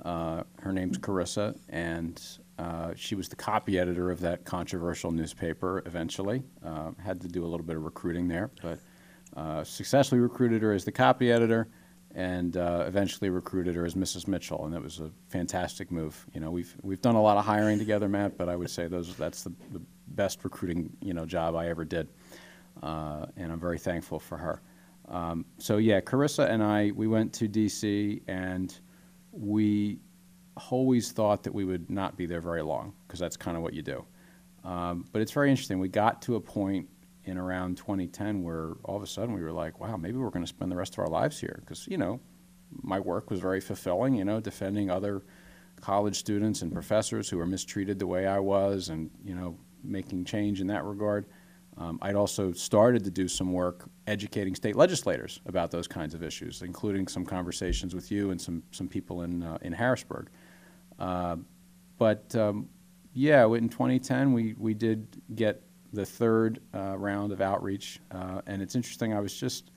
Uh, 0.04 0.44
her 0.60 0.72
name's 0.72 0.98
Carissa, 0.98 1.58
and 1.70 2.22
uh, 2.58 2.92
she 2.96 3.16
was 3.16 3.28
the 3.28 3.36
copy 3.36 3.80
editor 3.80 4.12
of 4.12 4.20
that 4.22 4.46
controversial 4.46 5.12
newspaper. 5.12 5.84
Eventually, 5.86 6.44
uh, 6.66 6.92
had 7.04 7.22
to 7.22 7.28
do 7.28 7.44
a 7.44 7.48
little 7.48 7.66
bit 7.66 7.76
of 7.76 7.84
recruiting 7.84 8.28
there, 8.28 8.50
but 8.62 8.80
uh, 9.36 9.64
successfully 9.64 10.20
recruited 10.20 10.62
her 10.62 10.72
as 10.72 10.86
the 10.86 10.92
copy 10.92 11.32
editor, 11.32 11.68
and 12.16 12.56
eventually 12.56 13.30
recruited 13.30 13.76
her 13.76 13.86
as 13.86 13.94
Mrs. 13.94 14.26
Mitchell, 14.26 14.64
and 14.66 14.74
that 14.74 14.82
was 14.82 15.00
a 15.00 15.12
fantastic 15.28 15.92
move. 15.92 16.26
You 16.34 16.40
know, 16.40 16.50
we've 16.50 16.74
we've 16.82 17.02
done 17.02 17.16
a 17.16 17.22
lot 17.22 17.38
of 17.38 17.46
hiring 17.46 17.78
together, 17.78 18.08
Matt, 18.08 18.38
but 18.38 18.48
I 18.48 18.56
would 18.56 18.70
say 18.70 18.88
those 18.88 19.16
that's 19.18 19.44
the, 19.44 19.52
the 19.74 19.82
best 20.08 20.44
recruiting 20.46 20.96
you 21.02 21.14
know 21.14 21.26
job 21.26 21.56
I 21.56 21.68
ever 21.68 21.84
did 21.84 22.08
uh, 22.82 23.26
and 23.38 23.52
I'm 23.52 23.60
very 23.60 23.80
thankful 23.80 24.20
for 24.20 24.38
her. 24.38 24.62
Um, 25.08 25.46
so 25.58 25.78
yeah, 25.78 26.02
Carissa 26.02 26.50
and 26.50 26.64
I, 26.64 26.92
we 26.96 27.08
went 27.08 27.34
to 27.34 27.50
DC, 27.50 28.22
and 28.28 28.78
we 29.32 30.00
always 30.70 31.12
thought 31.12 31.44
that 31.44 31.54
we 31.54 31.66
would 31.66 31.90
not 31.90 32.18
be 32.18 32.26
there 32.26 32.42
very 32.42 32.62
long 32.62 32.94
because 33.08 33.20
that's 33.20 33.38
kind 33.38 33.58
of 33.58 33.64
what 33.64 33.74
you 33.74 33.82
do. 33.82 34.06
Um, 34.64 35.06
but 35.12 35.22
it's 35.22 35.32
very 35.32 35.50
interesting. 35.50 35.80
We 35.80 35.88
got 35.88 36.22
to 36.24 36.36
a 36.36 36.42
point 36.42 36.88
in 37.24 37.38
around 37.38 37.78
2010 37.78 38.44
where 38.44 38.74
all 38.84 38.98
of 38.98 39.04
a 39.04 39.08
sudden 39.08 39.34
we 39.34 39.42
were 39.42 39.52
like, 39.52 39.80
wow, 39.80 39.98
maybe 39.98 40.18
we're 40.18 40.30
going 40.30 40.44
to 40.44 40.50
spend 40.50 40.72
the 40.72 40.76
rest 40.76 40.94
of 40.94 41.00
our 41.00 41.08
lives 41.08 41.40
here 41.40 41.60
because 41.62 41.88
you 41.88 41.98
know, 41.98 42.20
my 42.72 43.00
work 43.00 43.30
was 43.30 43.40
very 43.40 43.62
fulfilling. 43.62 44.16
You 44.16 44.26
know, 44.26 44.40
defending 44.40 44.90
other 44.90 45.24
college 45.82 46.18
students 46.18 46.62
and 46.62 46.72
professors 46.72 47.30
who 47.30 47.38
were 47.38 47.48
mistreated 47.48 48.00
the 48.00 48.08
way 48.08 48.28
I 48.28 48.40
was, 48.40 48.90
and 48.90 49.10
you 49.24 49.36
know, 49.36 49.58
making 49.84 50.26
change 50.26 50.62
in 50.62 50.68
that 50.68 50.84
regard. 50.84 51.26
Um, 51.80 51.98
I'd 52.02 52.16
also 52.16 52.52
started 52.52 53.06
to 53.06 53.10
do 53.10 53.30
some 53.30 53.54
work 53.54 53.90
educating 54.06 54.54
state 54.54 54.76
legislators 54.76 55.40
about 55.46 55.72
those 55.72 55.88
kinds 55.88 56.14
of 56.14 56.22
issues, 56.22 56.62
including 56.62 57.08
some 57.08 57.26
conversations 57.26 57.96
with 57.96 58.12
you 58.12 58.32
and 58.32 58.40
some, 58.40 58.62
some 58.72 58.90
people 58.90 59.22
in, 59.22 59.44
uh, 59.44 59.58
in 59.62 59.72
Harrisburg. 59.72 60.30
Uh, 61.00 61.38
but 61.98 62.36
um, 62.36 62.68
yeah, 63.14 63.46
in 63.46 63.70
2010, 63.70 64.34
we, 64.34 64.56
we 64.58 64.74
did 64.74 65.22
get 65.36 65.64
the 65.94 66.06
third 66.06 66.60
uh, 66.76 66.98
round 66.98 67.32
of 67.32 67.40
outreach. 67.40 68.00
Uh, 68.12 68.42
and 68.46 68.62
it's 68.62 68.76
interesting, 68.76 69.14
I 69.14 69.22
was 69.22 69.34
just, 69.34 69.72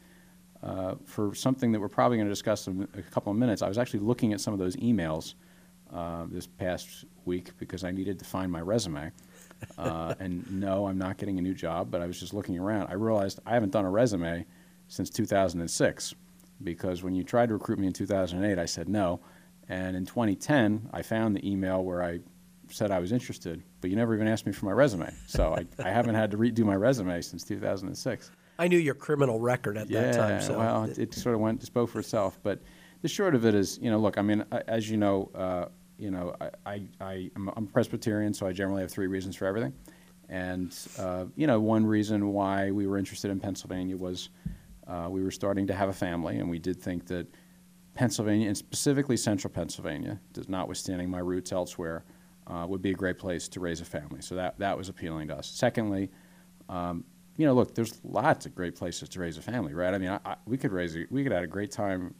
uh, 0.62 0.96
for 1.04 1.34
something 1.34 1.70
that 1.70 1.80
we're 1.80 1.88
probably 1.88 2.16
going 2.16 2.26
to 2.26 2.32
discuss 2.32 2.66
in 2.66 2.88
a 2.94 3.02
couple 3.02 3.30
of 3.30 3.38
minutes, 3.38 3.62
I 3.62 3.68
was 3.68 3.78
actually 3.78 4.00
looking 4.00 4.32
at 4.32 4.40
some 4.40 4.52
of 4.52 4.58
those 4.58 4.74
emails 4.76 5.34
uh, 5.92 6.24
this 6.28 6.46
past 6.46 7.04
week 7.26 7.56
because 7.58 7.84
I 7.84 7.92
needed 7.92 8.18
to 8.18 8.24
find 8.24 8.50
my 8.50 8.60
resume. 8.60 9.12
Uh, 9.78 10.14
and 10.20 10.48
no, 10.50 10.86
I'm 10.86 10.98
not 10.98 11.16
getting 11.18 11.38
a 11.38 11.42
new 11.42 11.54
job, 11.54 11.90
but 11.90 12.00
I 12.00 12.06
was 12.06 12.20
just 12.20 12.34
looking 12.34 12.58
around. 12.58 12.88
I 12.88 12.94
realized 12.94 13.40
I 13.46 13.54
haven't 13.54 13.70
done 13.70 13.84
a 13.84 13.90
resume 13.90 14.46
since 14.88 15.10
2006 15.10 16.14
because 16.62 17.02
when 17.02 17.14
you 17.14 17.24
tried 17.24 17.48
to 17.48 17.54
recruit 17.54 17.78
me 17.78 17.86
in 17.86 17.92
2008, 17.92 18.58
I 18.58 18.64
said 18.64 18.88
no. 18.88 19.20
And 19.68 19.96
in 19.96 20.04
2010, 20.06 20.90
I 20.92 21.02
found 21.02 21.34
the 21.34 21.50
email 21.50 21.82
where 21.82 22.02
I 22.02 22.20
said 22.70 22.90
I 22.90 22.98
was 22.98 23.12
interested, 23.12 23.62
but 23.80 23.90
you 23.90 23.96
never 23.96 24.14
even 24.14 24.28
asked 24.28 24.46
me 24.46 24.52
for 24.52 24.66
my 24.66 24.72
resume. 24.72 25.12
So 25.26 25.54
I, 25.54 25.66
I 25.84 25.90
haven't 25.90 26.14
had 26.14 26.30
to 26.32 26.36
redo 26.36 26.60
my 26.60 26.76
resume 26.76 27.20
since 27.22 27.44
2006. 27.44 28.30
I 28.58 28.68
knew 28.68 28.78
your 28.78 28.94
criminal 28.94 29.40
record 29.40 29.76
at 29.76 29.88
that 29.88 30.14
time. 30.14 30.40
So 30.40 30.58
well, 30.58 30.84
it, 30.84 30.98
it 30.98 31.14
sort 31.14 31.34
of 31.34 31.40
went 31.40 31.62
spoke 31.62 31.90
for 31.90 32.00
itself. 32.00 32.38
But 32.42 32.60
the 33.02 33.08
short 33.08 33.34
of 33.34 33.44
it 33.44 33.54
is, 33.54 33.78
you 33.82 33.90
know, 33.90 33.98
look, 33.98 34.18
I 34.18 34.22
mean, 34.22 34.44
as 34.68 34.88
you 34.88 34.96
know, 34.96 35.30
uh, 35.34 35.66
you 36.02 36.10
know, 36.10 36.34
I, 36.40 36.50
I, 36.66 36.82
I 37.00 37.30
am 37.36 37.68
Presbyterian, 37.72 38.34
so 38.34 38.44
I 38.44 38.52
generally 38.52 38.82
have 38.82 38.90
three 38.90 39.06
reasons 39.06 39.36
for 39.36 39.46
everything. 39.46 39.72
And 40.28 40.76
uh, 40.98 41.26
you 41.36 41.46
know, 41.46 41.60
one 41.60 41.86
reason 41.86 42.32
why 42.32 42.72
we 42.72 42.88
were 42.88 42.98
interested 42.98 43.30
in 43.30 43.38
Pennsylvania 43.38 43.96
was 43.96 44.30
uh, 44.88 45.06
we 45.08 45.22
were 45.22 45.30
starting 45.30 45.68
to 45.68 45.74
have 45.74 45.88
a 45.88 45.92
family, 45.92 46.38
and 46.38 46.50
we 46.50 46.58
did 46.58 46.82
think 46.82 47.06
that 47.06 47.32
Pennsylvania, 47.94 48.48
and 48.48 48.56
specifically 48.56 49.16
Central 49.16 49.52
Pennsylvania, 49.52 50.18
notwithstanding 50.48 51.08
my 51.08 51.20
roots 51.20 51.52
elsewhere, 51.52 52.04
uh, 52.48 52.66
would 52.68 52.82
be 52.82 52.90
a 52.90 52.94
great 52.94 53.18
place 53.18 53.46
to 53.48 53.60
raise 53.60 53.80
a 53.80 53.84
family. 53.84 54.22
So 54.22 54.34
that 54.34 54.58
that 54.58 54.76
was 54.76 54.88
appealing 54.88 55.28
to 55.28 55.36
us. 55.36 55.46
Secondly, 55.46 56.10
um, 56.68 57.04
you 57.36 57.46
know, 57.46 57.54
look, 57.54 57.76
there's 57.76 58.00
lots 58.02 58.44
of 58.44 58.56
great 58.56 58.74
places 58.74 59.08
to 59.10 59.20
raise 59.20 59.38
a 59.38 59.42
family, 59.42 59.72
right? 59.72 59.94
I 59.94 59.98
mean, 59.98 60.10
I, 60.10 60.18
I, 60.24 60.36
we 60.46 60.58
could 60.58 60.72
raise, 60.72 60.96
we 61.10 61.22
could 61.22 61.32
have 61.32 61.44
a 61.44 61.46
great 61.46 61.70
time 61.70 62.14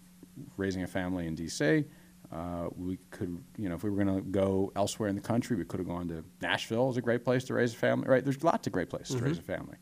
raising 0.57 0.85
a 0.85 0.87
family 0.87 1.27
in 1.27 1.35
D.C. 1.35 1.85
Uh, 2.33 2.69
we 2.77 2.97
could, 3.11 3.43
you 3.59 3.69
know, 3.69 3.75
if 3.75 3.85
we 3.85 3.91
were 3.91 4.03
going 4.03 4.17
to 4.17 4.23
go 4.23 4.73
elsewhere 4.75 5.09
in 5.09 5.15
the 5.15 5.21
country, 5.21 5.55
we 5.55 5.65
could 5.65 5.79
have 5.79 5.87
gone 5.87 6.09
to 6.09 6.25
Nashville 6.41 6.89
is 6.89 6.97
a 6.97 7.03
great 7.03 7.25
place 7.25 7.45
to 7.45 7.55
raise 7.55 7.75
a 7.75 7.77
family, 7.77 8.09
right? 8.09 8.25
There's 8.25 8.43
lots 8.43 8.67
of 8.67 8.73
great 8.73 8.89
places 8.89 9.17
to 9.17 9.23
raise 9.23 9.39
a 9.39 9.43
family. 9.43 9.77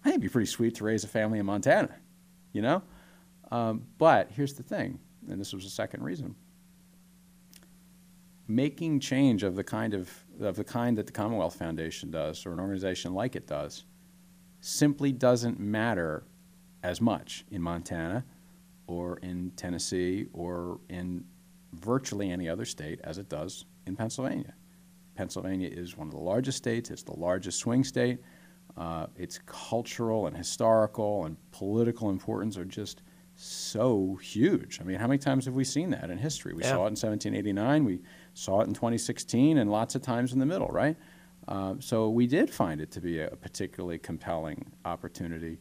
I 0.00 0.04
think 0.04 0.14
it'd 0.14 0.22
be 0.22 0.28
pretty 0.28 0.46
sweet 0.46 0.76
to 0.76 0.84
raise 0.84 1.04
a 1.04 1.08
family 1.08 1.38
in 1.38 1.46
Montana, 1.46 1.94
you 2.52 2.62
know? 2.62 2.82
Um, 3.50 3.82
but 3.98 4.30
here's 4.30 4.54
the 4.54 4.62
thing, 4.62 4.98
and 5.28 5.38
this 5.38 5.52
was 5.52 5.64
the 5.64 5.70
second 5.70 6.02
reason. 6.02 6.34
Making 8.48 8.98
change 9.00 9.42
of 9.42 9.54
the 9.54 9.64
kind 9.64 9.92
of, 9.92 10.10
of 10.40 10.56
the 10.56 10.64
kind 10.64 10.96
that 10.96 11.04
the 11.04 11.12
Commonwealth 11.12 11.56
Foundation 11.56 12.10
does, 12.10 12.46
or 12.46 12.52
an 12.52 12.60
organization 12.60 13.12
like 13.12 13.36
it 13.36 13.46
does, 13.46 13.84
simply 14.60 15.12
doesn't 15.12 15.60
matter 15.60 16.24
as 16.82 17.00
much 17.00 17.44
in 17.50 17.60
Montana 17.60 18.24
or 18.86 19.18
in 19.18 19.52
Tennessee 19.56 20.26
or 20.32 20.80
in 20.88 21.24
virtually 21.72 22.30
any 22.30 22.48
other 22.48 22.64
state 22.64 23.00
as 23.04 23.18
it 23.18 23.28
does 23.28 23.64
in 23.86 23.96
Pennsylvania. 23.96 24.54
Pennsylvania 25.14 25.68
is 25.68 25.96
one 25.96 26.08
of 26.08 26.14
the 26.14 26.20
largest 26.20 26.58
states, 26.58 26.90
it's 26.90 27.02
the 27.02 27.18
largest 27.18 27.58
swing 27.58 27.84
state. 27.84 28.20
Uh, 28.76 29.06
its 29.16 29.38
cultural 29.46 30.26
and 30.26 30.36
historical 30.36 31.24
and 31.24 31.36
political 31.50 32.08
importance 32.08 32.56
are 32.56 32.64
just 32.64 33.02
so 33.34 34.16
huge. 34.22 34.80
I 34.80 34.84
mean, 34.84 34.98
how 34.98 35.06
many 35.06 35.18
times 35.18 35.44
have 35.46 35.54
we 35.54 35.64
seen 35.64 35.90
that 35.90 36.10
in 36.10 36.18
history? 36.18 36.52
We 36.54 36.62
Yeah. 36.62 36.70
saw 36.70 36.84
it 36.84 36.88
in 36.88 36.96
1789, 36.96 37.84
we 37.84 38.00
saw 38.34 38.60
it 38.60 38.68
in 38.68 38.74
2016, 38.74 39.58
and 39.58 39.70
lots 39.70 39.94
of 39.94 40.02
times 40.02 40.32
in 40.32 40.38
the 40.38 40.46
middle, 40.46 40.68
right? 40.68 40.96
Uh, 41.48 41.74
so 41.80 42.10
we 42.10 42.26
did 42.26 42.50
find 42.50 42.80
it 42.80 42.90
to 42.92 43.00
be 43.00 43.18
a 43.20 43.30
particularly 43.30 43.98
compelling 43.98 44.70
opportunity, 44.84 45.58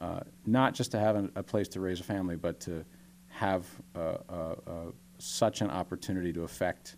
uh, 0.00 0.20
not 0.46 0.72
just 0.72 0.92
to 0.92 0.98
have 0.98 1.16
a, 1.16 1.30
a 1.36 1.42
place 1.42 1.68
to 1.68 1.80
raise 1.80 2.00
a 2.00 2.04
family, 2.04 2.36
but 2.36 2.58
to 2.60 2.84
have 3.28 3.66
a, 3.94 4.00
uh, 4.28 4.54
such 5.18 5.60
an 5.60 5.70
opportunity 5.70 6.32
to 6.32 6.42
affect 6.42 6.96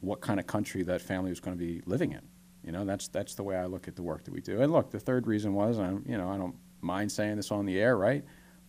what 0.00 0.20
kind 0.20 0.38
of 0.38 0.46
country 0.46 0.82
that 0.82 1.00
family 1.00 1.30
was 1.30 1.40
going 1.40 1.56
to 1.56 1.64
be 1.64 1.82
living 1.86 2.12
in. 2.12 2.22
You 2.64 2.72
know, 2.72 2.84
that's 2.84 3.08
that's 3.08 3.34
the 3.34 3.42
way 3.42 3.56
I 3.56 3.66
look 3.66 3.86
at 3.88 3.94
the 3.94 4.02
work 4.02 4.24
that 4.24 4.34
we 4.34 4.40
do. 4.40 4.60
And 4.60 4.72
look, 4.72 4.90
the 4.90 4.98
third 4.98 5.26
reason 5.26 5.54
was, 5.54 5.78
I'm, 5.78 6.04
you 6.06 6.18
know, 6.18 6.28
I 6.28 6.36
don't 6.36 6.56
mind 6.80 7.10
saying 7.12 7.36
this 7.36 7.50
on 7.50 7.64
the 7.64 7.78
air, 7.78 7.96
right? 7.96 8.24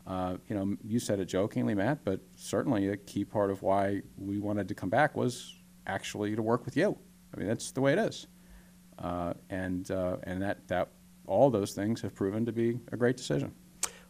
Uh, 0.05 0.37
you 0.47 0.55
know, 0.55 0.77
you 0.83 0.99
said 0.99 1.19
it 1.19 1.25
jokingly, 1.25 1.75
Matt, 1.75 2.05
but 2.05 2.21
certainly 2.35 2.89
a 2.89 2.97
key 2.97 3.25
part 3.25 3.51
of 3.51 3.61
why 3.61 4.01
we 4.17 4.39
wanted 4.39 4.67
to 4.69 4.75
come 4.75 4.89
back 4.89 5.17
was 5.17 5.55
actually 5.85 6.35
to 6.35 6.41
work 6.41 6.63
with 6.63 6.77
you. 6.77 6.97
I 7.33 7.39
mean, 7.39 7.47
that's 7.47 7.71
the 7.71 7.81
way 7.81 7.93
it 7.93 7.99
is, 7.99 8.27
uh, 8.99 9.33
and 9.49 9.89
uh, 9.91 10.17
and 10.23 10.41
that 10.41 10.67
that 10.67 10.89
all 11.25 11.49
those 11.49 11.73
things 11.73 12.01
have 12.01 12.15
proven 12.15 12.45
to 12.45 12.53
be 12.53 12.79
a 12.91 12.97
great 12.97 13.17
decision. 13.17 13.53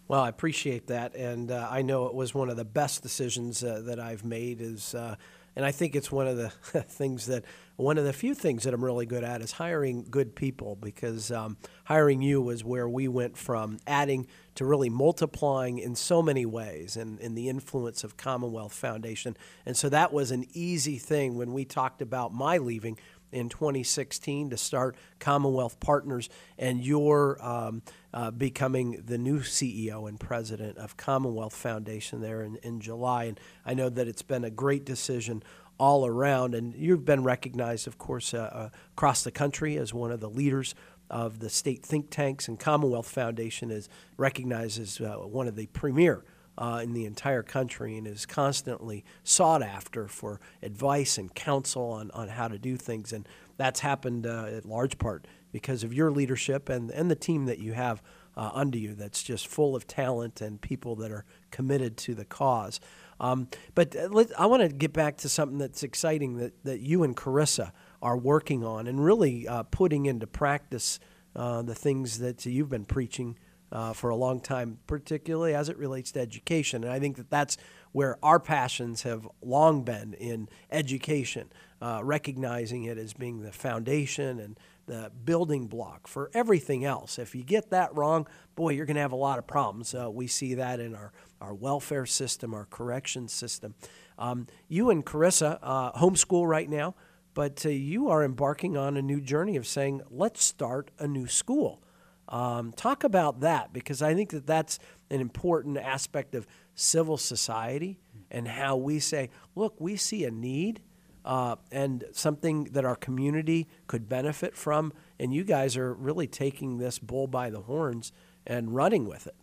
Well, 0.08 0.22
I 0.22 0.30
appreciate 0.30 0.88
that, 0.88 1.16
and 1.16 1.52
uh, 1.52 1.68
I 1.70 1.82
know 1.82 2.06
it 2.06 2.14
was 2.14 2.34
one 2.34 2.50
of 2.50 2.56
the 2.56 2.64
best 2.64 3.04
decisions 3.04 3.62
uh, 3.62 3.82
that 3.86 4.00
I've 4.00 4.24
made. 4.24 4.62
Is 4.62 4.96
uh, 4.96 5.16
and 5.58 5.66
I 5.66 5.72
think 5.72 5.96
it's 5.96 6.12
one 6.12 6.28
of 6.28 6.38
the 6.38 6.50
things 6.88 7.26
that 7.26 7.44
one 7.76 7.98
of 7.98 8.06
the 8.06 8.14
few 8.14 8.34
things 8.34 8.64
that 8.64 8.74
I'm 8.74 8.86
really 8.86 9.06
good 9.06 9.24
at 9.24 9.42
is 9.42 9.52
hiring 9.52 10.06
good 10.10 10.36
people 10.36 10.78
because 10.78 11.32
um, 11.32 11.58
hiring 11.84 12.22
you 12.22 12.42
was 12.42 12.64
where 12.64 12.88
we 12.88 13.08
went 13.08 13.38
from 13.38 13.80
adding 13.86 14.28
to 14.56 14.66
really 14.66 14.90
multiplying 14.90 15.78
in 15.78 15.96
so 15.96 16.22
many 16.22 16.46
ways 16.46 16.96
and 16.96 17.20
in 17.20 17.36
the 17.36 17.50
influence 17.50 18.04
of 18.04 18.18
Commonwealth 18.18 18.74
Foundation. 18.74 19.36
And 19.66 19.76
so 19.76 19.90
that 19.90 20.14
was 20.14 20.32
an 20.32 20.46
easy 20.54 20.98
thing 20.98 21.38
when 21.38 21.54
we 21.54 21.66
talked 21.66 22.02
about 22.02 22.34
my 22.34 22.58
leaving 22.60 22.98
in 23.38 23.50
2016 23.50 24.50
to 24.50 24.58
start 24.58 24.96
Commonwealth 25.20 25.80
Partners 25.80 26.30
and 26.58 26.84
your 26.84 27.44
um, 27.46 27.82
uh, 28.14 28.32
becoming 28.32 29.04
the 29.06 29.18
new 29.18 29.40
CEO 29.40 30.10
and 30.10 30.20
president 30.20 30.78
of 30.78 30.98
Commonwealth 30.98 31.56
Foundation 31.56 32.22
there 32.22 32.42
in, 32.42 32.58
in 32.58 32.80
July. 32.80 33.26
And 33.26 33.40
I 33.66 33.74
know 33.74 33.90
that 33.90 34.08
it's 34.08 34.22
been 34.22 34.44
a 34.44 34.50
great 34.50 34.86
decision 34.86 35.44
all 35.78 36.06
around. 36.06 36.56
And 36.56 36.74
you've 36.76 37.06
been 37.06 37.24
recognized, 37.24 37.88
of 37.88 37.98
course, 37.98 38.34
uh, 38.34 38.50
uh, 38.52 38.70
across 38.94 39.24
the 39.24 39.32
country 39.32 39.78
as 39.78 39.94
one 39.94 40.12
of 40.12 40.20
the 40.20 40.30
leaders 40.30 40.76
of 41.10 41.40
the 41.40 41.50
state 41.50 41.86
think 41.86 42.10
tanks, 42.10 42.48
and 42.48 42.60
Commonwealth 42.60 43.10
Foundation 43.10 43.72
is 43.72 43.88
recognized 44.18 44.80
as 44.80 45.00
uh, 45.00 45.16
one 45.16 45.48
of 45.48 45.56
the 45.56 45.68
premier 45.68 46.24
uh, 46.58 46.82
in 46.84 46.94
the 46.94 47.06
entire 47.06 47.44
country 47.44 47.98
and 47.98 48.08
is 48.08 48.26
constantly 48.26 49.06
sought 49.24 49.62
after 49.62 50.08
for 50.08 50.40
advice 50.62 51.18
and 51.18 51.34
counsel 51.36 51.92
on, 51.92 52.12
on 52.12 52.30
how 52.30 52.48
to 52.48 52.58
do 52.58 52.76
things. 52.76 53.14
And 53.14 53.28
that's 53.58 53.80
happened 53.80 54.26
uh, 54.26 54.46
at 54.46 54.66
large 54.66 54.98
part 54.98 55.28
because 55.52 55.84
of 55.84 55.94
your 55.94 56.12
leadership 56.12 56.70
and, 56.70 56.90
and 56.92 57.10
the 57.10 57.16
team 57.16 57.46
that 57.46 57.60
you 57.60 57.74
have 57.74 58.02
uh, 58.36 58.52
under 58.54 58.78
you 58.78 58.94
that's 58.94 59.24
just 59.24 59.48
full 59.48 59.76
of 59.76 59.88
talent 59.88 60.42
and 60.42 60.62
people 60.62 60.96
that 60.96 61.12
are 61.12 61.26
committed 61.50 61.98
to 61.98 62.14
the 62.14 62.26
cause. 62.26 62.80
Um, 63.20 63.48
but 63.74 63.96
uh, 63.96 64.10
let, 64.12 64.40
I 64.40 64.46
want 64.46 64.62
to 64.62 64.70
get 64.70 64.94
back 64.94 65.18
to 65.18 65.30
something 65.30 65.58
that's 65.58 65.82
exciting 65.84 66.38
that, 66.38 66.64
that 66.64 66.80
you 66.80 67.04
and 67.04 67.16
Carissa 67.18 67.72
are 68.02 68.18
working 68.18 68.64
on 68.64 68.86
and 68.86 69.04
really 69.04 69.48
uh, 69.48 69.64
putting 69.64 70.06
into 70.06 70.28
practice 70.28 71.00
uh, 71.36 71.62
the 71.64 71.76
things 71.76 72.20
that 72.20 72.46
you've 72.46 72.70
been 72.70 72.86
preaching 72.86 73.38
uh, 73.72 73.94
for 73.94 74.10
a 74.10 74.16
long 74.16 74.40
time, 74.40 74.80
particularly 74.88 75.54
as 75.54 75.70
it 75.70 75.78
relates 75.78 76.12
to 76.14 76.20
education. 76.20 76.84
And 76.84 76.94
I 76.94 77.00
think 77.00 77.18
that 77.18 77.30
that's 77.30 77.58
where 77.92 78.18
our 78.24 78.40
passions 78.40 79.04
have 79.04 79.28
long 79.42 79.84
been 79.84 80.14
in 80.14 80.50
education, 80.72 81.52
uh, 81.82 82.02
recognizing 82.04 82.84
it 82.84 82.98
as 82.98 83.14
being 83.14 83.42
the 83.42 83.52
foundation 83.52 84.40
and 84.40 84.60
the 84.86 85.12
building 85.26 85.68
block 85.68 86.08
for 86.08 86.32
everything 86.34 86.86
else. 86.86 87.20
If 87.20 87.36
you 87.36 87.44
get 87.44 87.70
that 87.72 87.94
wrong, 87.96 88.26
boy, 88.56 88.70
you're 88.70 88.86
going 88.86 88.96
to 88.96 89.02
have 89.02 89.12
a 89.12 89.18
lot 89.18 89.38
of 89.38 89.46
problems. 89.46 89.94
Uh, 89.94 90.10
we 90.10 90.28
see 90.28 90.54
that 90.56 90.80
in 90.80 90.96
our, 90.96 91.12
our 91.42 91.54
welfare 91.54 92.06
system, 92.06 92.54
our 92.54 92.66
correction 92.66 93.28
system. 93.28 93.76
Um, 94.18 94.48
you 94.70 94.90
and 94.90 95.06
Carissa 95.06 95.60
uh, 95.62 95.92
homeschool 95.92 96.48
right 96.48 96.70
now, 96.70 96.96
but 97.34 97.66
uh, 97.66 97.70
you 97.70 98.10
are 98.10 98.24
embarking 98.24 98.78
on 98.78 98.96
a 98.96 99.02
new 99.02 99.20
journey 99.20 99.58
of 99.58 99.68
saying, 99.68 100.02
let's 100.10 100.44
start 100.44 100.90
a 100.98 101.08
new 101.08 101.28
school. 101.28 101.82
Um, 102.30 102.74
talk 102.74 103.04
about 103.04 103.40
that 103.42 103.72
because 103.72 104.02
I 104.02 104.14
think 104.14 104.32
that 104.32 104.46
that's 104.46 104.80
an 105.10 105.22
important 105.22 105.78
aspect 105.78 106.36
of 106.36 106.46
civil 106.76 107.18
society 107.18 108.00
and 108.30 108.48
how 108.48 108.76
we 108.76 109.00
say, 109.00 109.30
look, 109.56 109.76
we 109.80 109.96
see 109.96 110.26
a 110.26 110.32
need 110.32 110.82
uh, 111.24 111.58
and 111.72 112.06
something 112.12 112.66
that 112.66 112.86
our 112.86 112.96
community 112.96 113.68
could 113.88 114.08
benefit 114.08 114.56
from, 114.56 114.94
and 115.20 115.34
you 115.34 115.44
guys 115.44 115.76
are 115.76 115.94
really 115.94 116.28
taking 116.28 116.78
this 116.78 117.00
bull 117.00 117.28
by 117.28 117.50
the 117.50 117.62
horns 117.62 118.12
and 118.46 118.74
running 118.74 119.06
with 119.06 119.28
it. 119.28 119.36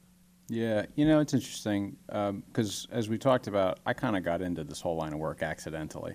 Yeah, 0.48 0.86
you 0.94 1.06
know, 1.06 1.20
it's 1.20 1.34
interesting 1.34 1.96
because 2.06 2.86
as 2.90 3.08
we 3.08 3.18
talked 3.18 3.46
about, 3.46 3.80
I 3.86 3.92
kind 3.94 4.16
of 4.16 4.22
got 4.22 4.42
into 4.42 4.64
this 4.64 4.80
whole 4.80 4.96
line 4.96 5.12
of 5.12 5.18
work 5.18 5.42
accidentally, 5.42 6.14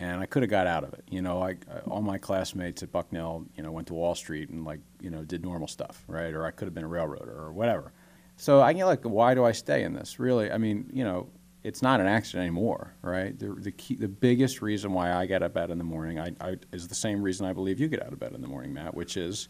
and 0.00 0.18
I 0.18 0.26
could 0.26 0.42
have 0.42 0.50
got 0.50 0.66
out 0.66 0.82
of 0.82 0.94
it. 0.94 1.04
You 1.10 1.20
know, 1.20 1.42
I, 1.42 1.56
all 1.86 2.00
my 2.00 2.16
classmates 2.16 2.82
at 2.82 2.90
Bucknell, 2.90 3.44
you 3.54 3.62
know, 3.62 3.70
went 3.70 3.86
to 3.88 3.94
Wall 3.94 4.14
Street 4.14 4.48
and 4.48 4.64
like, 4.64 4.80
you 4.98 5.10
know, 5.10 5.22
did 5.24 5.42
normal 5.44 5.68
stuff, 5.68 6.02
right? 6.08 6.32
Or 6.32 6.46
I 6.46 6.50
could 6.50 6.64
have 6.64 6.74
been 6.74 6.84
a 6.84 6.88
railroader 6.88 7.38
or 7.38 7.52
whatever. 7.52 7.92
So 8.36 8.62
I 8.62 8.72
get 8.72 8.86
like, 8.86 9.02
why 9.02 9.34
do 9.34 9.44
I 9.44 9.52
stay 9.52 9.84
in 9.84 9.92
this? 9.92 10.18
Really, 10.18 10.50
I 10.50 10.56
mean, 10.56 10.88
you 10.90 11.04
know, 11.04 11.28
it's 11.62 11.82
not 11.82 12.00
an 12.00 12.06
accident 12.06 12.46
anymore, 12.46 12.94
right? 13.02 13.38
The 13.38 13.48
the 13.48 13.72
key, 13.72 13.94
the 13.94 14.08
biggest 14.08 14.62
reason 14.62 14.94
why 14.94 15.12
I 15.12 15.26
get 15.26 15.42
out 15.42 15.46
of 15.46 15.52
bed 15.52 15.70
in 15.70 15.76
the 15.76 15.84
morning, 15.84 16.18
I, 16.18 16.32
I, 16.40 16.56
is 16.72 16.88
the 16.88 16.94
same 16.94 17.20
reason 17.20 17.44
I 17.44 17.52
believe 17.52 17.78
you 17.78 17.86
get 17.86 18.02
out 18.02 18.14
of 18.14 18.18
bed 18.18 18.32
in 18.32 18.40
the 18.40 18.48
morning, 18.48 18.72
Matt, 18.72 18.94
which 18.94 19.18
is 19.18 19.48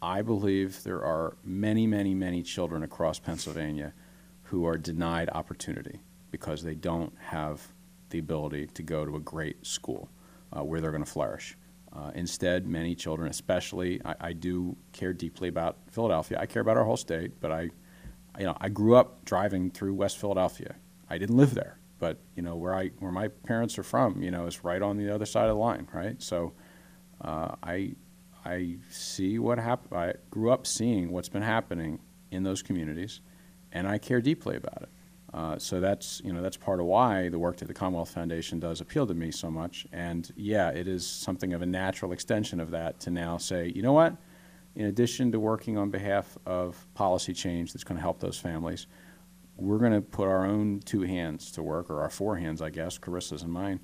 I 0.00 0.22
believe 0.22 0.82
there 0.84 1.04
are 1.04 1.36
many, 1.44 1.86
many, 1.86 2.14
many 2.14 2.42
children 2.42 2.82
across 2.82 3.18
Pennsylvania 3.18 3.92
who 4.44 4.64
are 4.64 4.78
denied 4.78 5.28
opportunity 5.34 6.00
because 6.30 6.62
they 6.62 6.74
don't 6.74 7.12
have 7.18 7.60
the 8.10 8.18
ability 8.18 8.66
to 8.68 8.82
go 8.82 9.04
to 9.04 9.16
a 9.16 9.20
great 9.20 9.66
school 9.66 10.08
uh, 10.52 10.62
where 10.62 10.80
they're 10.80 10.92
going 10.92 11.04
to 11.04 11.10
flourish. 11.10 11.56
Uh, 11.92 12.10
instead, 12.14 12.66
many 12.66 12.94
children, 12.94 13.30
especially, 13.30 14.00
I, 14.04 14.14
I 14.20 14.32
do 14.32 14.76
care 14.92 15.12
deeply 15.12 15.48
about 15.48 15.78
Philadelphia. 15.90 16.38
I 16.38 16.46
care 16.46 16.60
about 16.60 16.76
our 16.76 16.84
whole 16.84 16.96
state, 16.96 17.40
but 17.40 17.50
I, 17.50 17.70
you 18.38 18.44
know, 18.44 18.56
I 18.60 18.68
grew 18.68 18.96
up 18.96 19.24
driving 19.24 19.70
through 19.70 19.94
West 19.94 20.18
Philadelphia. 20.18 20.76
I 21.08 21.16
didn't 21.16 21.36
live 21.36 21.54
there, 21.54 21.78
but 21.98 22.18
you 22.34 22.42
know 22.42 22.56
where 22.56 22.74
I 22.74 22.88
where 22.98 23.12
my 23.12 23.28
parents 23.28 23.78
are 23.78 23.82
from, 23.82 24.22
you 24.22 24.30
know, 24.30 24.46
is 24.46 24.62
right 24.62 24.82
on 24.82 24.98
the 24.98 25.14
other 25.14 25.24
side 25.24 25.44
of 25.44 25.56
the 25.56 25.60
line, 25.60 25.88
right? 25.92 26.20
So, 26.20 26.52
uh, 27.22 27.54
I 27.62 27.94
I 28.44 28.76
see 28.90 29.38
what 29.38 29.58
happened. 29.58 29.98
I 29.98 30.14
grew 30.30 30.50
up 30.50 30.66
seeing 30.66 31.10
what's 31.10 31.28
been 31.28 31.42
happening 31.42 32.00
in 32.30 32.42
those 32.42 32.62
communities, 32.62 33.20
and 33.72 33.88
I 33.88 33.98
care 33.98 34.20
deeply 34.20 34.56
about 34.56 34.82
it. 34.82 34.88
Uh, 35.36 35.58
so 35.58 35.80
that's 35.80 36.22
you 36.24 36.32
know 36.32 36.40
that's 36.40 36.56
part 36.56 36.80
of 36.80 36.86
why 36.86 37.28
the 37.28 37.38
work 37.38 37.58
that 37.58 37.68
the 37.68 37.74
Commonwealth 37.74 38.08
Foundation 38.08 38.58
does 38.58 38.80
appeal 38.80 39.06
to 39.06 39.12
me 39.12 39.30
so 39.30 39.50
much. 39.50 39.86
And 39.92 40.32
yeah, 40.34 40.70
it 40.70 40.88
is 40.88 41.06
something 41.06 41.52
of 41.52 41.60
a 41.60 41.66
natural 41.66 42.12
extension 42.12 42.58
of 42.58 42.70
that 42.70 42.98
to 43.00 43.10
now 43.10 43.36
say, 43.36 43.70
you 43.76 43.82
know 43.82 43.92
what? 43.92 44.16
In 44.76 44.86
addition 44.86 45.30
to 45.32 45.38
working 45.38 45.76
on 45.76 45.90
behalf 45.90 46.38
of 46.46 46.86
policy 46.94 47.34
change 47.34 47.74
that's 47.74 47.84
going 47.84 47.96
to 47.96 48.02
help 48.02 48.18
those 48.18 48.38
families, 48.38 48.86
we're 49.56 49.78
going 49.78 49.92
to 49.92 50.00
put 50.00 50.26
our 50.26 50.46
own 50.46 50.80
two 50.86 51.02
hands 51.02 51.50
to 51.52 51.62
work, 51.62 51.90
or 51.90 52.00
our 52.00 52.10
four 52.10 52.36
hands, 52.36 52.62
I 52.62 52.70
guess, 52.70 52.96
Carissa's 52.96 53.42
and 53.42 53.52
mine, 53.52 53.80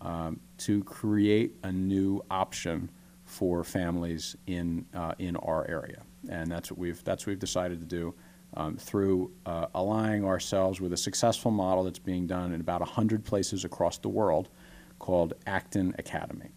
um, 0.00 0.40
to 0.58 0.82
create 0.82 1.54
a 1.62 1.70
new 1.70 2.24
option 2.28 2.90
for 3.24 3.62
families 3.62 4.34
in 4.48 4.84
uh, 4.94 5.12
in 5.20 5.36
our 5.36 5.64
area, 5.68 6.02
and 6.28 6.50
that's 6.50 6.72
what 6.72 6.78
we've 6.78 7.04
that's 7.04 7.24
what 7.24 7.30
we've 7.30 7.38
decided 7.38 7.78
to 7.78 7.86
do 7.86 8.14
um, 8.58 8.76
through 8.76 9.30
uh, 9.46 9.66
aligning 9.74 10.24
ourselves 10.24 10.80
with 10.80 10.92
a 10.92 10.96
successful 10.96 11.50
model 11.50 11.84
that's 11.84 11.98
being 11.98 12.26
done 12.26 12.52
in 12.52 12.60
about 12.60 12.82
hundred 12.82 13.24
places 13.24 13.64
across 13.64 13.98
the 13.98 14.08
world, 14.08 14.50
called 14.98 15.34
Acton 15.46 15.94
Academy, 15.98 16.50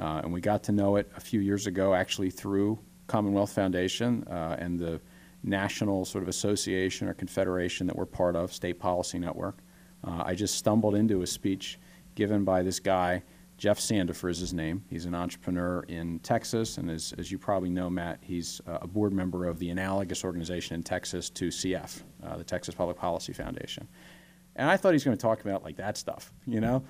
uh, 0.00 0.20
and 0.24 0.32
we 0.32 0.40
got 0.40 0.64
to 0.64 0.72
know 0.72 0.96
it 0.96 1.10
a 1.16 1.20
few 1.20 1.40
years 1.40 1.66
ago, 1.66 1.94
actually 1.94 2.28
through 2.28 2.78
Commonwealth 3.06 3.52
Foundation 3.52 4.24
uh, 4.28 4.56
and 4.58 4.78
the 4.78 5.00
national 5.44 6.04
sort 6.04 6.24
of 6.24 6.28
association 6.28 7.06
or 7.06 7.14
confederation 7.14 7.86
that 7.86 7.94
we're 7.94 8.06
part 8.06 8.34
of, 8.34 8.52
State 8.52 8.80
Policy 8.80 9.18
Network. 9.18 9.58
Uh, 10.02 10.22
I 10.26 10.34
just 10.34 10.56
stumbled 10.56 10.94
into 10.94 11.22
a 11.22 11.26
speech 11.26 11.78
given 12.14 12.44
by 12.44 12.62
this 12.62 12.80
guy 12.80 13.22
Jeff 13.56 13.78
Sandefer 13.78 14.30
is 14.30 14.38
his 14.38 14.52
name. 14.52 14.84
He's 14.90 15.04
an 15.04 15.14
entrepreneur 15.14 15.84
in 15.88 16.18
Texas, 16.20 16.78
and 16.78 16.90
as, 16.90 17.14
as 17.18 17.30
you 17.30 17.38
probably 17.38 17.70
know, 17.70 17.88
Matt, 17.88 18.18
he's 18.20 18.60
uh, 18.66 18.78
a 18.82 18.86
board 18.86 19.12
member 19.12 19.46
of 19.46 19.58
the 19.58 19.70
analogous 19.70 20.24
organization 20.24 20.74
in 20.74 20.82
Texas 20.82 21.30
to 21.30 21.48
CF, 21.48 22.02
uh, 22.24 22.36
the 22.36 22.44
Texas 22.44 22.74
Public 22.74 22.96
Policy 22.96 23.32
Foundation. 23.32 23.88
And 24.56 24.68
I 24.68 24.76
thought 24.76 24.90
he 24.90 24.94
was 24.94 25.04
going 25.04 25.16
to 25.16 25.22
talk 25.22 25.40
about 25.40 25.62
like 25.62 25.76
that 25.76 25.96
stuff, 25.96 26.32
you 26.46 26.60
know, 26.60 26.84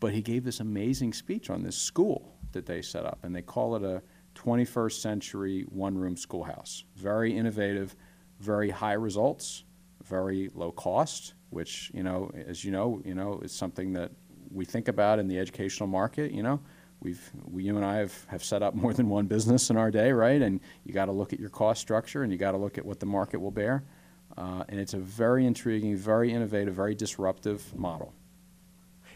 but 0.00 0.12
he 0.12 0.22
gave 0.22 0.44
this 0.44 0.60
amazing 0.60 1.12
speech 1.12 1.50
on 1.50 1.62
this 1.62 1.76
school 1.76 2.36
that 2.52 2.66
they 2.66 2.80
set 2.80 3.04
up, 3.04 3.18
and 3.22 3.34
they 3.34 3.42
call 3.42 3.74
it 3.76 3.82
a 3.82 4.02
21st 4.34 5.00
century 5.00 5.62
one-room 5.68 6.16
schoolhouse. 6.16 6.84
Very 6.96 7.36
innovative, 7.36 7.96
very 8.40 8.70
high 8.70 8.92
results, 8.92 9.64
very 10.04 10.50
low 10.54 10.70
cost, 10.72 11.34
which 11.50 11.90
you 11.94 12.02
know, 12.02 12.30
as 12.46 12.64
you 12.64 12.70
know, 12.70 13.00
you 13.04 13.14
know, 13.14 13.40
is 13.42 13.52
something 13.52 13.92
that 13.92 14.10
we 14.54 14.64
think 14.64 14.88
about 14.88 15.18
in 15.18 15.28
the 15.28 15.38
educational 15.38 15.88
market. 15.88 16.32
You 16.32 16.42
know, 16.42 16.60
we've 17.00 17.30
we, 17.44 17.64
you 17.64 17.76
and 17.76 17.84
I 17.84 17.96
have, 17.96 18.24
have 18.28 18.44
set 18.44 18.62
up 18.62 18.74
more 18.74 18.94
than 18.94 19.08
one 19.08 19.26
business 19.26 19.70
in 19.70 19.76
our 19.76 19.90
day, 19.90 20.12
right? 20.12 20.40
And 20.40 20.60
you 20.84 20.94
got 20.94 21.06
to 21.06 21.12
look 21.12 21.32
at 21.32 21.40
your 21.40 21.50
cost 21.50 21.80
structure, 21.80 22.22
and 22.22 22.32
you 22.32 22.38
got 22.38 22.52
to 22.52 22.58
look 22.58 22.78
at 22.78 22.84
what 22.84 23.00
the 23.00 23.06
market 23.06 23.40
will 23.40 23.50
bear. 23.50 23.84
Uh, 24.36 24.64
and 24.68 24.80
it's 24.80 24.94
a 24.94 24.98
very 24.98 25.46
intriguing, 25.46 25.96
very 25.96 26.32
innovative, 26.32 26.74
very 26.74 26.94
disruptive 26.94 27.76
model. 27.76 28.14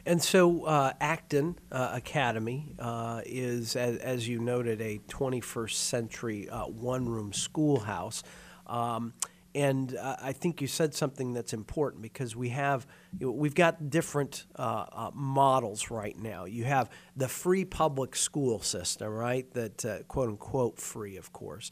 And 0.06 0.22
so, 0.22 0.64
uh, 0.64 0.92
Acton 1.00 1.58
uh, 1.70 1.90
Academy 1.92 2.74
uh, 2.78 3.20
is, 3.26 3.76
as, 3.76 3.96
as, 3.98 4.28
you 4.28 4.38
noted, 4.38 4.80
a 4.80 5.00
21st 5.08 5.72
century 5.72 6.48
uh, 6.48 6.64
one 6.64 7.06
room 7.06 7.32
schoolhouse. 7.32 8.22
Um, 8.66 9.12
and 9.54 9.96
uh, 9.96 10.16
I 10.20 10.32
think 10.32 10.60
you 10.60 10.66
said 10.66 10.94
something 10.94 11.32
that's 11.32 11.52
important 11.52 12.02
because 12.02 12.36
we 12.36 12.50
have 12.50 12.86
we've 13.18 13.54
got 13.54 13.90
different 13.90 14.46
uh, 14.56 14.84
uh, 14.92 15.10
models 15.14 15.90
right 15.90 16.16
now. 16.16 16.44
You 16.44 16.64
have 16.64 16.90
the 17.16 17.28
free 17.28 17.64
public 17.64 18.14
school 18.14 18.60
system, 18.60 19.08
right? 19.08 19.50
That 19.54 19.84
uh, 19.84 20.02
quote 20.04 20.28
unquote 20.28 20.78
free, 20.78 21.16
of 21.16 21.32
course, 21.32 21.70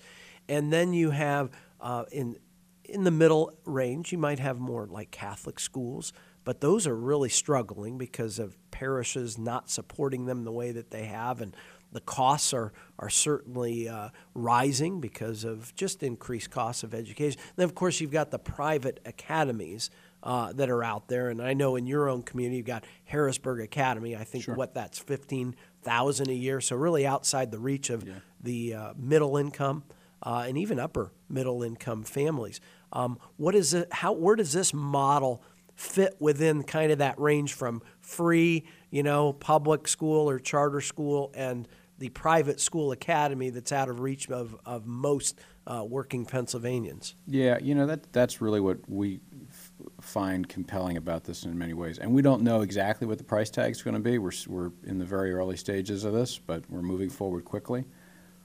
and 0.48 0.72
then 0.72 0.92
you 0.92 1.10
have 1.10 1.50
uh, 1.80 2.04
in 2.10 2.36
in 2.84 3.04
the 3.04 3.10
middle 3.10 3.58
range, 3.64 4.12
you 4.12 4.18
might 4.18 4.38
have 4.38 4.58
more 4.58 4.86
like 4.86 5.10
Catholic 5.10 5.58
schools, 5.58 6.12
but 6.44 6.60
those 6.60 6.86
are 6.86 6.94
really 6.94 7.28
struggling 7.28 7.98
because 7.98 8.38
of 8.38 8.56
parishes 8.70 9.36
not 9.36 9.68
supporting 9.68 10.26
them 10.26 10.44
the 10.44 10.52
way 10.52 10.70
that 10.72 10.90
they 10.90 11.04
have, 11.04 11.40
and 11.40 11.54
the 11.92 12.00
costs 12.00 12.52
are, 12.52 12.72
are 12.98 13.10
certainly 13.10 13.88
uh, 13.88 14.10
rising 14.34 15.00
because 15.00 15.44
of 15.44 15.74
just 15.74 16.02
increased 16.02 16.50
costs 16.50 16.82
of 16.82 16.94
education. 16.94 17.40
And 17.40 17.56
then, 17.56 17.64
of 17.64 17.74
course, 17.74 18.00
you've 18.00 18.10
got 18.10 18.30
the 18.30 18.38
private 18.38 19.00
academies 19.04 19.90
uh, 20.22 20.52
that 20.54 20.68
are 20.68 20.82
out 20.82 21.08
there. 21.08 21.30
And 21.30 21.40
I 21.40 21.54
know 21.54 21.76
in 21.76 21.86
your 21.86 22.08
own 22.08 22.22
community, 22.22 22.58
you've 22.58 22.66
got 22.66 22.84
Harrisburg 23.04 23.60
Academy. 23.60 24.16
I 24.16 24.24
think 24.24 24.44
sure. 24.44 24.54
what 24.54 24.74
that's 24.74 24.98
15000 24.98 26.28
a 26.28 26.34
year. 26.34 26.60
So, 26.60 26.76
really 26.76 27.06
outside 27.06 27.50
the 27.50 27.58
reach 27.58 27.90
of 27.90 28.06
yeah. 28.06 28.14
the 28.42 28.74
uh, 28.74 28.92
middle 28.96 29.36
income 29.36 29.84
uh, 30.22 30.44
and 30.46 30.58
even 30.58 30.78
upper 30.78 31.12
middle 31.28 31.62
income 31.62 32.02
families. 32.02 32.60
Um, 32.92 33.18
what 33.36 33.54
is 33.54 33.74
it, 33.74 33.92
how, 33.92 34.12
where 34.12 34.36
does 34.36 34.52
this 34.52 34.74
model 34.74 35.42
fit 35.74 36.16
within 36.18 36.62
kind 36.62 36.90
of 36.90 36.98
that 36.98 37.18
range 37.20 37.52
from 37.52 37.82
free, 38.00 38.64
you 38.96 39.02
know, 39.02 39.30
public 39.30 39.86
school 39.86 40.30
or 40.30 40.38
charter 40.38 40.80
school 40.80 41.30
and 41.34 41.68
the 41.98 42.08
private 42.08 42.58
school 42.58 42.92
academy 42.92 43.50
that's 43.50 43.70
out 43.70 43.90
of 43.90 44.00
reach 44.00 44.30
of, 44.30 44.56
of 44.64 44.86
most 44.86 45.38
uh, 45.66 45.84
working 45.86 46.24
Pennsylvanians. 46.24 47.14
Yeah, 47.26 47.58
you 47.60 47.74
know 47.74 47.84
that 47.88 48.10
that's 48.14 48.40
really 48.40 48.58
what 48.58 48.78
we 48.88 49.20
f- 49.50 49.72
find 50.00 50.48
compelling 50.48 50.96
about 50.96 51.24
this 51.24 51.44
in 51.44 51.58
many 51.58 51.74
ways, 51.74 51.98
and 51.98 52.10
we 52.10 52.22
don't 52.22 52.40
know 52.40 52.62
exactly 52.62 53.06
what 53.06 53.18
the 53.18 53.24
price 53.24 53.50
tag 53.50 53.70
is 53.70 53.82
going 53.82 53.92
to 53.92 54.00
be. 54.00 54.16
We're 54.16 54.32
we're 54.48 54.70
in 54.84 54.98
the 54.98 55.04
very 55.04 55.30
early 55.30 55.58
stages 55.58 56.04
of 56.04 56.14
this, 56.14 56.38
but 56.38 56.64
we're 56.70 56.80
moving 56.80 57.10
forward 57.10 57.44
quickly. 57.44 57.84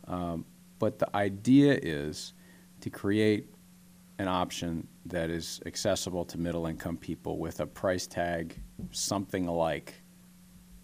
Um, 0.06 0.44
but 0.80 1.00
the 1.00 1.16
idea 1.16 1.80
is 1.82 2.34
to 2.82 2.90
create 2.90 3.48
an 4.20 4.28
option 4.28 4.86
that 5.06 5.30
is 5.30 5.62
accessible 5.66 6.26
to 6.26 6.38
middle 6.38 6.66
income 6.66 6.98
people 6.98 7.38
with 7.38 7.62
a 7.62 7.66
price 7.66 8.06
tag 8.06 8.62
something 8.92 9.48
like 9.48 10.01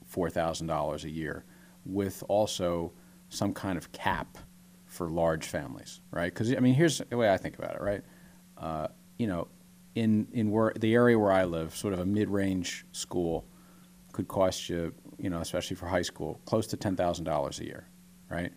four 0.08 0.30
thousand 0.30 0.68
dollars 0.68 1.04
a 1.04 1.10
year 1.10 1.46
with 1.86 2.24
also 2.28 2.92
some 3.30 3.54
kind 3.54 3.78
of 3.78 3.92
cap 3.92 4.38
for 4.86 5.10
large 5.10 5.46
families, 5.46 6.02
right? 6.12 6.34
Because 6.34 6.52
I 6.52 6.60
mean, 6.60 6.74
here's 6.74 7.00
the 7.00 7.18
way 7.18 7.32
I 7.32 7.38
think 7.38 7.60
about 7.60 7.76
it, 7.76 7.82
right? 7.82 8.02
Uh, 8.58 8.88
you 9.20 9.28
know, 9.28 9.48
in 9.96 10.28
in 10.32 10.50
where 10.50 10.74
the 10.80 10.94
area 10.94 11.20
where 11.20 11.32
I 11.32 11.46
live, 11.46 11.76
sort 11.76 11.94
of 11.94 12.00
a 12.00 12.06
mid-range 12.06 12.86
school 12.92 13.46
could 14.14 14.28
cost 14.28 14.70
you, 14.70 14.94
you 15.20 15.30
know, 15.30 15.42
especially 15.42 15.76
for 15.76 15.88
high 15.88 16.02
school, 16.02 16.42
close 16.46 16.68
to 16.68 16.78
ten 16.78 16.96
thousand 16.96 17.26
dollars 17.26 17.60
a 17.60 17.66
year, 17.66 17.88
right? 18.30 18.52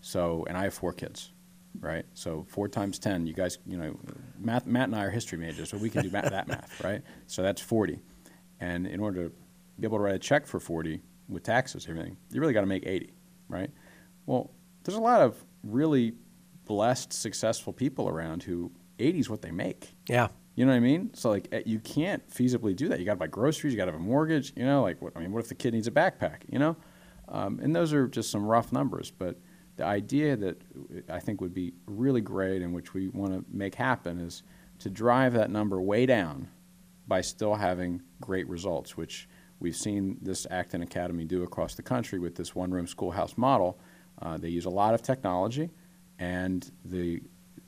So, 0.00 0.44
and 0.48 0.56
I 0.56 0.64
have 0.64 0.74
four 0.74 0.92
kids, 0.92 1.32
right? 1.80 2.04
So 2.14 2.44
four 2.48 2.68
times 2.68 2.98
ten, 2.98 3.26
you 3.26 3.34
guys, 3.34 3.58
you 3.66 3.76
know, 3.76 3.98
math, 4.38 4.66
Matt 4.66 4.88
and 4.88 4.96
I 4.96 5.04
are 5.04 5.10
history 5.10 5.38
majors, 5.38 5.70
so 5.70 5.76
we 5.78 5.90
can 5.90 6.02
do 6.02 6.10
that 6.10 6.48
math, 6.48 6.82
right? 6.84 7.02
So 7.26 7.42
that's 7.42 7.60
forty, 7.60 8.00
and 8.60 8.86
in 8.86 9.00
order 9.00 9.28
to 9.28 9.34
be 9.80 9.86
able 9.86 9.98
to 9.98 10.04
write 10.04 10.14
a 10.14 10.18
check 10.18 10.46
for 10.46 10.60
forty, 10.60 11.00
with 11.30 11.42
taxes 11.42 11.86
and 11.86 11.96
everything, 11.96 12.16
you 12.30 12.40
really 12.40 12.52
got 12.52 12.60
to 12.60 12.66
make 12.66 12.86
80, 12.86 13.12
right? 13.48 13.70
Well, 14.26 14.50
there's 14.84 14.98
a 14.98 15.00
lot 15.00 15.20
of 15.20 15.42
really 15.62 16.14
blessed, 16.66 17.12
successful 17.12 17.72
people 17.72 18.08
around 18.08 18.42
who 18.42 18.72
80 18.98 19.18
is 19.18 19.30
what 19.30 19.42
they 19.42 19.50
make. 19.50 19.94
Yeah. 20.08 20.28
You 20.56 20.66
know 20.66 20.72
what 20.72 20.76
I 20.76 20.80
mean? 20.80 21.10
So 21.14 21.30
like 21.30 21.48
eh, 21.52 21.62
you 21.64 21.78
can't 21.78 22.28
feasibly 22.28 22.74
do 22.76 22.88
that. 22.88 22.98
You 22.98 23.06
got 23.06 23.12
to 23.12 23.18
buy 23.18 23.28
groceries. 23.28 23.72
You 23.72 23.78
got 23.78 23.86
to 23.86 23.92
have 23.92 24.00
a 24.00 24.04
mortgage. 24.04 24.52
You 24.56 24.64
know, 24.64 24.82
like 24.82 25.00
what, 25.00 25.16
I 25.16 25.20
mean, 25.20 25.32
what 25.32 25.42
if 25.42 25.48
the 25.48 25.54
kid 25.54 25.72
needs 25.72 25.86
a 25.86 25.92
backpack? 25.92 26.42
You 26.48 26.58
know, 26.58 26.76
um, 27.28 27.60
and 27.62 27.74
those 27.74 27.92
are 27.92 28.08
just 28.08 28.30
some 28.30 28.44
rough 28.44 28.72
numbers. 28.72 29.10
But 29.10 29.38
the 29.76 29.84
idea 29.84 30.36
that 30.36 30.60
I 31.08 31.20
think 31.20 31.40
would 31.40 31.54
be 31.54 31.72
really 31.86 32.20
great 32.20 32.60
and 32.60 32.74
which 32.74 32.92
we 32.92 33.08
want 33.08 33.32
to 33.32 33.44
make 33.50 33.74
happen 33.74 34.18
is 34.18 34.42
to 34.80 34.90
drive 34.90 35.32
that 35.34 35.50
number 35.50 35.80
way 35.80 36.04
down 36.04 36.48
by 37.06 37.20
still 37.20 37.54
having 37.54 38.02
great 38.20 38.48
results, 38.48 38.96
which 38.96 39.28
we've 39.60 39.76
seen 39.76 40.18
this 40.20 40.46
Acton 40.50 40.82
Academy 40.82 41.24
do 41.24 41.42
across 41.42 41.74
the 41.74 41.82
country 41.82 42.18
with 42.18 42.34
this 42.34 42.54
one 42.54 42.70
room 42.70 42.86
schoolhouse 42.86 43.36
model. 43.36 43.78
Uh, 44.20 44.36
they 44.36 44.48
use 44.48 44.64
a 44.64 44.70
lot 44.70 44.94
of 44.94 45.02
technology, 45.02 45.70
and 46.18 46.70
the 46.84 47.22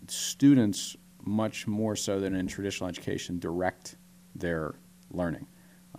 students, 0.09 0.97
much 1.25 1.67
more 1.67 1.95
so 1.95 2.19
than 2.19 2.35
in 2.35 2.47
traditional 2.47 2.89
education, 2.89 3.39
direct 3.39 3.97
their 4.35 4.75
learning, 5.11 5.47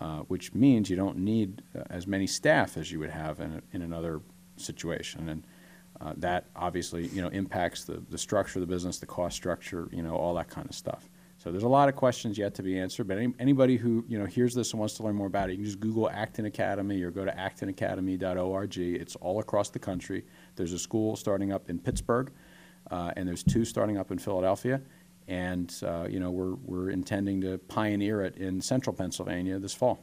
uh, 0.02 0.20
which 0.20 0.54
means 0.54 0.90
you 0.90 0.96
don't 0.96 1.18
need 1.18 1.62
uh, 1.78 1.84
as 1.90 2.06
many 2.06 2.28
staff 2.28 2.78
as 2.78 2.92
you 2.92 3.00
would 3.00 3.10
have 3.10 3.40
in, 3.40 3.54
a, 3.54 3.76
in 3.76 3.82
another 3.82 4.22
situation. 4.58 5.30
And 5.30 5.48
uh, 6.02 6.14
that 6.18 6.48
obviously 6.56 7.08
you 7.08 7.22
know, 7.22 7.30
impacts 7.30 7.86
the, 7.86 8.04
the 8.10 8.18
structure 8.18 8.60
of 8.60 8.68
the 8.68 8.74
business, 8.74 9.00
the 9.00 9.06
cost 9.06 9.36
structure, 9.36 9.88
you 9.92 10.02
know, 10.02 10.16
all 10.16 10.34
that 10.36 10.50
kind 10.50 10.68
of 10.68 10.76
stuff. 10.76 11.10
So 11.44 11.52
there's 11.52 11.64
a 11.64 11.68
lot 11.68 11.90
of 11.90 11.98
questions 11.98 12.38
yet 12.38 12.54
to 12.54 12.64
be 12.64 12.80
answered, 12.80 13.06
but 13.06 13.18
any, 13.18 13.34
anybody 13.38 13.76
who 13.76 14.06
you 14.08 14.18
know 14.18 14.26
hears 14.26 14.56
this 14.56 14.72
and 14.72 14.80
wants 14.80 14.96
to 14.96 15.04
learn 15.04 15.16
more 15.16 15.28
about 15.28 15.50
it, 15.50 15.54
you 15.54 15.58
can 15.58 15.66
just 15.66 15.82
Google 15.82 16.10
Acton 16.10 16.46
Academy 16.46 17.04
or 17.04 17.12
go 17.12 17.26
to 17.26 17.32
actonacademy.org. 17.32 18.78
It's 18.78 19.18
all 19.18 19.42
across 19.42 19.70
the 19.70 19.78
country. 19.78 20.24
There's 20.56 20.72
a 20.72 20.80
school 20.80 21.18
starting 21.18 21.52
up 21.52 21.70
in 21.70 21.80
Pittsburgh, 21.80 22.32
uh, 22.90 23.12
and 23.18 23.28
there's 23.28 23.44
two 23.44 23.66
starting 23.66 23.98
up 23.98 24.10
in 24.10 24.20
Philadelphia, 24.20 24.80
and 25.28 25.76
uh, 25.86 26.08
you 26.10 26.22
know 26.22 26.32
we're 26.32 26.56
we're 26.64 26.92
intending 26.92 27.42
to 27.42 27.58
pioneer 27.58 28.22
it 28.22 28.38
in 28.38 28.62
Central 28.62 28.96
Pennsylvania 28.96 29.60
this 29.60 29.74
fall. 29.74 30.00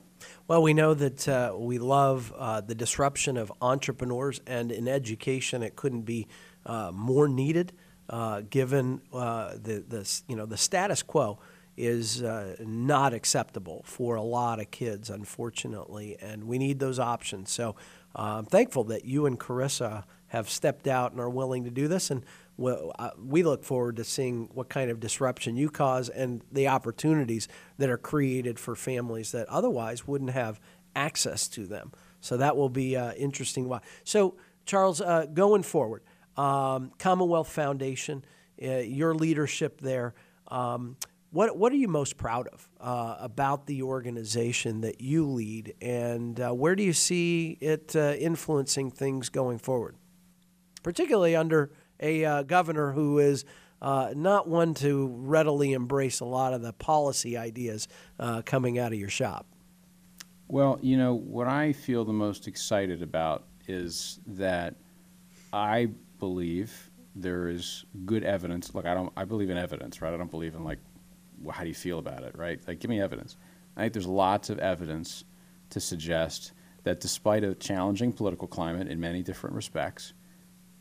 Well, 0.46 0.62
we 0.62 0.74
know 0.74 0.92
that 0.92 1.26
uh, 1.26 1.54
we 1.56 1.78
love 1.78 2.34
uh, 2.36 2.60
the 2.60 2.74
disruption 2.74 3.38
of 3.38 3.50
entrepreneurs, 3.62 4.42
and 4.46 4.70
in 4.70 4.86
education, 4.86 5.62
it 5.62 5.74
couldn't 5.74 6.02
be 6.02 6.28
uh, 6.66 6.92
more 6.94 7.28
needed 7.28 7.72
uh, 8.10 8.42
given 8.50 9.00
uh, 9.12 9.52
the, 9.52 9.84
the, 9.88 10.20
you 10.26 10.34
know, 10.34 10.44
the 10.44 10.56
status 10.56 11.00
quo 11.02 11.38
is 11.76 12.22
uh, 12.22 12.56
not 12.58 13.14
acceptable 13.14 13.82
for 13.86 14.16
a 14.16 14.22
lot 14.22 14.60
of 14.60 14.70
kids, 14.72 15.08
unfortunately, 15.08 16.16
and 16.20 16.44
we 16.44 16.58
need 16.58 16.80
those 16.80 16.98
options. 16.98 17.50
So 17.50 17.76
uh, 18.16 18.38
I'm 18.38 18.44
thankful 18.46 18.84
that 18.84 19.04
you 19.04 19.26
and 19.26 19.38
Carissa 19.38 20.04
have 20.26 20.50
stepped 20.50 20.88
out 20.88 21.12
and 21.12 21.20
are 21.20 21.30
willing 21.30 21.64
to 21.64 21.70
do 21.70 21.86
this, 21.86 22.10
and 22.10 22.24
uh, 22.60 23.10
we 23.24 23.44
look 23.44 23.64
forward 23.64 23.96
to 23.96 24.04
seeing 24.04 24.48
what 24.52 24.68
kind 24.68 24.90
of 24.90 24.98
disruption 24.98 25.56
you 25.56 25.70
cause 25.70 26.08
and 26.08 26.42
the 26.50 26.66
opportunities 26.66 27.46
that 27.78 27.88
are 27.88 27.96
created 27.96 28.58
for 28.58 28.74
families 28.74 29.30
that 29.32 29.48
otherwise 29.48 30.06
wouldn't 30.06 30.30
have 30.30 30.60
access 30.96 31.46
to 31.46 31.64
them. 31.64 31.92
So 32.20 32.36
that 32.36 32.56
will 32.56 32.68
be 32.68 32.96
uh, 32.96 33.12
interesting. 33.12 33.72
So, 34.02 34.34
Charles, 34.66 35.00
going 35.32 35.62
forward, 35.62 36.02
um, 36.40 36.92
Commonwealth 36.98 37.48
Foundation, 37.48 38.24
uh, 38.62 38.76
your 38.76 39.14
leadership 39.14 39.80
there. 39.80 40.14
Um, 40.48 40.96
what, 41.32 41.56
what 41.56 41.70
are 41.70 41.76
you 41.76 41.86
most 41.86 42.16
proud 42.16 42.48
of 42.48 42.68
uh, 42.80 43.16
about 43.20 43.66
the 43.66 43.82
organization 43.82 44.80
that 44.80 45.02
you 45.02 45.26
lead, 45.26 45.74
and 45.82 46.40
uh, 46.40 46.50
where 46.50 46.74
do 46.74 46.82
you 46.82 46.94
see 46.94 47.58
it 47.60 47.94
uh, 47.94 48.14
influencing 48.18 48.90
things 48.90 49.28
going 49.28 49.58
forward? 49.58 49.96
Particularly 50.82 51.36
under 51.36 51.70
a 52.00 52.24
uh, 52.24 52.42
governor 52.42 52.92
who 52.92 53.18
is 53.18 53.44
uh, 53.82 54.12
not 54.16 54.48
one 54.48 54.72
to 54.74 55.08
readily 55.08 55.74
embrace 55.74 56.20
a 56.20 56.24
lot 56.24 56.54
of 56.54 56.62
the 56.62 56.72
policy 56.72 57.36
ideas 57.36 57.86
coming 58.44 58.78
out 58.78 58.92
of 58.92 58.98
your 58.98 59.08
shop. 59.10 59.46
Well, 60.48 60.78
you 60.82 60.96
know, 60.96 61.14
what 61.14 61.46
I 61.46 61.72
feel 61.72 62.04
the 62.04 62.12
most 62.12 62.48
excited 62.48 63.02
about 63.02 63.44
is 63.68 64.18
that 64.26 64.74
I 65.52 65.90
believe 66.20 66.90
there 67.16 67.48
is 67.48 67.84
good 68.04 68.22
evidence. 68.22 68.74
Look, 68.74 68.86
I 68.86 68.94
don't. 68.94 69.12
I 69.16 69.24
believe 69.24 69.50
in 69.50 69.58
evidence, 69.58 70.00
right? 70.00 70.14
I 70.14 70.16
don't 70.16 70.30
believe 70.30 70.54
in 70.54 70.62
like, 70.62 70.78
well, 71.40 71.52
how 71.52 71.62
do 71.62 71.68
you 71.68 71.74
feel 71.74 71.98
about 71.98 72.22
it, 72.22 72.36
right? 72.36 72.60
Like, 72.68 72.78
give 72.78 72.88
me 72.88 73.00
evidence. 73.00 73.36
I 73.76 73.80
think 73.82 73.94
there's 73.94 74.06
lots 74.06 74.50
of 74.50 74.58
evidence 74.58 75.24
to 75.70 75.80
suggest 75.80 76.52
that 76.84 77.00
despite 77.00 77.44
a 77.44 77.54
challenging 77.54 78.12
political 78.12 78.46
climate 78.46 78.88
in 78.88 79.00
many 79.00 79.22
different 79.22 79.56
respects, 79.56 80.12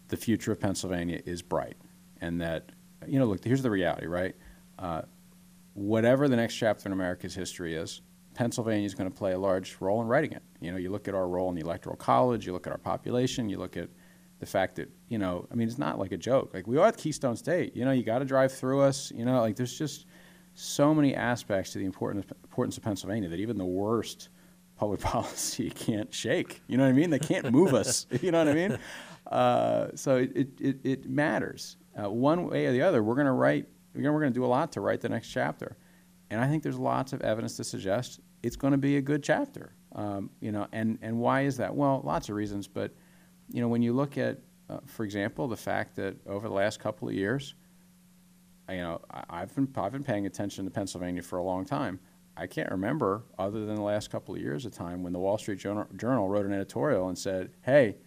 the 0.10 0.18
future 0.18 0.52
of 0.52 0.60
Pennsylvania 0.60 1.22
is 1.26 1.42
bright, 1.42 1.78
and 2.22 2.40
that 2.42 2.72
you 3.08 3.18
know, 3.20 3.26
look, 3.26 3.44
here's 3.44 3.64
the 3.64 3.72
reality, 3.72 4.08
right? 4.08 4.36
Uh, 4.78 5.02
whatever 5.74 6.28
the 6.28 6.36
next 6.36 6.56
chapter 6.56 6.88
in 6.88 6.94
America's 6.94 7.34
history 7.34 7.76
is, 7.76 8.02
Pennsylvania 8.34 8.86
is 8.86 8.94
going 8.94 9.10
to 9.10 9.16
play 9.16 9.34
a 9.34 9.40
large 9.40 9.78
role 9.80 10.02
in 10.02 10.08
writing 10.08 10.32
it. 10.32 10.44
You 10.62 10.72
know, 10.72 10.78
you 10.78 10.92
look 10.92 11.08
at 11.08 11.16
our 11.16 11.28
role 11.28 11.50
in 11.50 11.56
the 11.56 11.62
Electoral 11.62 11.96
College, 11.96 12.46
you 12.46 12.54
look 12.54 12.68
at 12.68 12.72
our 12.72 12.80
population, 12.80 13.50
you 13.50 13.58
look 13.58 13.76
at 13.76 13.90
the 14.40 14.46
fact 14.46 14.76
that, 14.78 14.90
you 15.10 15.18
know, 15.18 15.48
I 15.52 15.56
mean, 15.56 15.68
it's 15.68 15.78
not 15.78 16.00
like 16.00 16.12
a 16.12 16.18
joke. 16.18 16.52
Like, 16.54 16.66
we 16.66 16.78
are 16.78 16.92
the 16.92 16.98
Keystone 16.98 17.36
State. 17.36 17.76
You 17.76 17.86
know, 17.86 17.92
you 17.92 18.04
got 18.04 18.20
to 18.20 18.26
drive 18.26 18.54
through 18.54 18.82
us. 18.82 19.12
You 19.14 19.26
know, 19.26 19.42
like, 19.42 19.56
there's 19.56 19.78
just 19.78 20.06
so 20.54 20.94
many 20.94 21.16
aspects 21.16 21.74
to 21.74 21.80
the 21.80 21.86
importance, 21.86 22.26
importance 22.44 22.78
of 22.78 22.84
Pennsylvania 22.84 23.30
that 23.30 23.40
even 23.40 23.58
the 23.58 23.66
worst 23.66 24.30
public 24.78 25.00
policy 25.02 25.70
can't 25.70 26.14
shake. 26.14 26.62
You 26.68 26.78
know 26.78 26.84
what 26.84 26.90
I 26.90 26.94
mean? 26.94 27.10
They 27.10 27.20
can't 27.20 27.52
move 27.52 27.74
us. 27.74 28.08
You 28.22 28.32
know 28.32 28.40
what 28.40 28.48
I 28.48 28.54
mean? 28.54 28.80
Uh, 29.28 29.88
so 29.96 30.18
it, 30.18 30.50
it, 30.60 30.78
it 30.84 31.10
matters. 31.10 31.78
Uh, 31.98 32.10
one 32.10 32.50
way 32.50 32.66
or 32.66 32.72
the 32.72 32.82
other, 32.82 33.04
we're 33.04 33.16
going 33.16 33.28
to 33.28 33.34
write, 33.34 33.68
we're 33.94 34.02
going 34.02 34.24
to 34.24 34.30
do 34.32 34.46
a 34.46 34.48
lot 34.48 34.72
to 34.74 34.82
write 34.82 35.02
the 35.02 35.10
next 35.10 35.30
chapter. 35.30 35.78
And 36.30 36.40
I 36.40 36.48
think 36.48 36.64
there's 36.64 36.80
lots 36.80 37.14
of 37.14 37.22
evidence 37.22 37.58
to 37.58 37.64
suggest 37.64 38.22
it's 38.42 38.56
going 38.56 38.72
to 38.72 38.78
be 38.78 38.98
a 38.98 39.02
good 39.02 39.24
chapter. 39.24 39.74
Um, 39.94 40.30
you 40.40 40.52
know, 40.52 40.68
and, 40.72 40.98
and 41.02 41.20
why 41.20 41.42
is 41.42 41.58
that? 41.58 41.76
Well, 41.76 42.02
lots 42.06 42.30
of 42.30 42.36
reasons, 42.36 42.68
but 42.68 42.94
you 43.52 43.62
know, 43.62 43.68
when 43.68 43.82
you 43.82 43.94
look 43.94 44.18
at, 44.18 44.40
uh, 44.70 44.80
for 44.86 45.04
example, 45.04 45.48
the 45.48 45.58
fact 45.58 45.96
that 45.96 46.16
over 46.28 46.48
the 46.48 46.54
last 46.54 46.80
couple 46.80 47.08
of 47.08 47.14
years, 47.14 47.56
you 48.70 48.78
know, 48.78 49.02
I, 49.10 49.40
have 49.40 49.56
been 49.56 49.68
I've 49.76 49.92
been 49.92 50.04
paying 50.04 50.26
attention 50.26 50.66
to 50.66 50.72
Pennsylvania 50.72 51.22
for 51.22 51.40
a 51.40 51.44
long 51.44 51.66
time. 51.66 52.00
I 52.38 52.48
can't 52.48 52.72
remember, 52.72 53.24
other 53.38 53.66
than 53.66 53.76
the 53.76 53.82
last 53.82 54.12
couple 54.12 54.36
of 54.36 54.42
years, 54.42 54.66
a 54.66 54.70
time 54.70 55.04
when 55.04 55.12
the 55.12 55.20
Wall 55.20 55.38
Street 55.38 55.60
Journal, 55.60 55.88
Journal 55.98 56.30
wrote 56.30 56.46
an 56.46 56.54
editorial 56.54 57.10
and 57.10 57.18
said, 57.18 57.52
"Hey, 57.62 57.98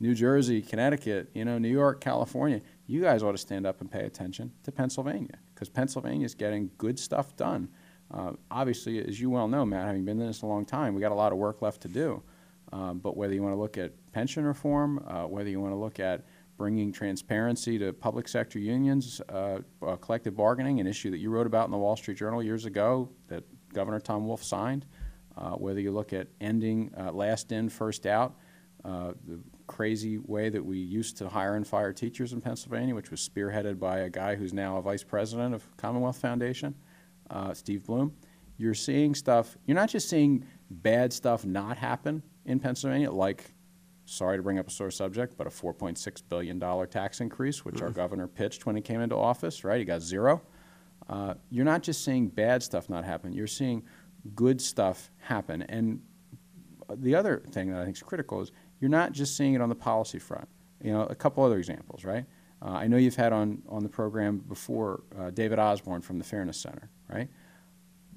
New 0.00 0.14
Jersey, 0.14 0.60
Connecticut, 0.60 1.30
you 1.34 1.44
know, 1.44 1.58
New 1.58 1.68
York, 1.68 2.00
California, 2.00 2.60
you 2.86 3.00
guys 3.00 3.22
ought 3.22 3.32
to 3.32 3.38
stand 3.38 3.66
up 3.66 3.80
and 3.80 3.90
pay 3.90 4.04
attention 4.04 4.52
to 4.64 4.72
Pennsylvania 4.72 5.38
because 5.54 5.68
Pennsylvania 5.68 6.26
is 6.26 6.34
getting 6.34 6.70
good 6.78 6.98
stuff 6.98 7.36
done." 7.36 7.68
Uh, 8.10 8.32
obviously, 8.50 8.98
as 9.06 9.20
you 9.20 9.30
well 9.30 9.48
know, 9.48 9.64
Matt, 9.64 9.86
having 9.86 10.04
been 10.04 10.20
in 10.20 10.26
this 10.26 10.42
a 10.42 10.46
long 10.46 10.64
time, 10.64 10.94
we 10.94 11.00
got 11.00 11.12
a 11.12 11.14
lot 11.14 11.32
of 11.32 11.38
work 11.38 11.62
left 11.62 11.82
to 11.82 11.88
do. 11.88 12.22
Um, 12.72 12.98
but 12.98 13.16
whether 13.16 13.34
you 13.34 13.42
want 13.42 13.54
to 13.54 13.60
look 13.60 13.78
at 13.78 13.92
pension 14.12 14.44
reform, 14.44 15.04
uh, 15.06 15.24
whether 15.24 15.48
you 15.48 15.60
want 15.60 15.72
to 15.72 15.78
look 15.78 16.00
at 16.00 16.24
bringing 16.56 16.92
transparency 16.92 17.78
to 17.78 17.92
public 17.92 18.28
sector 18.28 18.58
unions, 18.58 19.22
uh, 19.28 19.60
uh, 19.80 19.96
collective 19.96 20.36
bargaining, 20.36 20.80
an 20.80 20.86
issue 20.86 21.10
that 21.10 21.18
you 21.18 21.30
wrote 21.30 21.46
about 21.46 21.66
in 21.66 21.70
the 21.70 21.78
Wall 21.78 21.96
Street 21.96 22.18
Journal 22.18 22.42
years 22.42 22.64
ago 22.64 23.08
that 23.28 23.44
Governor 23.72 24.00
Tom 24.00 24.26
Wolf 24.26 24.42
signed, 24.42 24.84
uh, 25.36 25.52
whether 25.52 25.80
you 25.80 25.92
look 25.92 26.12
at 26.12 26.26
ending 26.40 26.92
uh, 26.98 27.12
last 27.12 27.52
in, 27.52 27.68
first 27.68 28.06
out, 28.06 28.34
uh, 28.84 29.12
the 29.26 29.38
crazy 29.66 30.18
way 30.18 30.48
that 30.48 30.64
we 30.64 30.78
used 30.78 31.16
to 31.18 31.28
hire 31.28 31.54
and 31.54 31.66
fire 31.66 31.92
teachers 31.92 32.32
in 32.32 32.40
Pennsylvania, 32.40 32.94
which 32.94 33.10
was 33.10 33.26
spearheaded 33.26 33.78
by 33.78 34.00
a 34.00 34.10
guy 34.10 34.34
who's 34.34 34.52
now 34.52 34.78
a 34.78 34.82
vice 34.82 35.04
president 35.04 35.54
of 35.54 35.64
Commonwealth 35.76 36.18
Foundation 36.18 36.74
Steve 37.52 37.84
Bloom, 37.84 38.12
you're 38.56 38.74
seeing 38.74 39.14
stuff, 39.14 39.56
you're 39.66 39.74
not 39.74 39.90
just 39.90 40.08
seeing 40.08 40.44
bad 40.70 41.12
stuff 41.12 41.44
not 41.44 41.76
happen 41.76 42.22
in 42.48 42.58
Pennsylvania, 42.58 43.10
like, 43.10 43.52
sorry 44.06 44.38
to 44.38 44.42
bring 44.42 44.58
up 44.58 44.66
a 44.66 44.70
sore 44.70 44.90
subject, 44.90 45.36
but 45.36 45.46
a 45.46 45.50
$4.6 45.50 46.22
billion 46.28 46.58
tax 46.88 47.20
increase, 47.20 47.64
which 47.64 47.82
our 47.82 47.90
governor 47.90 48.26
pitched 48.26 48.64
when 48.64 48.74
he 48.74 48.80
came 48.80 49.00
into 49.02 49.14
office, 49.14 49.64
right? 49.64 49.78
He 49.78 49.84
got 49.84 50.00
zero. 50.00 50.40
Uh, 51.08 51.34
you're 51.50 51.66
not 51.66 51.82
just 51.82 52.02
seeing 52.04 52.28
bad 52.28 52.62
stuff 52.62 52.88
not 52.88 53.04
happen, 53.04 53.32
you're 53.32 53.46
seeing 53.46 53.82
good 54.34 54.60
stuff 54.60 55.10
happen. 55.18 55.62
And 55.62 56.00
the 56.96 57.14
other 57.14 57.42
thing 57.50 57.70
that 57.70 57.80
I 57.80 57.84
think 57.84 57.96
is 57.96 58.02
critical 58.02 58.40
is 58.40 58.50
you're 58.80 58.90
not 58.90 59.12
just 59.12 59.36
seeing 59.36 59.54
it 59.54 59.60
on 59.60 59.68
the 59.68 59.74
policy 59.74 60.18
front. 60.18 60.48
You 60.82 60.92
know, 60.92 61.02
a 61.02 61.14
couple 61.14 61.44
other 61.44 61.58
examples, 61.58 62.04
right? 62.04 62.24
Uh, 62.62 62.70
I 62.70 62.86
know 62.86 62.96
you've 62.96 63.16
had 63.16 63.32
on, 63.32 63.62
on 63.68 63.82
the 63.82 63.88
program 63.88 64.38
before 64.38 65.02
uh, 65.18 65.30
David 65.30 65.58
Osborne 65.58 66.00
from 66.00 66.18
the 66.18 66.24
Fairness 66.24 66.56
Center, 66.56 66.88
right? 67.12 67.28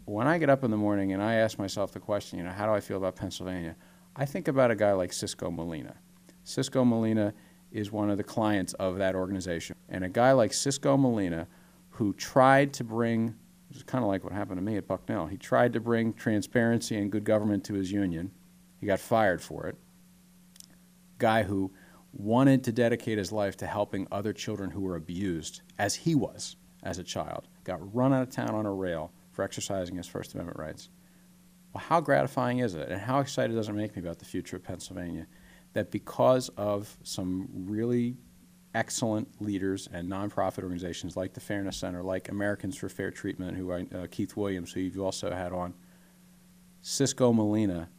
When 0.05 0.27
I 0.27 0.37
get 0.37 0.49
up 0.49 0.63
in 0.63 0.71
the 0.71 0.77
morning 0.77 1.11
and 1.11 1.21
I 1.21 1.35
ask 1.35 1.59
myself 1.59 1.91
the 1.91 1.99
question, 1.99 2.39
you 2.39 2.45
know, 2.45 2.51
how 2.51 2.65
do 2.65 2.71
I 2.71 2.79
feel 2.79 2.97
about 2.97 3.15
Pennsylvania? 3.15 3.75
I 4.15 4.25
think 4.25 4.47
about 4.47 4.71
a 4.71 4.75
guy 4.75 4.91
like 4.93 5.13
Cisco 5.13 5.49
Molina. 5.49 5.95
Cisco 6.43 6.83
Molina 6.83 7.33
is 7.71 7.91
one 7.91 8.09
of 8.09 8.17
the 8.17 8.23
clients 8.23 8.73
of 8.73 8.97
that 8.97 9.15
organization. 9.15 9.75
And 9.87 10.03
a 10.03 10.09
guy 10.09 10.33
like 10.33 10.53
Cisco 10.53 10.97
Molina, 10.97 11.47
who 11.91 12.13
tried 12.13 12.73
to 12.73 12.83
bring, 12.83 13.35
it's 13.69 13.83
kind 13.83 14.03
of 14.03 14.09
like 14.09 14.23
what 14.23 14.33
happened 14.33 14.57
to 14.57 14.61
me 14.61 14.75
at 14.75 14.87
Bucknell, 14.87 15.27
he 15.27 15.37
tried 15.37 15.73
to 15.73 15.79
bring 15.79 16.13
transparency 16.13 16.97
and 16.97 17.11
good 17.11 17.23
government 17.23 17.63
to 17.65 17.73
his 17.73 17.91
union. 17.91 18.31
He 18.79 18.87
got 18.87 18.99
fired 18.99 19.41
for 19.41 19.67
it. 19.67 19.77
Guy 21.17 21.43
who 21.43 21.71
wanted 22.11 22.63
to 22.65 22.73
dedicate 22.73 23.17
his 23.17 23.31
life 23.31 23.55
to 23.57 23.67
helping 23.67 24.07
other 24.11 24.33
children 24.33 24.71
who 24.71 24.81
were 24.81 24.97
abused, 24.97 25.61
as 25.79 25.95
he 25.95 26.15
was 26.15 26.57
as 26.83 26.99
a 26.99 27.03
child, 27.03 27.47
got 27.63 27.95
run 27.95 28.13
out 28.13 28.23
of 28.23 28.29
town 28.29 28.53
on 28.53 28.65
a 28.65 28.73
rail 28.73 29.13
for 29.31 29.43
exercising 29.43 29.95
his 29.95 30.07
First 30.07 30.33
Amendment 30.33 30.59
rights. 30.59 30.89
Well, 31.73 31.83
how 31.87 32.01
gratifying 32.01 32.59
is 32.59 32.75
it, 32.75 32.89
and 32.89 32.99
how 32.99 33.19
excited 33.19 33.53
does 33.53 33.69
it 33.69 33.73
make 33.73 33.95
me 33.95 34.01
about 34.01 34.19
the 34.19 34.25
future 34.25 34.57
of 34.57 34.63
Pennsylvania 34.63 35.27
that 35.73 35.89
because 35.91 36.49
of 36.57 36.97
some 37.03 37.47
really 37.53 38.17
excellent 38.73 39.41
leaders 39.41 39.87
and 39.91 40.09
nonprofit 40.09 40.63
organizations 40.63 41.15
like 41.15 41.33
the 41.33 41.39
Fairness 41.39 41.77
Center, 41.77 42.03
like 42.03 42.29
Americans 42.29 42.77
for 42.77 42.89
Fair 42.89 43.11
Treatment, 43.11 43.57
who 43.57 43.71
I, 43.71 43.85
uh, 43.95 44.07
Keith 44.11 44.35
Williams, 44.35 44.71
who 44.73 44.81
you've 44.81 44.99
also 44.99 45.31
had 45.31 45.53
on, 45.53 45.73
Cisco 46.81 47.31
Molina 47.31 47.89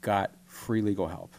got 0.00 0.34
free 0.44 0.82
legal 0.82 1.06
help 1.06 1.34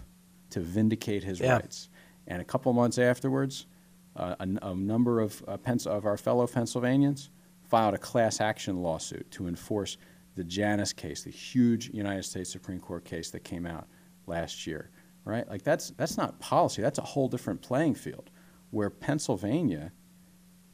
to 0.52 0.62
vindicate 0.62 1.24
his 1.24 1.40
Yeah. 1.40 1.54
rights. 1.54 1.90
And 2.28 2.42
a 2.42 2.46
couple 2.46 2.72
months 2.74 2.98
afterwards, 2.98 3.68
uh, 4.16 4.36
a, 4.40 4.48
a 4.70 4.76
number 4.76 5.20
of, 5.20 5.44
uh, 5.48 5.58
of 5.88 6.06
our 6.06 6.18
fellow 6.18 6.48
Pennsylvanians 6.48 7.30
filed 7.64 7.94
a 7.94 7.98
class 7.98 8.40
action 8.40 8.82
lawsuit 8.82 9.30
to 9.32 9.48
enforce 9.48 9.98
the 10.36 10.44
Janus 10.44 10.94
case, 10.94 11.24
the 11.24 11.30
huge 11.30 11.90
United 11.90 12.24
States 12.24 12.52
Supreme 12.52 12.80
Court 12.80 13.06
case 13.06 13.30
that 13.32 13.44
came 13.44 13.66
out 13.66 13.88
last 14.28 14.66
year. 14.68 14.90
Right? 15.26 15.48
Like 15.48 15.64
that's 15.64 15.92
that's 15.92 16.18
not 16.18 16.40
policy. 16.40 16.82
That's 16.82 17.00
a 17.00 17.04
whole 17.04 17.30
different 17.30 17.62
playing 17.62 17.96
field, 17.96 18.30
where 18.72 18.90
Pennsylvania 18.90 19.92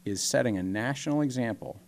is 0.06 0.24
setting 0.24 0.58
a 0.58 0.64
national 0.64 1.22
example 1.22 1.82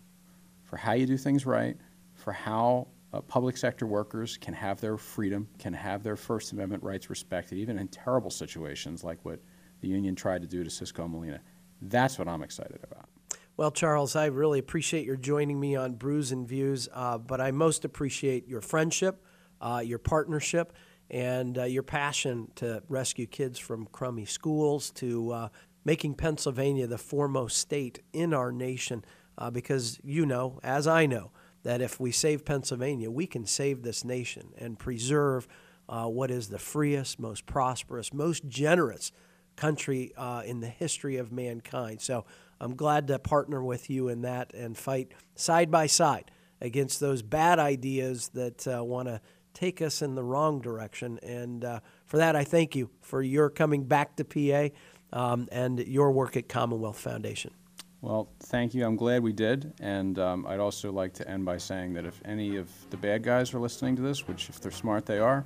for 0.62 0.76
how 0.76 0.92
you 0.92 1.06
do 1.06 1.16
things 1.16 1.44
right, 1.44 1.76
for 2.14 2.32
how 2.32 2.88
uh, 3.12 3.20
public 3.20 3.56
sector 3.56 3.86
workers 3.86 4.36
can 4.36 4.54
have 4.54 4.80
their 4.80 4.96
freedom, 4.96 5.48
can 5.58 5.72
have 5.72 6.02
their 6.02 6.16
First 6.16 6.52
Amendment 6.52 6.82
rights 6.82 7.10
respected, 7.10 7.58
even 7.58 7.78
in 7.78 7.88
terrible 7.88 8.30
situations 8.30 9.02
like 9.02 9.18
what 9.24 9.40
the 9.80 9.88
union 9.88 10.14
tried 10.14 10.40
to 10.42 10.48
do 10.48 10.62
to 10.62 10.70
Cisco 10.70 11.06
Molina. 11.08 11.40
That's 11.82 12.18
what 12.18 12.28
I'm 12.28 12.42
excited 12.42 12.80
about. 12.84 13.08
Well, 13.54 13.70
Charles, 13.70 14.16
I 14.16 14.26
really 14.26 14.58
appreciate 14.58 15.04
your 15.04 15.16
joining 15.16 15.60
me 15.60 15.76
on 15.76 15.92
Brews 15.92 16.32
and 16.32 16.48
Views, 16.48 16.88
uh, 16.90 17.18
but 17.18 17.38
I 17.38 17.50
most 17.50 17.84
appreciate 17.84 18.48
your 18.48 18.62
friendship, 18.62 19.22
uh, 19.60 19.82
your 19.84 19.98
partnership, 19.98 20.72
and 21.10 21.58
uh, 21.58 21.64
your 21.64 21.82
passion 21.82 22.50
to 22.56 22.82
rescue 22.88 23.26
kids 23.26 23.58
from 23.58 23.88
crummy 23.92 24.24
schools, 24.24 24.90
to 24.92 25.32
uh, 25.32 25.48
making 25.84 26.14
Pennsylvania 26.14 26.86
the 26.86 26.96
foremost 26.96 27.58
state 27.58 28.00
in 28.14 28.32
our 28.32 28.52
nation. 28.52 29.04
Uh, 29.36 29.50
because 29.50 30.00
you 30.02 30.24
know, 30.24 30.58
as 30.62 30.86
I 30.86 31.04
know, 31.04 31.30
that 31.62 31.82
if 31.82 32.00
we 32.00 32.10
save 32.10 32.46
Pennsylvania, 32.46 33.10
we 33.10 33.26
can 33.26 33.44
save 33.44 33.82
this 33.82 34.02
nation 34.02 34.54
and 34.56 34.78
preserve 34.78 35.46
uh, 35.90 36.06
what 36.06 36.30
is 36.30 36.48
the 36.48 36.58
freest, 36.58 37.20
most 37.20 37.44
prosperous, 37.44 38.14
most 38.14 38.48
generous 38.48 39.12
country 39.56 40.12
in 40.46 40.60
the 40.60 40.68
history 40.68 41.18
of 41.18 41.30
mankind. 41.30 42.00
So 42.00 42.24
I'm 42.62 42.76
glad 42.76 43.08
to 43.08 43.18
partner 43.18 43.62
with 43.62 43.90
you 43.90 44.08
in 44.08 44.22
that 44.22 44.54
and 44.54 44.78
fight 44.78 45.12
side 45.34 45.70
by 45.70 45.86
side 45.86 46.30
against 46.60 47.00
those 47.00 47.20
bad 47.20 47.58
ideas 47.58 48.28
that 48.34 48.66
uh, 48.68 48.84
want 48.84 49.08
to 49.08 49.20
take 49.52 49.82
us 49.82 50.00
in 50.00 50.14
the 50.14 50.22
wrong 50.22 50.60
direction. 50.60 51.18
And 51.24 51.64
uh, 51.64 51.80
for 52.06 52.18
that, 52.18 52.36
I 52.36 52.44
thank 52.44 52.76
you 52.76 52.88
for 53.00 53.20
your 53.20 53.50
coming 53.50 53.84
back 53.84 54.16
to 54.16 54.24
PA 54.24 54.68
um, 55.12 55.48
and 55.50 55.80
your 55.80 56.12
work 56.12 56.36
at 56.36 56.48
Commonwealth 56.48 57.00
Foundation. 57.00 57.52
Well, 58.00 58.28
thank 58.44 58.74
you. 58.74 58.86
I'm 58.86 58.96
glad 58.96 59.24
we 59.24 59.32
did. 59.32 59.72
And 59.80 60.18
um, 60.20 60.46
I'd 60.46 60.60
also 60.60 60.92
like 60.92 61.14
to 61.14 61.28
end 61.28 61.44
by 61.44 61.56
saying 61.56 61.94
that 61.94 62.04
if 62.04 62.20
any 62.24 62.56
of 62.56 62.68
the 62.90 62.96
bad 62.96 63.24
guys 63.24 63.52
are 63.54 63.60
listening 63.60 63.96
to 63.96 64.02
this, 64.02 64.28
which 64.28 64.48
if 64.48 64.60
they're 64.60 64.70
smart, 64.70 65.04
they 65.04 65.18
are, 65.18 65.44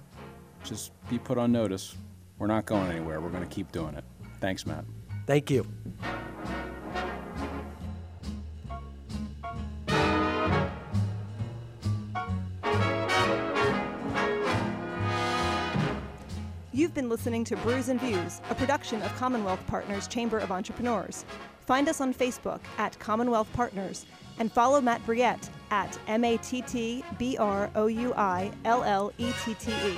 just 0.65 0.93
be 1.09 1.19
put 1.19 1.39
on 1.39 1.51
notice. 1.51 1.97
We're 2.39 2.47
not 2.47 2.67
going 2.67 2.91
anywhere. 2.91 3.23
We're 3.23 3.31
going 3.31 3.47
to 3.47 3.55
keep 3.55 3.73
doing 3.73 3.95
it. 3.95 4.05
Thanks, 4.41 4.67
Matt. 4.67 4.85
Thank 5.27 5.51
you. 5.51 5.67
You've 16.77 16.93
been 16.93 17.09
listening 17.09 17.43
to 17.45 17.57
Brews 17.57 17.89
and 17.89 17.99
Views, 17.99 18.43
a 18.51 18.55
production 18.55 19.01
of 19.01 19.11
Commonwealth 19.17 19.67
Partners 19.67 20.07
Chamber 20.07 20.37
of 20.37 20.53
Entrepreneurs. 20.53 21.25
Find 21.61 21.89
us 21.89 22.03
on 22.03 22.13
Facebook 22.13 22.61
at 22.77 22.99
Commonwealth 22.99 23.51
Partners 23.55 24.05
and 24.39 24.53
follow 24.53 24.83
Matt 24.83 25.01
Brouillette 25.07 25.49
at 25.71 25.99
M 26.07 26.23
A 26.23 26.37
T 26.37 26.61
T 26.61 27.03
B 27.17 27.39
R 27.39 27.71
O 27.77 27.87
U 27.87 28.13
I 28.15 28.51
L 28.67 28.85
L 28.85 29.11
E 29.17 29.33
T 29.43 29.55
T 29.55 29.73
E. 29.73 29.97